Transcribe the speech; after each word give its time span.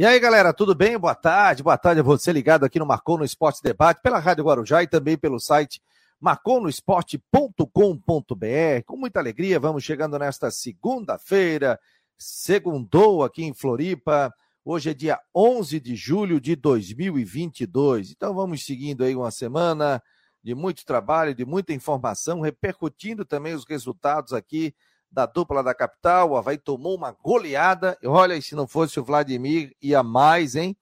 E 0.00 0.06
aí, 0.06 0.18
galera, 0.18 0.54
tudo 0.54 0.74
bem? 0.74 0.98
Boa 0.98 1.14
tarde, 1.14 1.62
boa 1.62 1.76
tarde 1.76 2.00
a 2.00 2.02
você 2.02 2.32
ligado 2.32 2.64
aqui 2.64 2.78
no 2.78 2.86
Marcou 2.86 3.18
no 3.18 3.24
Esporte 3.24 3.62
Debate, 3.62 4.00
pela 4.00 4.18
Rádio 4.18 4.44
Guarujá 4.44 4.82
e 4.82 4.86
também 4.86 5.14
pelo 5.14 5.38
site 5.38 5.78
marconosport.com.br. 6.18 8.82
Com 8.86 8.96
muita 8.96 9.20
alegria, 9.20 9.60
vamos 9.60 9.84
chegando 9.84 10.18
nesta 10.18 10.50
segunda-feira, 10.50 11.78
segundou 12.16 13.22
aqui 13.22 13.44
em 13.44 13.52
Floripa. 13.52 14.32
Hoje 14.64 14.88
é 14.88 14.94
dia 14.94 15.20
11 15.36 15.78
de 15.78 15.94
julho 15.94 16.40
de 16.40 16.56
2022. 16.56 18.12
Então 18.12 18.32
vamos 18.32 18.64
seguindo 18.64 19.04
aí 19.04 19.14
uma 19.14 19.30
semana 19.30 20.02
de 20.42 20.54
muito 20.54 20.82
trabalho, 20.86 21.34
de 21.34 21.44
muita 21.44 21.74
informação, 21.74 22.40
repercutindo 22.40 23.22
também 23.22 23.52
os 23.52 23.66
resultados 23.66 24.32
aqui 24.32 24.74
da 25.10 25.26
dupla 25.26 25.62
da 25.62 25.74
capital. 25.74 26.30
O 26.30 26.36
Havaí 26.36 26.58
tomou 26.58 26.94
uma 26.94 27.12
goleada. 27.12 27.98
Olha, 28.04 28.40
se 28.40 28.54
não 28.54 28.66
fosse 28.66 29.00
o 29.00 29.04
Vladimir, 29.04 29.74
ia 29.82 30.02
mais, 30.02 30.54
hein? 30.54 30.76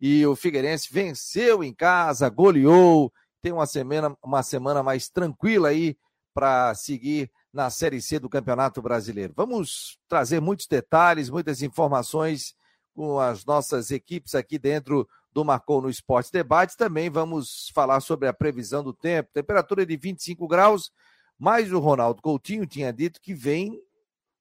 E 0.00 0.26
o 0.26 0.36
Figueirense 0.36 0.88
venceu 0.92 1.62
em 1.62 1.74
casa, 1.74 2.28
goleou. 2.28 3.12
Tem 3.42 3.52
uma 3.52 3.66
semana, 3.66 4.16
uma 4.22 4.42
semana 4.42 4.82
mais 4.82 5.08
tranquila 5.08 5.68
aí 5.68 5.96
para 6.34 6.74
seguir 6.74 7.30
na 7.52 7.70
Série 7.70 8.02
C 8.02 8.18
do 8.18 8.28
Campeonato 8.28 8.82
Brasileiro. 8.82 9.32
Vamos 9.34 9.98
trazer 10.06 10.40
muitos 10.40 10.66
detalhes, 10.66 11.30
muitas 11.30 11.62
informações 11.62 12.54
com 12.94 13.18
as 13.18 13.44
nossas 13.44 13.90
equipes 13.90 14.34
aqui 14.34 14.58
dentro 14.58 15.08
do 15.32 15.44
Marcou 15.44 15.80
no 15.80 15.88
Esporte 15.88 16.32
Debate. 16.32 16.76
Também 16.76 17.08
vamos 17.08 17.70
falar 17.74 18.00
sobre 18.00 18.28
a 18.28 18.32
previsão 18.32 18.82
do 18.82 18.92
tempo. 18.92 19.30
Temperatura 19.32 19.86
de 19.86 19.96
25 19.96 20.46
graus, 20.46 20.90
mas 21.38 21.72
o 21.72 21.78
Ronaldo 21.78 22.22
Coutinho 22.22 22.66
tinha 22.66 22.92
dito 22.92 23.20
que 23.20 23.34
vem 23.34 23.80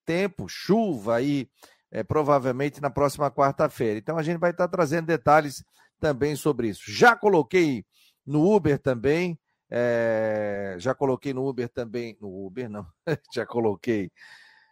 tempo, 0.05 0.47
chuva 0.47 1.15
aí, 1.15 1.49
é, 1.91 2.03
provavelmente 2.03 2.81
na 2.81 2.89
próxima 2.89 3.31
quarta-feira. 3.31 3.97
Então 3.97 4.17
a 4.17 4.23
gente 4.23 4.37
vai 4.37 4.51
estar 4.51 4.67
trazendo 4.67 5.07
detalhes 5.07 5.63
também 5.99 6.35
sobre 6.35 6.69
isso. 6.69 6.83
Já 6.87 7.15
coloquei 7.15 7.85
no 8.25 8.53
Uber 8.53 8.77
também, 8.79 9.39
é, 9.69 10.75
já 10.77 10.93
coloquei 10.93 11.33
no 11.33 11.47
Uber 11.47 11.67
também, 11.69 12.17
no 12.21 12.45
Uber 12.45 12.69
não, 12.69 12.85
já 13.33 13.45
coloquei 13.45 14.11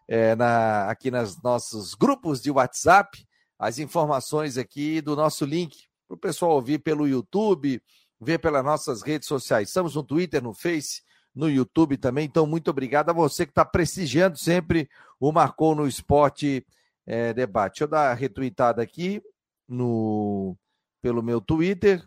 é, 0.08 0.36
na, 0.36 0.90
aqui 0.90 1.10
nos 1.10 1.42
nossos 1.42 1.94
grupos 1.94 2.42
de 2.42 2.52
WhatsApp 2.52 3.26
as 3.58 3.80
informações 3.80 4.58
aqui 4.58 5.02
do 5.02 5.16
nosso 5.16 5.46
link 5.46 5.88
para 6.08 6.16
o 6.16 6.20
pessoal 6.20 6.52
ouvir 6.52 6.80
pelo 6.80 7.08
YouTube, 7.08 7.82
ver 8.20 8.40
pelas 8.40 8.64
nossas 8.64 9.02
redes 9.02 9.28
sociais. 9.28 9.70
Estamos 9.70 9.96
no 9.96 10.04
Twitter, 10.04 10.44
no 10.44 10.54
Face, 10.54 11.02
no 11.34 11.50
YouTube 11.50 11.98
também. 11.98 12.26
Então, 12.26 12.46
muito 12.46 12.70
obrigado 12.70 13.10
a 13.10 13.14
você 13.14 13.46
que 13.46 13.52
está 13.52 13.66
prestigiando 13.66 14.38
sempre 14.38 14.90
o 15.20 15.32
Marcou 15.32 15.74
no 15.76 15.88
Esporte 15.88 16.66
é, 17.06 17.34
Debate. 17.34 17.74
Deixa 17.74 17.84
eu 17.86 17.88
dar 17.88 18.12
a 18.12 18.14
retweetada 18.14 18.82
aqui 18.82 19.22
no, 19.68 20.56
pelo 21.02 21.24
meu 21.24 21.42
Twitter. 21.42 22.04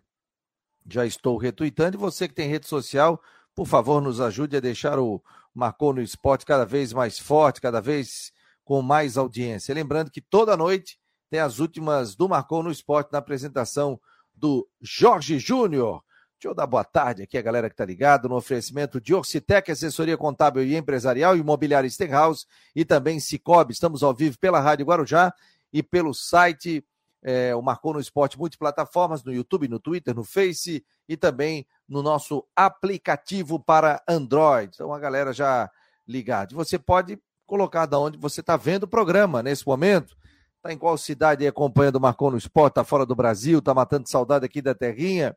Já 0.89 1.05
estou 1.05 1.37
retweetando. 1.37 1.97
E 1.97 2.01
você 2.01 2.29
que 2.29 2.35
tem 2.35 2.49
rede 2.49 2.67
social, 2.67 3.21
por 3.55 3.67
favor, 3.67 4.01
nos 4.01 4.21
ajude 4.21 4.57
a 4.57 4.61
deixar 4.61 4.99
o 4.99 5.23
Marcou 5.55 5.93
no 5.93 6.03
Esporte 6.03 6.47
cada 6.47 6.65
vez 6.65 6.93
mais 6.93 7.19
forte, 7.19 7.61
cada 7.61 7.81
vez 7.81 8.33
com 8.65 8.83
mais 8.83 9.17
audiência. 9.17 9.75
Lembrando 9.75 10.11
que 10.11 10.21
toda 10.21 10.57
noite 10.57 10.99
tem 11.31 11.41
as 11.41 11.59
últimas 11.59 12.15
do 12.15 12.29
Marcou 12.29 12.63
no 12.63 12.71
Esporte 12.71 13.13
na 13.13 13.19
apresentação 13.19 14.01
do 14.35 14.69
Jorge 14.81 15.39
Júnior. 15.39 16.05
Deixa 16.39 16.48
eu 16.51 16.55
dar 16.55 16.67
boa 16.67 16.84
tarde 16.84 17.23
aqui 17.23 17.39
a 17.39 17.42
galera 17.42 17.67
que 17.67 17.73
está 17.73 17.84
ligado 17.87 18.29
no 18.29 18.37
oferecimento 18.37 19.01
de 19.01 19.15
Orcitec, 19.15 19.73
assessoria 19.73 20.19
contábil 20.19 20.62
e 20.62 20.77
empresarial, 20.77 21.34
imobiliária 21.34 21.89
Stenhouse 21.89 22.45
e 22.75 22.84
também 22.84 23.19
Cicobi. 23.19 23.73
Estamos 23.73 24.03
ao 24.03 24.12
vivo 24.12 24.39
pela 24.39 24.61
Rádio 24.61 24.84
Guarujá 24.84 25.33
e 25.73 25.83
pelo 25.83 26.12
site 26.12 26.84
é, 27.23 27.57
o 27.57 27.62
Marcou 27.62 27.95
no 27.95 28.01
Esporte 28.01 28.39
multiplataformas, 28.39 29.25
no 29.25 29.33
YouTube, 29.33 29.67
no 29.67 29.81
Twitter, 29.81 30.14
no 30.14 30.25
Face 30.25 30.84
e 31.09 31.17
também 31.17 31.67
no 31.89 32.03
nosso 32.03 32.47
aplicativo 32.55 33.59
para 33.59 34.03
Android. 34.07 34.73
Então 34.75 34.92
a 34.92 34.98
galera 34.98 35.33
já 35.33 35.70
ligada. 36.07 36.55
Você 36.55 36.79
pode 36.79 37.18
colocar 37.47 37.86
da 37.86 37.98
onde 37.98 38.18
você 38.18 38.41
está 38.41 38.58
vendo 38.58 38.83
o 38.83 38.89
programa 38.89 39.42
nesse 39.42 39.67
momento. 39.67 40.14
Está 40.58 40.70
em 40.70 40.77
qual 40.77 40.98
cidade 40.98 41.47
acompanhando 41.47 41.97
o 41.97 42.01
Marcou 42.01 42.30
no 42.30 42.36
Esporte? 42.36 42.73
Está 42.73 42.85
fora 42.85 43.07
do 43.07 43.14
Brasil? 43.14 43.61
Está 43.61 43.73
matando 43.73 44.07
saudade 44.07 44.45
aqui 44.45 44.61
da 44.61 44.74
terrinha? 44.74 45.35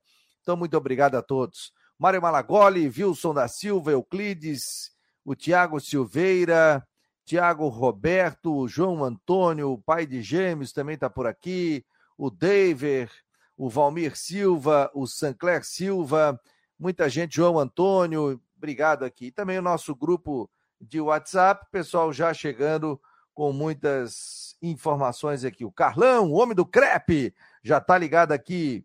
Então, 0.49 0.57
muito 0.57 0.75
obrigado 0.75 1.13
a 1.13 1.21
todos. 1.21 1.71
Mário 1.95 2.19
Malagoli, 2.19 2.87
Wilson 2.87 3.35
da 3.35 3.47
Silva, 3.47 3.91
Euclides, 3.91 4.91
o 5.23 5.35
Tiago 5.35 5.79
Silveira, 5.79 6.83
Tiago 7.23 7.67
Roberto, 7.67 8.57
o 8.57 8.67
João 8.67 9.03
Antônio, 9.03 9.71
o 9.71 9.77
pai 9.77 10.07
de 10.07 10.23
gêmeos 10.23 10.73
também 10.73 10.95
está 10.95 11.07
por 11.07 11.27
aqui, 11.27 11.85
o 12.17 12.31
David, 12.31 13.11
o 13.55 13.69
Valmir 13.69 14.17
Silva, 14.17 14.89
o 14.95 15.05
Sancler 15.05 15.63
Silva, 15.63 16.41
muita 16.79 17.07
gente, 17.07 17.35
João 17.35 17.59
Antônio, 17.59 18.41
obrigado 18.57 19.05
aqui. 19.05 19.27
E 19.27 19.31
também 19.31 19.59
o 19.59 19.61
nosso 19.61 19.95
grupo 19.95 20.49
de 20.81 20.99
WhatsApp, 20.99 21.67
pessoal 21.71 22.11
já 22.11 22.33
chegando 22.33 22.99
com 23.35 23.53
muitas 23.53 24.57
informações 24.63 25.45
aqui. 25.45 25.63
O 25.63 25.71
Carlão, 25.71 26.31
o 26.31 26.39
homem 26.39 26.55
do 26.55 26.65
crepe, 26.65 27.35
já 27.63 27.77
está 27.77 27.95
ligado 27.99 28.31
aqui. 28.31 28.83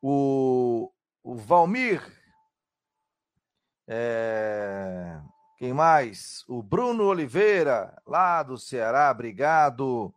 O 0.00 0.88
o 1.22 1.34
Valmir. 1.34 2.02
É... 3.86 5.20
Quem 5.58 5.74
mais? 5.74 6.42
O 6.48 6.62
Bruno 6.62 7.04
Oliveira, 7.04 8.00
lá 8.06 8.42
do 8.42 8.56
Ceará, 8.56 9.10
obrigado. 9.10 10.14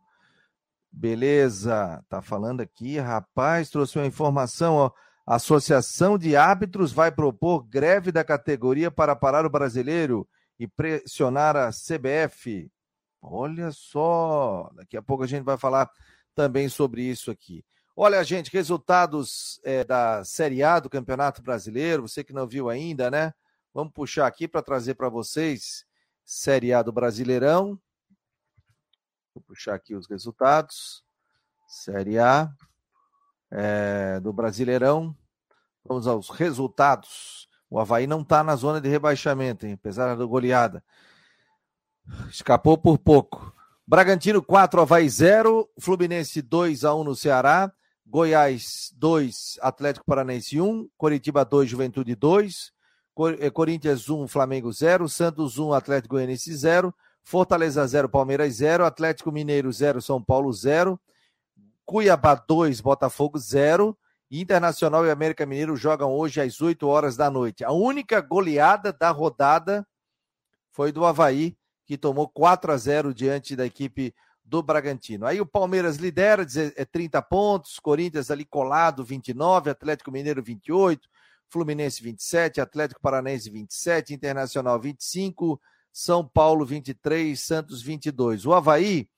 Beleza, 0.90 2.02
tá 2.08 2.22
falando 2.22 2.60
aqui, 2.60 2.98
rapaz, 2.98 3.68
trouxe 3.68 3.98
uma 3.98 4.06
informação, 4.06 4.76
ó. 4.76 4.90
Associação 5.26 6.16
de 6.16 6.36
Árbitros 6.36 6.92
vai 6.92 7.10
propor 7.10 7.64
greve 7.64 8.12
da 8.12 8.22
categoria 8.22 8.90
para 8.90 9.16
parar 9.16 9.44
o 9.44 9.50
brasileiro 9.50 10.28
e 10.58 10.68
pressionar 10.68 11.56
a 11.56 11.70
CBF. 11.70 12.70
Olha 13.20 13.70
só, 13.72 14.70
daqui 14.74 14.96
a 14.96 15.02
pouco 15.02 15.24
a 15.24 15.26
gente 15.26 15.42
vai 15.42 15.56
falar 15.56 15.90
também 16.34 16.68
sobre 16.68 17.02
isso 17.02 17.30
aqui. 17.30 17.64
Olha, 17.96 18.24
gente, 18.24 18.50
resultados 18.50 19.60
é, 19.62 19.84
da 19.84 20.24
Série 20.24 20.64
A 20.64 20.80
do 20.80 20.90
Campeonato 20.90 21.40
Brasileiro, 21.40 22.08
você 22.08 22.24
que 22.24 22.32
não 22.32 22.44
viu 22.44 22.68
ainda, 22.68 23.08
né? 23.08 23.32
Vamos 23.72 23.92
puxar 23.92 24.26
aqui 24.26 24.48
para 24.48 24.62
trazer 24.62 24.94
para 24.94 25.08
vocês 25.08 25.86
Série 26.24 26.72
A 26.72 26.82
do 26.82 26.90
Brasileirão. 26.90 27.78
Vou 29.32 29.44
puxar 29.46 29.76
aqui 29.76 29.94
os 29.94 30.08
resultados. 30.08 31.04
Série 31.68 32.18
A 32.18 32.52
é, 33.48 34.18
do 34.18 34.32
Brasileirão. 34.32 35.16
Vamos 35.84 36.08
aos 36.08 36.30
resultados. 36.30 37.48
O 37.70 37.78
Havaí 37.78 38.08
não 38.08 38.22
está 38.22 38.42
na 38.42 38.56
zona 38.56 38.80
de 38.80 38.88
rebaixamento, 38.88 39.66
hein? 39.66 39.74
apesar 39.74 40.16
da 40.16 40.24
goleada. 40.24 40.82
Escapou 42.28 42.76
por 42.76 42.98
pouco. 42.98 43.54
Bragantino 43.86 44.42
4, 44.42 44.80
Havaí 44.80 45.08
0. 45.08 45.70
Fluminense 45.78 46.42
2 46.42 46.84
a 46.84 46.92
1 46.92 47.04
no 47.04 47.14
Ceará. 47.14 47.72
Goiás 48.06 48.92
2, 48.96 49.58
Atlético 49.62 50.04
Paranaense 50.04 50.60
1, 50.60 50.88
Coritiba 50.96 51.44
2, 51.44 51.68
Juventude 51.68 52.14
2, 52.14 52.72
eh, 53.40 53.50
Corinthians 53.50 54.08
1, 54.08 54.28
Flamengo 54.28 54.72
0, 54.72 55.08
Santos 55.08 55.58
1, 55.58 55.72
Atlético 55.72 56.14
Goianiense 56.16 56.54
0, 56.54 56.94
Fortaleza 57.22 57.86
0, 57.86 58.08
Palmeiras 58.08 58.54
0, 58.54 58.84
Atlético 58.84 59.32
Mineiro 59.32 59.72
0, 59.72 60.02
São 60.02 60.22
Paulo 60.22 60.52
0, 60.52 61.00
Cuiabá 61.84 62.34
2, 62.34 62.80
Botafogo 62.80 63.38
0, 63.38 63.96
Internacional 64.30 65.06
e 65.06 65.10
América 65.10 65.46
Mineiro 65.46 65.76
jogam 65.76 66.12
hoje 66.12 66.40
às 66.40 66.60
8 66.60 66.86
horas 66.86 67.16
da 67.16 67.30
noite. 67.30 67.64
A 67.64 67.72
única 67.72 68.20
goleada 68.20 68.92
da 68.92 69.10
rodada 69.10 69.86
foi 70.72 70.90
do 70.90 71.04
Havaí, 71.04 71.56
que 71.86 71.96
tomou 71.96 72.28
4 72.28 72.72
a 72.72 72.76
0 72.76 73.14
diante 73.14 73.54
da 73.54 73.64
equipe 73.64 74.14
do 74.44 74.62
Bragantino. 74.62 75.24
Aí 75.24 75.40
o 75.40 75.46
Palmeiras 75.46 75.96
lidera, 75.96 76.44
30 76.44 77.18
é, 77.18 77.20
pontos, 77.22 77.78
Corinthians 77.78 78.30
ali 78.30 78.44
colado, 78.44 79.02
29, 79.02 79.70
Atlético 79.70 80.12
Mineiro 80.12 80.42
28, 80.42 81.08
Fluminense 81.48 82.02
27, 82.02 82.60
Atlético 82.60 83.00
Paranense 83.00 83.48
27, 83.48 84.12
Internacional 84.12 84.78
25, 84.78 85.60
São 85.92 86.26
Paulo 86.26 86.66
23, 86.66 87.40
Santos 87.40 87.80
22. 87.80 88.44
O 88.44 88.52
Havaí 88.52 89.08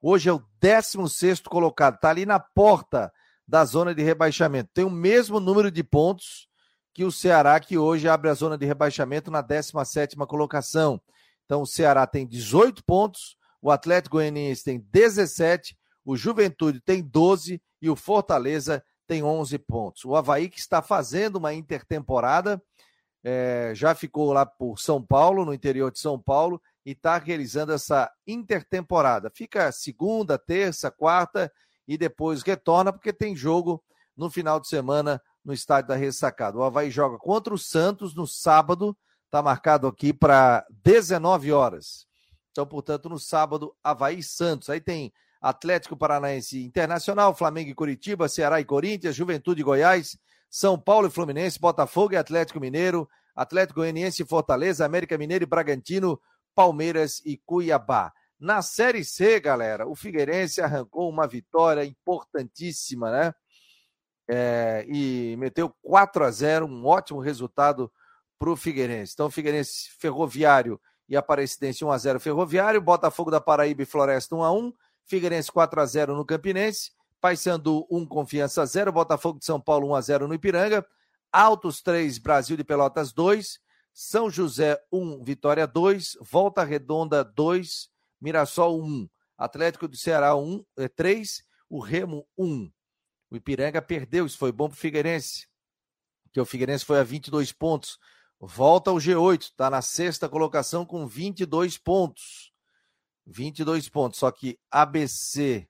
hoje 0.00 0.28
é 0.28 0.32
o 0.32 0.42
16 0.60 1.40
colocado, 1.42 1.94
está 1.94 2.10
ali 2.10 2.26
na 2.26 2.40
porta 2.40 3.12
da 3.46 3.64
zona 3.64 3.94
de 3.94 4.02
rebaixamento. 4.02 4.70
Tem 4.74 4.84
o 4.84 4.90
mesmo 4.90 5.38
número 5.38 5.70
de 5.70 5.84
pontos 5.84 6.48
que 6.92 7.04
o 7.04 7.12
Ceará, 7.12 7.58
que 7.60 7.78
hoje 7.78 8.08
abre 8.08 8.28
a 8.28 8.34
zona 8.34 8.58
de 8.58 8.66
rebaixamento 8.66 9.30
na 9.30 9.40
17 9.40 10.16
colocação. 10.26 11.00
Então 11.44 11.62
o 11.62 11.66
Ceará 11.66 12.06
tem 12.06 12.26
18 12.26 12.84
pontos, 12.84 13.36
o 13.62 13.70
Atlético 13.70 14.16
Goianiense 14.16 14.64
tem 14.64 14.84
17, 14.90 15.78
o 16.04 16.16
Juventude 16.16 16.80
tem 16.80 17.00
12 17.00 17.62
e 17.80 17.88
o 17.88 17.94
Fortaleza 17.94 18.84
tem 19.06 19.22
11 19.22 19.56
pontos. 19.58 20.04
O 20.04 20.16
Havaí 20.16 20.48
que 20.48 20.58
está 20.58 20.82
fazendo 20.82 21.36
uma 21.36 21.54
intertemporada, 21.54 22.60
é, 23.22 23.72
já 23.74 23.94
ficou 23.94 24.32
lá 24.32 24.44
por 24.44 24.80
São 24.80 25.00
Paulo, 25.00 25.44
no 25.44 25.54
interior 25.54 25.92
de 25.92 26.00
São 26.00 26.18
Paulo, 26.18 26.60
e 26.84 26.90
está 26.90 27.16
realizando 27.18 27.72
essa 27.72 28.10
intertemporada. 28.26 29.30
Fica 29.30 29.70
segunda, 29.70 30.36
terça, 30.36 30.90
quarta 30.90 31.52
e 31.86 31.96
depois 31.96 32.42
retorna, 32.42 32.92
porque 32.92 33.12
tem 33.12 33.36
jogo 33.36 33.82
no 34.16 34.28
final 34.28 34.58
de 34.58 34.66
semana 34.66 35.22
no 35.44 35.52
estádio 35.52 35.88
da 35.88 35.94
Ressacada. 35.94 36.58
O 36.58 36.64
Havaí 36.64 36.90
joga 36.90 37.16
contra 37.16 37.54
o 37.54 37.58
Santos 37.58 38.12
no 38.12 38.26
sábado, 38.26 38.96
está 39.26 39.40
marcado 39.40 39.86
aqui 39.86 40.12
para 40.12 40.66
19 40.82 41.52
horas. 41.52 42.06
Então, 42.52 42.66
portanto, 42.66 43.08
no 43.08 43.18
sábado, 43.18 43.74
Havaí 43.82 44.22
Santos. 44.22 44.70
Aí 44.70 44.80
tem 44.80 45.12
Atlético 45.40 45.96
Paranaense 45.96 46.62
Internacional, 46.62 47.34
Flamengo 47.34 47.70
e 47.70 47.74
Curitiba, 47.74 48.28
Ceará 48.28 48.60
e 48.60 48.64
Corinthians, 48.64 49.16
Juventude 49.16 49.62
e 49.62 49.64
Goiás, 49.64 50.16
São 50.48 50.78
Paulo 50.78 51.08
e 51.08 51.10
Fluminense, 51.10 51.58
Botafogo 51.58 52.14
e 52.14 52.16
Atlético 52.16 52.60
Mineiro, 52.60 53.08
Atlético 53.34 53.80
Goianiense 53.80 54.22
e 54.22 54.26
Fortaleza, 54.26 54.84
América 54.84 55.18
Mineiro 55.18 55.44
e 55.44 55.46
Bragantino, 55.46 56.20
Palmeiras 56.54 57.20
e 57.24 57.38
Cuiabá. 57.38 58.12
Na 58.38 58.60
Série 58.60 59.04
C, 59.04 59.40
galera, 59.40 59.86
o 59.86 59.94
Figueirense 59.94 60.60
arrancou 60.60 61.08
uma 61.08 61.26
vitória 61.26 61.84
importantíssima, 61.84 63.10
né? 63.10 63.34
É, 64.28 64.84
e 64.88 65.36
meteu 65.38 65.74
4 65.82 66.24
a 66.24 66.30
0 66.30 66.66
um 66.66 66.86
ótimo 66.86 67.20
resultado 67.20 67.90
para 68.38 68.50
o 68.50 68.56
Figueirense. 68.56 69.12
Então, 69.14 69.26
o 69.26 69.30
Figueirense 69.30 69.90
Ferroviário 69.98 70.80
e 71.08 71.16
Aparecidense 71.16 71.84
1 71.84 71.90
a 71.90 71.98
0 71.98 72.20
Ferroviário, 72.20 72.80
Botafogo 72.80 73.30
da 73.30 73.40
Paraíba 73.40 73.82
e 73.82 73.86
Floresta 73.86 74.34
1 74.34 74.42
a 74.42 74.52
1 74.52 74.72
Figueirense 75.04 75.50
4 75.50 75.80
a 75.80 75.86
0 75.86 76.16
no 76.16 76.24
Campinense, 76.24 76.92
Paysandu 77.20 77.86
1, 77.90 78.06
Confiança 78.06 78.64
0, 78.64 78.92
Botafogo 78.92 79.38
de 79.38 79.44
São 79.44 79.60
Paulo 79.60 79.88
1 79.88 79.94
a 79.94 80.00
0 80.00 80.28
no 80.28 80.34
Ipiranga, 80.34 80.86
Altos 81.30 81.80
3, 81.82 82.18
Brasil 82.18 82.56
de 82.56 82.64
Pelotas 82.64 83.12
2, 83.12 83.60
São 83.92 84.30
José 84.30 84.80
1, 84.90 85.22
Vitória 85.22 85.66
2, 85.66 86.18
Volta 86.20 86.64
Redonda 86.64 87.24
2, 87.24 87.90
Mirassol 88.20 88.82
1, 88.82 89.08
Atlético 89.36 89.88
do 89.88 89.96
Ceará 89.96 90.36
1, 90.36 90.64
3, 90.94 91.38
é, 91.38 91.42
o 91.68 91.80
Remo 91.80 92.26
1. 92.36 92.70
O 93.30 93.36
Ipiranga 93.36 93.80
perdeu, 93.80 94.26
isso 94.26 94.38
foi 94.38 94.52
bom 94.52 94.68
para 94.68 94.74
o 94.74 94.78
Figueirense, 94.78 95.46
que 96.32 96.40
o 96.40 96.44
Figueirense 96.44 96.84
foi 96.84 96.98
a 96.98 97.04
22 97.04 97.52
pontos. 97.52 97.98
Volta 98.44 98.90
ao 98.90 98.96
G8, 98.96 99.42
está 99.42 99.70
na 99.70 99.80
sexta 99.80 100.28
colocação 100.28 100.84
com 100.84 101.06
22 101.06 101.78
pontos. 101.78 102.52
22 103.24 103.88
pontos. 103.88 104.18
Só 104.18 104.32
que 104.32 104.58
ABC, 104.68 105.68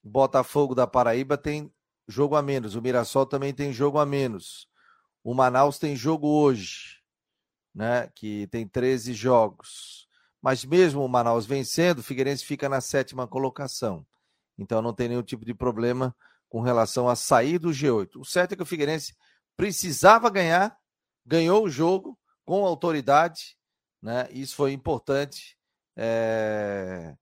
Botafogo 0.00 0.72
da 0.72 0.86
Paraíba 0.86 1.36
tem 1.36 1.68
jogo 2.06 2.36
a 2.36 2.42
menos. 2.42 2.76
O 2.76 2.80
Mirassol 2.80 3.26
também 3.26 3.52
tem 3.52 3.72
jogo 3.72 3.98
a 3.98 4.06
menos. 4.06 4.68
O 5.24 5.34
Manaus 5.34 5.76
tem 5.76 5.96
jogo 5.96 6.28
hoje, 6.28 7.00
né? 7.74 8.08
Que 8.14 8.46
tem 8.46 8.68
13 8.68 9.12
jogos. 9.12 10.06
Mas 10.40 10.64
mesmo 10.64 11.04
o 11.04 11.08
Manaus 11.08 11.44
vencendo, 11.44 11.98
o 11.98 12.02
Figueirense 12.04 12.44
fica 12.44 12.68
na 12.68 12.80
sétima 12.80 13.26
colocação. 13.26 14.06
Então 14.56 14.80
não 14.80 14.94
tem 14.94 15.08
nenhum 15.08 15.24
tipo 15.24 15.44
de 15.44 15.54
problema 15.54 16.14
com 16.48 16.60
relação 16.60 17.08
a 17.08 17.16
sair 17.16 17.58
do 17.58 17.70
G8. 17.70 18.10
O 18.14 18.24
certo 18.24 18.52
é 18.52 18.56
que 18.56 18.62
o 18.62 18.66
Figueirense 18.66 19.12
precisava 19.56 20.30
ganhar, 20.30 20.78
ganhou 21.24 21.64
o 21.64 21.70
jogo 21.70 22.18
com 22.44 22.64
autoridade, 22.64 23.56
né? 24.02 24.28
Isso 24.30 24.54
foi 24.56 24.72
importante 24.72 25.56
é... 25.96 27.16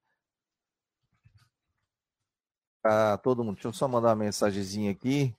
Para 2.83 3.19
todo 3.19 3.45
mundo. 3.45 3.55
Deixa 3.55 3.69
eu 3.69 3.73
só 3.73 3.87
mandar 3.87 4.09
uma 4.09 4.17
mensagenzinha 4.17 4.91
aqui. 4.91 5.35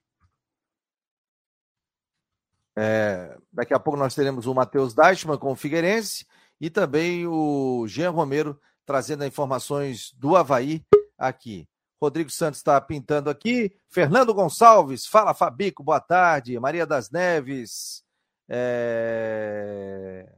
É... 2.76 3.38
Daqui 3.52 3.74
a 3.74 3.80
pouco 3.80 4.00
nós 4.00 4.16
teremos 4.16 4.46
o 4.46 4.54
Matheus 4.54 4.94
Deichmann 4.94 5.38
com 5.38 5.52
o 5.52 5.56
Figueirense 5.56 6.26
e 6.60 6.70
também 6.70 7.28
o 7.28 7.86
Jean 7.88 8.12
Romero 8.12 8.60
trazendo 8.86 9.26
informações 9.26 10.14
do 10.14 10.36
Havaí 10.36 10.86
aqui. 11.18 11.68
Rodrigo 12.02 12.30
Santos 12.30 12.60
está 12.60 12.80
pintando 12.82 13.30
aqui. 13.30 13.78
Fernando 13.90 14.34
Gonçalves, 14.34 15.06
fala 15.06 15.34
Fabico, 15.34 15.84
boa 15.84 16.02
tarde. 16.02 16.60
Maria 16.60 16.86
das 16.86 17.10
Neves. 17.10 18.03
É... 18.50 20.32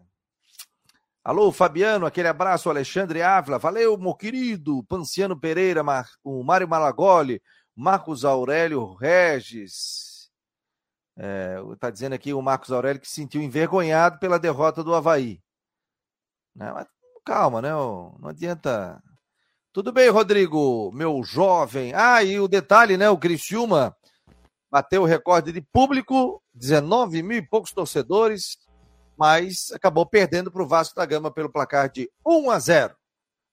Alô, 1.23 1.51
Fabiano, 1.51 2.05
aquele 2.05 2.27
abraço, 2.27 2.69
Alexandre 2.69 3.23
Ávila, 3.23 3.57
valeu, 3.57 3.97
meu 3.97 4.13
querido, 4.13 4.83
Panciano 4.83 5.39
Pereira, 5.39 5.81
Mar... 5.81 6.07
o 6.23 6.43
Mário 6.43 6.67
Malagoli, 6.67 7.41
Marcos 7.75 8.23
Aurélio 8.23 8.93
Regis. 8.93 10.29
Está 11.17 11.25
é, 11.25 11.75
tá 11.79 11.89
dizendo 11.89 12.13
aqui 12.13 12.33
o 12.33 12.41
Marcos 12.41 12.71
Aurélio 12.71 13.01
que 13.01 13.07
se 13.07 13.15
sentiu 13.15 13.41
envergonhado 13.41 14.19
pela 14.19 14.37
derrota 14.37 14.83
do 14.83 14.93
Havaí. 14.93 15.41
Né? 16.53 16.71
Mas, 16.71 16.87
calma, 17.25 17.61
né? 17.61 17.71
Não 17.71 18.27
adianta. 18.27 19.01
Tudo 19.73 19.91
bem, 19.91 20.09
Rodrigo, 20.09 20.91
meu 20.93 21.23
jovem. 21.23 21.93
Ah, 21.95 22.23
e 22.23 22.39
o 22.39 22.47
detalhe, 22.47 22.97
né? 22.97 23.09
O 23.09 23.17
Criciúma 23.17 23.95
bateu 24.69 25.01
o 25.01 25.05
recorde 25.05 25.51
de 25.51 25.61
público, 25.61 26.41
19 26.55 27.21
mil 27.21 27.37
e 27.37 27.41
poucos 27.41 27.73
torcedores, 27.73 28.57
mas 29.17 29.71
acabou 29.73 30.05
perdendo 30.05 30.49
para 30.49 30.63
o 30.63 30.67
Vasco 30.67 30.95
da 30.95 31.05
Gama 31.05 31.29
pelo 31.29 31.51
placar 31.51 31.89
de 31.91 32.09
1 32.25 32.49
a 32.49 32.59
0. 32.59 32.95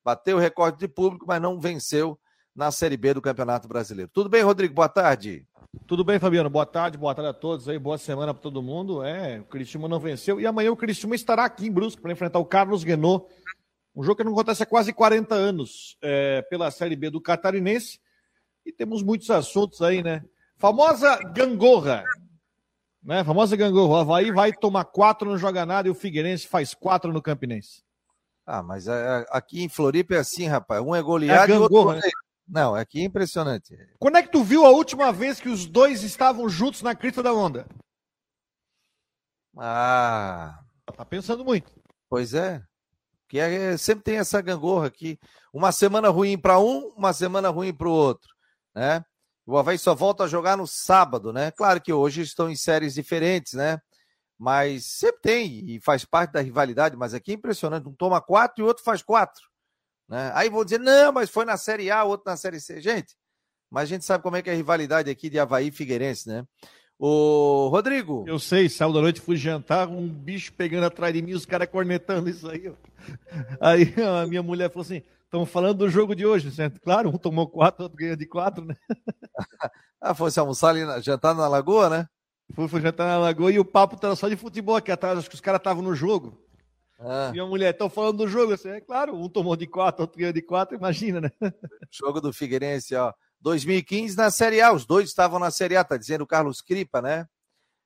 Bateu 0.05 0.37
o 0.37 0.41
recorde 0.41 0.79
de 0.79 0.89
público, 0.89 1.27
mas 1.27 1.43
não 1.43 1.61
venceu 1.61 2.19
na 2.55 2.71
Série 2.71 2.97
B 2.97 3.15
do 3.15 3.23
Campeonato 3.23 3.67
Brasileiro. 3.67 4.11
Tudo 4.13 4.29
bem, 4.29 4.43
Rodrigo? 4.43 4.75
Boa 4.75 4.89
tarde. 4.89 5.47
Tudo 5.87 6.05
bem, 6.05 6.19
Fabiano? 6.19 6.51
Boa 6.51 6.67
tarde, 6.67 6.99
boa 6.99 7.15
tarde 7.15 7.31
a 7.31 7.35
todos 7.35 7.69
aí, 7.69 7.79
boa 7.79 7.97
semana 7.99 8.35
para 8.35 8.43
todo 8.43 8.63
mundo. 8.63 9.03
É, 9.03 9.41
o 9.41 9.45
Cristiano 9.45 9.89
não 9.89 9.99
venceu 9.99 10.41
e 10.41 10.47
amanhã 10.47 10.71
o 10.71 10.77
Cristiano 10.77 11.15
estará 11.15 11.45
aqui 11.45 11.67
em 11.67 11.73
Brusque 11.73 12.01
para 12.01 12.13
enfrentar 12.13 12.39
o 12.39 12.45
Carlos 12.45 12.85
Guenot, 12.85 13.27
um 13.97 14.03
jogo 14.03 14.17
que 14.17 14.25
não 14.25 14.33
acontece 14.33 14.63
há 14.63 14.67
quase 14.67 14.93
40 14.93 15.35
anos 15.35 15.97
é, 16.03 16.43
pela 16.43 16.71
Série 16.71 16.95
B 16.95 17.11
do 17.11 17.21
Catarinense. 17.21 17.99
E 18.65 18.73
temos 18.73 19.03
muitos 19.03 19.31
assuntos 19.31 19.83
aí, 19.83 20.03
né? 20.03 20.23
Famosa 20.59 21.17
gangorra 21.33 22.05
né? 23.03 23.25
famosa 23.25 23.57
gangorra. 23.57 23.95
O 23.95 23.97
Havaí 23.97 24.31
vai 24.31 24.53
tomar 24.53 24.85
quatro, 24.85 25.29
não 25.29 25.39
joga 25.39 25.67
nada 25.67 25.89
e 25.89 25.91
o 25.91 25.95
Figueirense 25.95 26.47
faz 26.47 26.75
quatro 26.75 27.13
no 27.13 27.23
Campinense. 27.23 27.83
Ah, 28.47 28.63
mas 28.63 28.89
é, 28.89 28.93
é, 28.93 29.27
aqui 29.31 29.63
em 29.63 29.69
Floripa 29.69 30.15
é 30.15 30.19
assim, 30.19 30.47
rapaz. 30.47 30.83
Um 30.83 30.95
é 30.95 31.03
goleado 31.03 31.53
é 31.53 31.55
e 31.55 31.59
o 31.59 31.63
outro. 31.63 31.93
Né? 31.93 32.01
Não, 32.47 32.75
aqui 32.75 33.01
é 33.01 33.05
impressionante. 33.05 33.77
Quando 33.99 34.17
é 34.17 34.23
que 34.23 34.33
tu 34.33 34.43
viu 34.43 34.67
a 34.67 34.71
última 34.71 35.13
vez 35.13 35.41
que 35.41 35.49
os 35.49 35.67
dois 35.67 36.03
estavam 36.03 36.49
juntos 36.49 36.83
na 36.83 36.95
crista 36.95 37.23
da 37.23 37.33
onda? 37.33 37.67
Ah. 39.57 40.59
Tá 40.97 41.05
pensando 41.05 41.45
muito. 41.45 41.73
Pois 42.09 42.35
é. 42.35 42.63
Que 43.29 43.39
é, 43.39 43.77
sempre 43.77 44.05
tem 44.05 44.19
essa 44.19 44.41
gangorra 44.43 44.87
aqui. 44.87 45.19
Uma 45.53 45.73
semana 45.73 46.09
ruim 46.11 46.37
para 46.37 46.59
um, 46.59 46.89
uma 46.97 47.13
semana 47.13 47.49
ruim 47.49 47.73
para 47.73 47.89
o 47.89 47.93
outro, 47.93 48.29
né? 48.75 49.03
O 49.47 49.59
Havaí 49.59 49.79
só 49.79 49.95
volta 49.95 50.25
a 50.25 50.29
jogar 50.29 50.57
no 50.57 50.67
sábado, 50.67 51.33
né? 51.33 51.51
Claro 51.51 51.81
que 51.81 51.93
hoje 51.93 52.23
estão 52.23 52.49
em 52.49 52.57
séries 52.57 52.95
diferentes, 52.95 53.55
né? 53.55 53.81
Mas 54.39 54.87
sempre 54.87 55.21
tem 55.23 55.71
e 55.71 55.81
faz 55.81 56.05
parte 56.05 56.33
da 56.33 56.41
rivalidade. 56.41 56.97
Mas 56.97 57.15
aqui 57.15 57.33
é 57.33 57.35
impressionante: 57.35 57.89
um 57.89 57.95
toma 57.95 58.21
quatro 58.21 58.61
e 58.61 58.63
o 58.63 58.67
outro 58.67 58.85
faz 58.85 59.03
quatro. 59.03 59.43
Né? 60.09 60.31
Aí 60.35 60.51
vou 60.51 60.65
dizer, 60.65 60.79
não, 60.79 61.13
mas 61.13 61.31
foi 61.31 61.45
na 61.45 61.57
Série 61.57 61.91
A, 61.91 62.05
outro 62.05 62.31
na 62.31 62.37
Série 62.37 62.61
C. 62.61 62.81
Gente, 62.81 63.17
mas 63.71 63.85
a 63.85 63.87
gente 63.87 64.05
sabe 64.05 64.23
como 64.23 64.37
é 64.37 64.43
que 64.43 64.51
é 64.51 64.53
a 64.53 64.57
rivalidade 64.57 65.11
aqui 65.11 65.31
de 65.31 65.39
Havaí 65.39 65.69
e 65.69 65.73
Figueirense, 65.73 66.29
né? 66.29 66.45
Ô, 66.99 67.69
Rodrigo. 67.69 68.25
Eu 68.29 68.39
sei, 68.39 68.69
sábado 68.69 68.99
à 68.99 69.03
noite 69.03 69.21
fui 69.21 69.37
jantar, 69.37 69.89
um 69.89 70.09
bicho 70.09 70.53
pegando 70.53 70.85
atrás 70.85 71.13
de 71.13 71.23
mim, 71.23 71.33
os 71.33 71.47
caras 71.47 71.69
cornetando 71.69 72.29
isso 72.29 72.49
aí. 72.49 72.69
Ó. 72.69 72.75
Aí 73.61 73.93
a 74.23 74.27
minha 74.27 74.43
mulher 74.43 74.71
falou 74.71 74.83
assim: 74.83 75.03
Estamos 75.33 75.49
falando 75.49 75.79
do 75.79 75.89
jogo 75.89 76.15
de 76.15 76.27
hoje, 76.27 76.51
certo? 76.51 76.79
Claro, 76.79 77.09
um 77.09 77.17
tomou 77.17 77.49
quatro, 77.49 77.85
outro 77.85 77.97
ganhou 77.97 78.15
de 78.15 78.27
quatro, 78.27 78.67
né? 78.67 78.77
ah, 79.99 80.13
fosse 80.13 80.39
almoçar 80.39 80.69
ali, 80.69 80.85
na, 80.85 81.01
jantar 81.01 81.35
na 81.35 81.49
lagoa, 81.49 81.89
né? 81.89 82.07
Fui, 82.55 82.69
fui 82.69 82.83
jantar 82.83 83.07
na 83.07 83.17
lagoa 83.17 83.51
e 83.51 83.59
o 83.59 83.65
papo 83.65 83.97
era 84.05 84.15
só 84.15 84.29
de 84.29 84.37
futebol 84.37 84.77
aqui 84.77 84.93
atrás, 84.93 85.19
acho 85.19 85.31
que 85.31 85.35
os 85.35 85.41
caras 85.41 85.59
estavam 85.59 85.83
no 85.83 85.95
jogo. 85.95 86.39
Ah. 87.01 87.33
E 87.35 87.41
a 87.41 87.47
mulher, 87.47 87.71
estão 87.71 87.89
falando 87.89 88.19
do 88.19 88.29
jogo, 88.29 88.53
assim, 88.53 88.69
é 88.69 88.81
claro, 88.83 89.17
um 89.17 89.27
tomou 89.27 89.57
de 89.57 89.67
quatro, 89.67 90.03
outro 90.03 90.19
ganhou 90.19 90.35
de 90.35 90.43
quatro, 90.43 90.77
imagina, 90.77 91.19
né? 91.23 91.31
Jogo 91.91 92.21
do 92.21 92.31
Figueirense, 92.31 92.95
ó. 92.95 93.11
2015 93.41 94.15
na 94.15 94.31
Série 94.31 94.61
A, 94.61 94.71
os 94.71 94.85
dois 94.85 95.09
estavam 95.09 95.39
na 95.39 95.51
Série 95.51 95.77
A, 95.77 95.83
tá 95.83 95.97
dizendo 95.97 96.25
o 96.25 96.27
Carlos 96.27 96.61
Cripa, 96.61 97.01
né? 97.01 97.27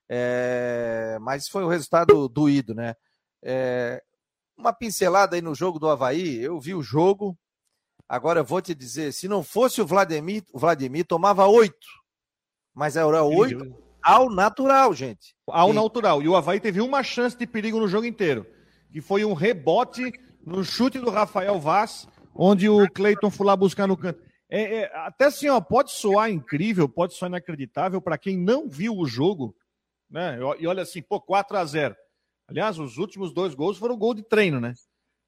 É... 0.08 1.16
Mas 1.20 1.46
foi 1.46 1.62
o 1.62 1.68
resultado 1.68 2.28
doído, 2.28 2.74
né? 2.74 2.96
É 3.40 4.02
uma 4.56 4.72
pincelada 4.72 5.36
aí 5.36 5.42
no 5.42 5.54
jogo 5.54 5.78
do 5.78 5.88
Havaí. 5.88 6.36
Eu 6.38 6.58
vi 6.58 6.74
o 6.74 6.82
jogo. 6.82 7.36
Agora 8.08 8.40
eu 8.40 8.44
vou 8.44 8.62
te 8.62 8.74
dizer: 8.74 9.12
se 9.12 9.28
não 9.28 9.42
fosse 9.42 9.80
o 9.80 9.86
Vladimir, 9.86 10.44
o 10.52 10.58
Vladimir 10.58 11.04
tomava 11.04 11.46
oito. 11.46 11.86
Mas 12.74 12.96
era 12.96 13.22
oito 13.22 13.86
ao 14.06 14.30
natural, 14.30 14.94
gente. 14.94 15.34
Ao 15.48 15.70
e... 15.70 15.72
natural. 15.72 16.22
E 16.22 16.28
o 16.28 16.36
Havaí 16.36 16.60
teve 16.60 16.80
uma 16.80 17.02
chance 17.02 17.36
de 17.36 17.46
perigo 17.46 17.80
no 17.80 17.88
jogo 17.88 18.06
inteiro. 18.06 18.46
Que 18.92 19.00
foi 19.00 19.24
um 19.24 19.34
rebote 19.34 20.12
no 20.44 20.64
chute 20.64 21.00
do 21.00 21.10
Rafael 21.10 21.58
Vaz, 21.58 22.06
onde 22.32 22.68
o 22.68 22.88
Cleiton 22.88 23.30
foi 23.30 23.46
lá 23.46 23.56
buscar 23.56 23.88
no 23.88 23.96
canto. 23.96 24.22
É, 24.48 24.82
é, 24.82 24.96
até 24.98 25.24
assim, 25.24 25.48
ó, 25.48 25.60
pode 25.60 25.90
soar 25.90 26.30
incrível, 26.30 26.88
pode 26.88 27.14
soar 27.14 27.28
inacreditável 27.28 28.00
para 28.00 28.16
quem 28.16 28.38
não 28.38 28.68
viu 28.68 28.96
o 28.96 29.04
jogo, 29.04 29.56
né? 30.08 30.38
E 30.60 30.66
olha 30.68 30.84
assim, 30.84 31.02
pô, 31.02 31.20
4 31.20 31.56
a 31.56 31.64
0 31.64 31.96
Aliás, 32.48 32.78
os 32.78 32.98
últimos 32.98 33.32
dois 33.32 33.54
gols 33.54 33.76
foram 33.76 33.96
gol 33.96 34.14
de 34.14 34.22
treino, 34.22 34.60
né? 34.60 34.74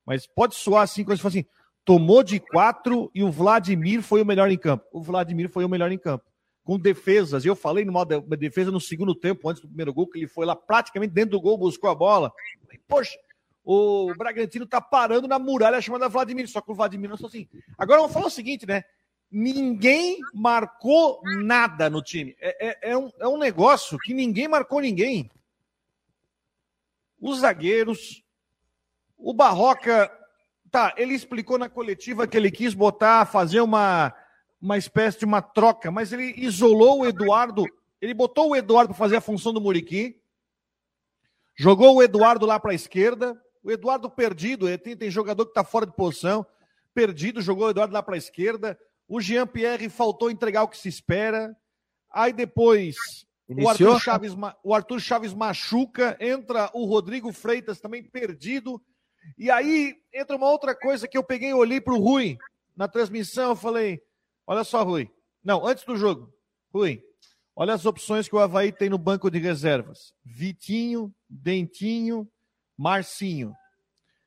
Mas 0.07 0.27
pode 0.27 0.55
soar 0.55 0.83
assim, 0.83 1.05
quando 1.05 1.19
você 1.19 1.23
fala 1.23 1.33
assim, 1.33 1.47
tomou 1.85 2.23
de 2.23 2.39
quatro 2.39 3.11
e 3.15 3.23
o 3.23 3.31
Vladimir 3.31 4.03
foi 4.03 4.23
o 4.23 4.27
melhor 4.27 4.51
em 4.51 4.59
campo. 4.59 4.87
O 4.93 5.03
Vladimir 5.03 5.49
foi 5.51 5.65
o 5.65 5.69
melhor 5.69 5.91
em 5.91 5.99
campo. 5.99 6.25
Com 6.65 6.79
defesas, 6.79 7.45
eu 7.45 7.57
falei 7.57 7.85
numa 7.85 8.05
defesa 8.05 8.71
no 8.71 8.81
segundo 8.81 9.15
tempo, 9.15 9.49
antes 9.49 9.63
do 9.63 9.69
primeiro 9.69 9.93
gol, 9.93 10.07
que 10.07 10.19
ele 10.19 10.29
foi 10.29 10.45
lá 10.45 10.55
praticamente 10.55 11.15
dentro 11.15 11.31
do 11.31 11.41
gol, 11.41 11.57
buscou 11.57 11.89
a 11.89 11.95
bola. 11.95 12.33
Poxa, 12.87 13.19
o 13.65 14.13
Bragantino 14.17 14.67
tá 14.67 14.81
parando 14.81 15.27
na 15.27 15.39
muralha 15.39 15.81
chamada 15.81 16.09
Vladimir, 16.09 16.49
só 16.49 16.61
que 16.61 16.71
o 16.71 16.75
Vladimir 16.75 17.11
não 17.11 17.17
sou 17.17 17.27
assim. 17.27 17.49
Agora 17.77 18.01
vamos 18.01 18.15
falar 18.15 18.27
o 18.27 18.31
seguinte, 18.31 18.67
né? 18.67 18.85
Ninguém 19.31 20.19
marcou 20.33 21.21
nada 21.43 21.91
no 21.91 22.03
time. 22.03 22.35
É, 22.41 22.69
é, 22.69 22.93
é, 22.93 22.97
um, 22.97 23.11
é 23.19 23.29
um 23.29 23.37
negócio 23.37 23.99
que 23.99 24.15
ninguém 24.15 24.49
marcou 24.49 24.81
ninguém. 24.81 25.31
Os 27.21 27.41
zagueiros, 27.41 28.23
o 29.17 29.35
Barroca 29.35 30.11
Tá, 30.71 30.95
ele 30.99 31.15
explicou 31.15 31.57
na 31.57 31.69
coletiva 31.69 32.27
que 32.27 32.37
ele 32.37 32.51
quis 32.51 32.75
botar, 32.75 33.25
fazer 33.25 33.61
uma, 33.61 34.15
uma 34.61 34.77
espécie 34.77 35.21
de 35.21 35.25
uma 35.25 35.41
troca, 35.41 35.91
mas 35.91 36.13
ele 36.13 36.35
isolou 36.37 37.01
o 37.01 37.07
Eduardo, 37.07 37.65
ele 38.01 38.13
botou 38.13 38.51
o 38.51 38.57
Eduardo 38.57 38.91
para 38.91 38.99
fazer 38.99 39.17
a 39.17 39.21
função 39.21 39.53
do 39.53 39.63
Muriqui, 39.63 40.21
jogou 41.57 41.97
o 41.97 42.03
Eduardo 42.03 42.45
lá 42.45 42.61
para 42.61 42.73
a 42.73 42.75
esquerda, 42.75 43.41
o 43.63 43.71
Eduardo 43.71 44.11
perdido, 44.11 44.67
tem, 44.79 44.95
tem 44.95 45.11
jogador 45.11 45.47
que 45.47 45.53
está 45.53 45.65
fora 45.65 45.87
de 45.87 45.97
posição, 45.97 46.47
perdido, 46.93 47.41
jogou 47.41 47.67
o 47.67 47.71
Eduardo 47.71 47.95
lá 47.95 48.03
para 48.03 48.17
a 48.17 48.19
esquerda, 48.19 48.79
o 49.09 49.23
Jean-Pierre 49.23 49.89
faltou 49.89 50.31
entregar 50.31 50.65
o 50.65 50.69
que 50.69 50.77
se 50.77 50.89
espera, 50.89 51.57
aí 52.11 52.33
depois 52.33 52.95
o 53.49 53.69
Arthur, 53.69 54.01
Chaves, 54.01 54.33
o 54.63 54.75
Arthur 54.75 55.01
Chaves 55.01 55.33
machuca, 55.33 56.17
entra 56.21 56.71
o 56.75 56.85
Rodrigo 56.85 57.33
Freitas 57.33 57.81
também 57.81 58.03
perdido, 58.03 58.81
e 59.39 59.51
aí 59.51 59.97
entra 60.13 60.37
uma 60.37 60.51
outra 60.51 60.75
coisa 60.75 61.09
que 61.09 61.17
eu 61.17 61.25
peguei 61.25 61.51
e 61.51 61.55
olhei 61.55 61.81
para 61.81 61.95
o 61.95 61.99
Rui 61.99 62.37
na 62.77 62.87
transmissão. 62.87 63.51
Eu 63.51 63.57
falei: 63.57 64.01
Olha 64.47 64.65
só, 64.65 64.83
Rui. 64.83 65.11
Não, 65.43 65.67
antes 65.67 65.85
do 65.85 65.97
jogo. 65.97 66.33
Rui, 66.73 67.03
olha 67.57 67.75
as 67.75 67.87
opções 67.87 68.29
que 68.29 68.37
o 68.37 68.39
Havaí 68.39 68.71
tem 68.71 68.89
no 68.89 68.99
banco 68.99 69.31
de 69.31 69.39
reservas: 69.39 70.15
Vitinho, 70.25 71.15
Dentinho, 71.29 72.29
Marcinho. 72.77 73.55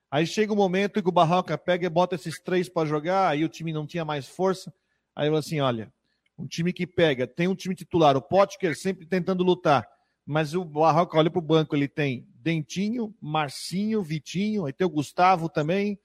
Aí 0.09 0.27
chega 0.27 0.51
o 0.51 0.55
um 0.55 0.57
momento 0.57 0.99
em 0.99 1.03
que 1.03 1.09
o 1.09 1.11
Barroca 1.11 1.57
pega 1.57 1.85
e 1.85 1.89
bota 1.89 2.15
esses 2.15 2.39
três 2.39 2.67
para 2.67 2.87
jogar, 2.87 3.29
aí 3.29 3.45
o 3.45 3.49
time 3.49 3.71
não 3.71 3.87
tinha 3.87 4.03
mais 4.03 4.27
força. 4.27 4.73
Aí 5.15 5.27
eu 5.27 5.35
assim: 5.35 5.59
olha, 5.59 5.91
um 6.37 6.47
time 6.47 6.73
que 6.73 6.87
pega, 6.87 7.27
tem 7.27 7.47
um 7.47 7.55
time 7.55 7.75
titular, 7.75 8.17
o 8.17 8.21
Potker 8.21 8.75
sempre 8.77 9.05
tentando 9.05 9.43
lutar, 9.43 9.87
mas 10.25 10.53
o 10.53 10.63
Barroca 10.63 11.17
olha 11.17 11.29
para 11.29 11.39
o 11.39 11.43
banco, 11.43 11.75
ele 11.75 11.87
tem 11.87 12.27
Dentinho, 12.35 13.13
Marcinho, 13.21 14.01
Vitinho, 14.01 14.65
aí 14.65 14.73
tem 14.73 14.87
o 14.87 14.89
Gustavo 14.89 15.49
também. 15.49 15.99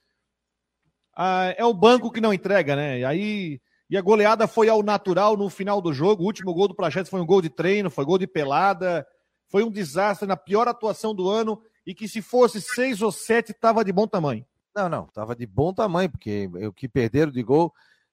Ah, 1.16 1.54
é 1.56 1.64
o 1.64 1.72
banco 1.72 2.10
que 2.10 2.20
não 2.20 2.32
entrega, 2.32 2.76
né? 2.76 3.04
Aí 3.04 3.60
e 3.88 3.96
a 3.96 4.02
goleada 4.02 4.48
foi 4.48 4.68
ao 4.68 4.82
natural 4.82 5.36
no 5.36 5.48
final 5.48 5.80
do 5.80 5.92
jogo. 5.92 6.22
O 6.22 6.26
último 6.26 6.52
gol 6.52 6.66
do 6.66 6.74
Prachetes 6.74 7.08
foi 7.08 7.20
um 7.20 7.26
gol 7.26 7.40
de 7.40 7.48
treino, 7.48 7.88
foi 7.88 8.04
gol 8.04 8.18
de 8.18 8.26
pelada. 8.26 9.06
Foi 9.48 9.62
um 9.62 9.70
desastre 9.70 10.26
na 10.26 10.36
pior 10.36 10.66
atuação 10.66 11.14
do 11.14 11.28
ano 11.28 11.62
e 11.86 11.94
que 11.94 12.08
se 12.08 12.20
fosse 12.20 12.60
seis 12.60 13.00
ou 13.00 13.12
sete 13.12 13.52
estava 13.52 13.84
de 13.84 13.92
bom 13.92 14.06
tamanho. 14.06 14.44
Não, 14.74 14.88
não, 14.88 15.04
estava 15.04 15.36
de 15.36 15.46
bom 15.46 15.72
tamanho, 15.72 16.10
porque 16.10 16.50
o 16.66 16.72
que 16.72 16.88
perderam 16.88 17.30
de 17.30 17.42
gol. 17.42 17.72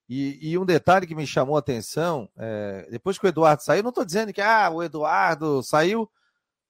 E, 0.10 0.52
e, 0.52 0.58
um 0.58 0.66
detalhe 0.66 1.08
que 1.08 1.16
me 1.16 1.26
chamou 1.26 1.56
a 1.56 1.60
atenção, 1.60 2.30
é, 2.38 2.88
depois 2.92 3.18
que 3.18 3.26
o 3.26 3.30
Eduardo 3.30 3.64
saiu, 3.64 3.82
não 3.82 3.90
estou 3.90 4.06
dizendo 4.06 4.34
que 4.34 4.42
ah, 4.42 4.70
o 4.70 4.84
Eduardo 4.84 5.64
saiu, 5.64 6.10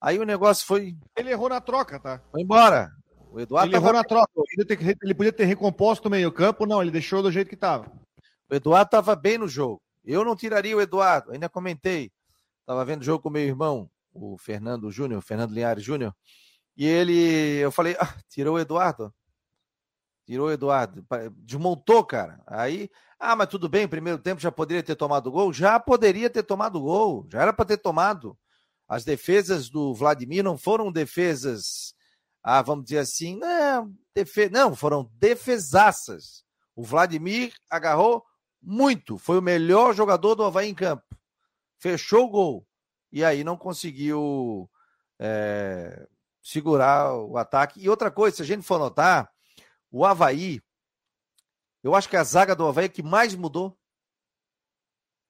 Aí 0.04 0.18
o 0.18 0.24
negócio 0.24 0.66
foi. 0.66 0.94
Ele 1.16 1.30
errou 1.30 1.48
na 1.48 1.62
troca, 1.62 1.98
tá? 1.98 2.20
Foi 2.30 2.42
embora. 2.42 2.92
O 3.30 3.40
Eduardo 3.40 3.70
ele 3.70 3.76
errou 3.76 3.94
na 3.94 4.04
troca. 4.04 4.30
Ele 5.02 5.14
podia 5.14 5.32
ter 5.32 5.46
recomposto 5.46 6.08
o 6.08 6.10
meio-campo, 6.10 6.66
não, 6.66 6.82
ele 6.82 6.90
deixou 6.90 7.22
do 7.22 7.32
jeito 7.32 7.48
que 7.48 7.54
estava. 7.54 7.90
O 8.50 8.54
Eduardo 8.54 8.88
estava 8.88 9.16
bem 9.16 9.38
no 9.38 9.48
jogo. 9.48 9.80
Eu 10.04 10.22
não 10.22 10.36
tiraria 10.36 10.76
o 10.76 10.80
Eduardo, 10.82 11.32
ainda 11.32 11.48
comentei. 11.48 12.12
Estava 12.60 12.84
vendo 12.84 13.00
o 13.00 13.04
jogo 13.04 13.22
com 13.22 13.30
meu 13.30 13.42
irmão, 13.42 13.90
o 14.12 14.36
Fernando 14.36 14.90
Júnior, 14.90 15.22
Fernando 15.22 15.52
Linhares 15.52 15.82
Júnior. 15.82 16.14
E 16.76 16.84
ele, 16.84 17.56
eu 17.56 17.72
falei, 17.72 17.96
ah, 17.98 18.14
tirou 18.28 18.56
o 18.56 18.58
Eduardo. 18.58 19.10
Tirou 20.26 20.48
o 20.48 20.52
Eduardo. 20.52 21.04
Desmontou, 21.38 22.04
cara. 22.04 22.42
Aí, 22.46 22.90
ah, 23.18 23.36
mas 23.36 23.48
tudo 23.48 23.68
bem, 23.68 23.86
primeiro 23.86 24.18
tempo 24.18 24.40
já 24.40 24.50
poderia 24.50 24.82
ter 24.82 24.96
tomado 24.96 25.30
gol? 25.30 25.52
Já 25.52 25.78
poderia 25.78 26.30
ter 26.30 26.42
tomado 26.42 26.80
gol. 26.80 27.26
Já 27.30 27.42
era 27.42 27.52
para 27.52 27.64
ter 27.64 27.78
tomado. 27.78 28.36
As 28.88 29.04
defesas 29.04 29.68
do 29.68 29.94
Vladimir 29.94 30.42
não 30.44 30.58
foram 30.58 30.92
defesas, 30.92 31.94
ah, 32.42 32.60
vamos 32.60 32.84
dizer 32.84 32.98
assim, 32.98 33.38
não, 33.38 33.94
defe... 34.14 34.48
não, 34.50 34.76
foram 34.76 35.10
defesaças. 35.14 36.44
O 36.76 36.82
Vladimir 36.82 37.54
agarrou 37.70 38.24
muito, 38.62 39.18
foi 39.18 39.38
o 39.38 39.42
melhor 39.42 39.94
jogador 39.94 40.34
do 40.34 40.44
Havaí 40.44 40.68
em 40.68 40.74
campo. 40.74 41.04
Fechou 41.78 42.26
o 42.26 42.30
gol. 42.30 42.66
E 43.12 43.24
aí 43.24 43.44
não 43.44 43.56
conseguiu 43.56 44.68
é, 45.18 46.06
segurar 46.42 47.14
o 47.14 47.38
ataque. 47.38 47.80
E 47.80 47.88
outra 47.88 48.10
coisa, 48.10 48.36
se 48.36 48.42
a 48.42 48.46
gente 48.46 48.62
for 48.62 48.78
notar, 48.78 49.30
o 49.94 50.04
Havaí, 50.04 50.60
eu 51.80 51.94
acho 51.94 52.08
que 52.08 52.16
a 52.16 52.24
zaga 52.24 52.56
do 52.56 52.66
Havaí 52.66 52.86
é 52.86 52.88
que 52.88 53.02
mais 53.02 53.36
mudou. 53.36 53.78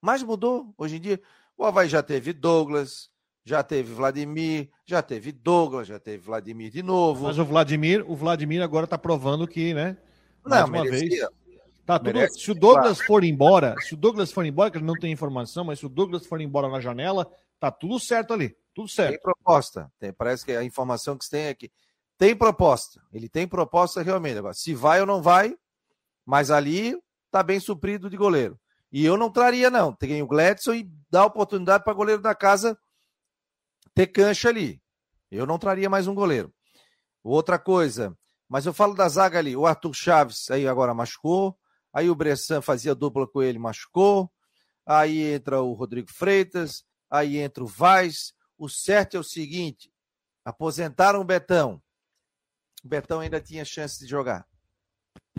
Mais 0.00 0.22
mudou 0.22 0.72
hoje 0.78 0.96
em 0.96 1.00
dia. 1.00 1.20
O 1.54 1.66
Havaí 1.66 1.86
já 1.86 2.02
teve 2.02 2.32
Douglas, 2.32 3.10
já 3.44 3.62
teve 3.62 3.92
Vladimir, 3.92 4.70
já 4.86 5.02
teve 5.02 5.32
Douglas, 5.32 5.86
já 5.86 5.98
teve 5.98 6.16
Vladimir 6.24 6.70
de 6.70 6.82
novo. 6.82 7.26
Mas 7.26 7.38
o 7.38 7.44
Vladimir, 7.44 8.10
o 8.10 8.16
Vladimir 8.16 8.62
agora 8.62 8.84
está 8.84 8.96
provando 8.96 9.46
que, 9.46 9.74
né? 9.74 9.98
Mais 10.42 10.62
não, 10.62 10.68
uma 10.68 10.84
merecia. 10.84 11.08
vez. 11.08 11.28
Tá 11.84 11.98
tudo, 11.98 12.14
Merece, 12.14 12.40
se 12.40 12.50
o 12.50 12.54
Douglas 12.54 12.96
claro. 12.96 13.06
for 13.06 13.22
embora, 13.22 13.74
se 13.80 13.92
o 13.92 13.96
Douglas 13.98 14.32
for 14.32 14.46
embora, 14.46 14.70
que 14.70 14.78
ele 14.78 14.86
não 14.86 14.94
tem 14.94 15.12
informação, 15.12 15.64
mas 15.64 15.78
se 15.78 15.84
o 15.84 15.90
Douglas 15.90 16.24
for 16.24 16.40
embora 16.40 16.70
na 16.70 16.80
janela, 16.80 17.30
tá 17.60 17.70
tudo 17.70 18.00
certo 18.00 18.32
ali. 18.32 18.56
Tudo 18.72 18.88
certo. 18.88 19.10
Tem 19.10 19.20
proposta. 19.20 19.92
Tem, 19.98 20.10
parece 20.10 20.46
que 20.46 20.52
a 20.52 20.64
informação 20.64 21.18
que 21.18 21.26
você 21.26 21.30
tem 21.32 21.44
é 21.44 21.54
que 21.54 21.70
tem 22.18 22.36
proposta. 22.36 23.02
Ele 23.12 23.28
tem 23.28 23.46
proposta 23.46 24.02
realmente. 24.02 24.38
Agora, 24.38 24.54
se 24.54 24.74
vai 24.74 25.00
ou 25.00 25.06
não 25.06 25.22
vai, 25.22 25.56
mas 26.24 26.50
ali 26.50 26.96
tá 27.30 27.42
bem 27.42 27.60
suprido 27.60 28.08
de 28.08 28.16
goleiro. 28.16 28.58
E 28.92 29.04
eu 29.04 29.16
não 29.16 29.30
traria, 29.30 29.70
não. 29.70 29.92
Tem 29.92 30.22
o 30.22 30.26
Gladson 30.26 30.74
e 30.74 30.90
dá 31.10 31.24
oportunidade 31.24 31.82
para 31.82 31.92
goleiro 31.92 32.22
da 32.22 32.34
casa 32.34 32.78
ter 33.94 34.06
cancha 34.06 34.48
ali. 34.48 34.80
Eu 35.30 35.46
não 35.46 35.58
traria 35.58 35.90
mais 35.90 36.06
um 36.06 36.14
goleiro. 36.14 36.54
Outra 37.22 37.58
coisa, 37.58 38.16
mas 38.48 38.66
eu 38.66 38.72
falo 38.72 38.94
da 38.94 39.08
zaga 39.08 39.38
ali, 39.38 39.56
o 39.56 39.66
Arthur 39.66 39.94
Chaves 39.94 40.50
aí 40.50 40.68
agora 40.68 40.94
machucou, 40.94 41.58
aí 41.92 42.10
o 42.10 42.14
Bressan 42.14 42.60
fazia 42.60 42.94
dupla 42.94 43.26
com 43.26 43.42
ele, 43.42 43.58
machucou, 43.58 44.30
aí 44.86 45.32
entra 45.32 45.60
o 45.60 45.72
Rodrigo 45.72 46.12
Freitas, 46.12 46.84
aí 47.10 47.38
entra 47.38 47.64
o 47.64 47.66
Vaz. 47.66 48.32
O 48.58 48.68
certo 48.68 49.16
é 49.16 49.20
o 49.20 49.24
seguinte: 49.24 49.90
aposentaram 50.44 51.20
o 51.20 51.24
Betão. 51.24 51.82
O 52.84 52.88
Betão 52.88 53.20
ainda 53.20 53.40
tinha 53.40 53.64
chance 53.64 53.98
de 53.98 54.06
jogar. 54.06 54.46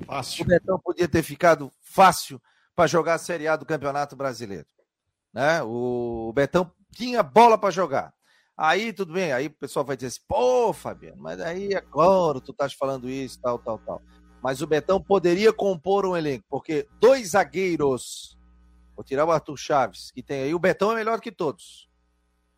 Fácil. 0.06 0.44
O 0.44 0.48
Betão 0.48 0.80
podia 0.80 1.08
ter 1.08 1.22
ficado 1.22 1.72
fácil 1.80 2.42
para 2.76 2.88
jogar 2.88 3.14
a 3.14 3.20
Série 3.20 3.48
A 3.48 3.56
do 3.56 3.66
Campeonato 3.66 4.16
Brasileiro. 4.16 4.68
Né? 5.32 5.62
O 5.64 6.32
Betão 6.34 6.72
tinha 6.92 7.22
bola 7.22 7.58
para 7.58 7.70
jogar. 7.70 8.14
Aí 8.58 8.94
tudo 8.94 9.14
bem, 9.14 9.34
aí 9.34 9.48
o 9.48 9.52
pessoal 9.52 9.84
vai 9.84 9.98
dizer 9.98 10.08
assim, 10.08 10.22
pô, 10.28 10.72
Fabiano, 10.72 11.22
mas 11.22 11.42
aí 11.42 11.76
agora 11.76 12.40
tu 12.40 12.52
estás 12.52 12.74
falando 12.74 13.10
isso, 13.10 13.40
tal, 13.42 13.60
tal, 13.60 13.78
tal. 13.80 14.02
Mas 14.42 14.62
o 14.62 14.68
Betão 14.68 15.02
poderia 15.02 15.52
compor 15.52 16.06
um 16.06 16.16
elenco, 16.16 16.46
porque 16.50 16.88
dois 17.00 17.32
zagueiros, 17.32 18.40
vou 18.96 19.04
tirar 19.04 19.26
o 19.26 19.32
Arthur 19.32 19.58
Chaves, 19.58 20.10
que 20.10 20.24
tem 20.24 20.44
aí, 20.44 20.56
o 20.56 20.60
Betão 20.60 20.94
é 20.94 20.96
melhor 20.96 21.20
que 21.20 21.34
todos, 21.34 21.90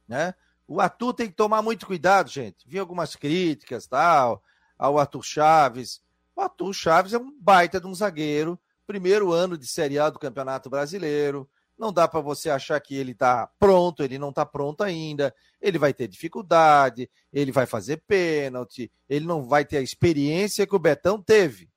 né? 0.07 0.35
O 0.67 0.79
Arthur 0.79 1.13
tem 1.13 1.27
que 1.29 1.35
tomar 1.35 1.63
muito 1.63 1.87
cuidado, 1.87 2.29
gente. 2.29 2.67
Vi 2.67 2.77
algumas 2.77 3.15
críticas, 3.15 3.87
tal, 3.87 4.43
ao 4.77 4.99
Arthur 4.99 5.23
Chaves. 5.23 6.01
O 6.35 6.41
Arthur 6.41 6.73
Chaves 6.73 7.13
é 7.13 7.17
um 7.17 7.35
baita 7.39 7.79
de 7.79 7.87
um 7.87 7.93
zagueiro, 7.95 8.59
primeiro 8.85 9.31
ano 9.31 9.57
de 9.57 9.67
Série 9.67 9.99
A 9.99 10.09
do 10.09 10.19
Campeonato 10.19 10.69
Brasileiro, 10.69 11.49
não 11.77 11.93
dá 11.93 12.07
para 12.07 12.19
você 12.21 12.49
achar 12.49 12.79
que 12.81 12.95
ele 12.95 13.11
está 13.11 13.47
pronto, 13.59 14.01
ele 14.01 14.17
não 14.17 14.29
está 14.29 14.45
pronto 14.45 14.83
ainda. 14.83 15.33
Ele 15.61 15.77
vai 15.77 15.93
ter 15.93 16.07
dificuldade, 16.07 17.09
ele 17.31 17.51
vai 17.51 17.65
fazer 17.65 17.97
pênalti, 18.07 18.91
ele 19.07 19.25
não 19.25 19.43
vai 19.43 19.63
ter 19.63 19.77
a 19.77 19.81
experiência 19.81 20.65
que 20.65 20.75
o 20.75 20.79
Betão 20.79 21.21
teve, 21.21 21.69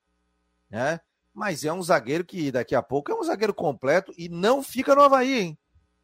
né? 0.69 0.99
Mas 1.33 1.63
é 1.63 1.71
um 1.71 1.83
zagueiro 1.83 2.25
que 2.25 2.51
daqui 2.51 2.75
a 2.75 2.81
pouco 2.81 3.11
é 3.11 3.15
um 3.15 3.23
zagueiro 3.23 3.53
completo 3.53 4.11
e 4.17 4.27
não 4.27 4.63
fica 4.63 4.95
no 4.95 5.01
Havaí, 5.01 5.39
hein? 5.39 5.59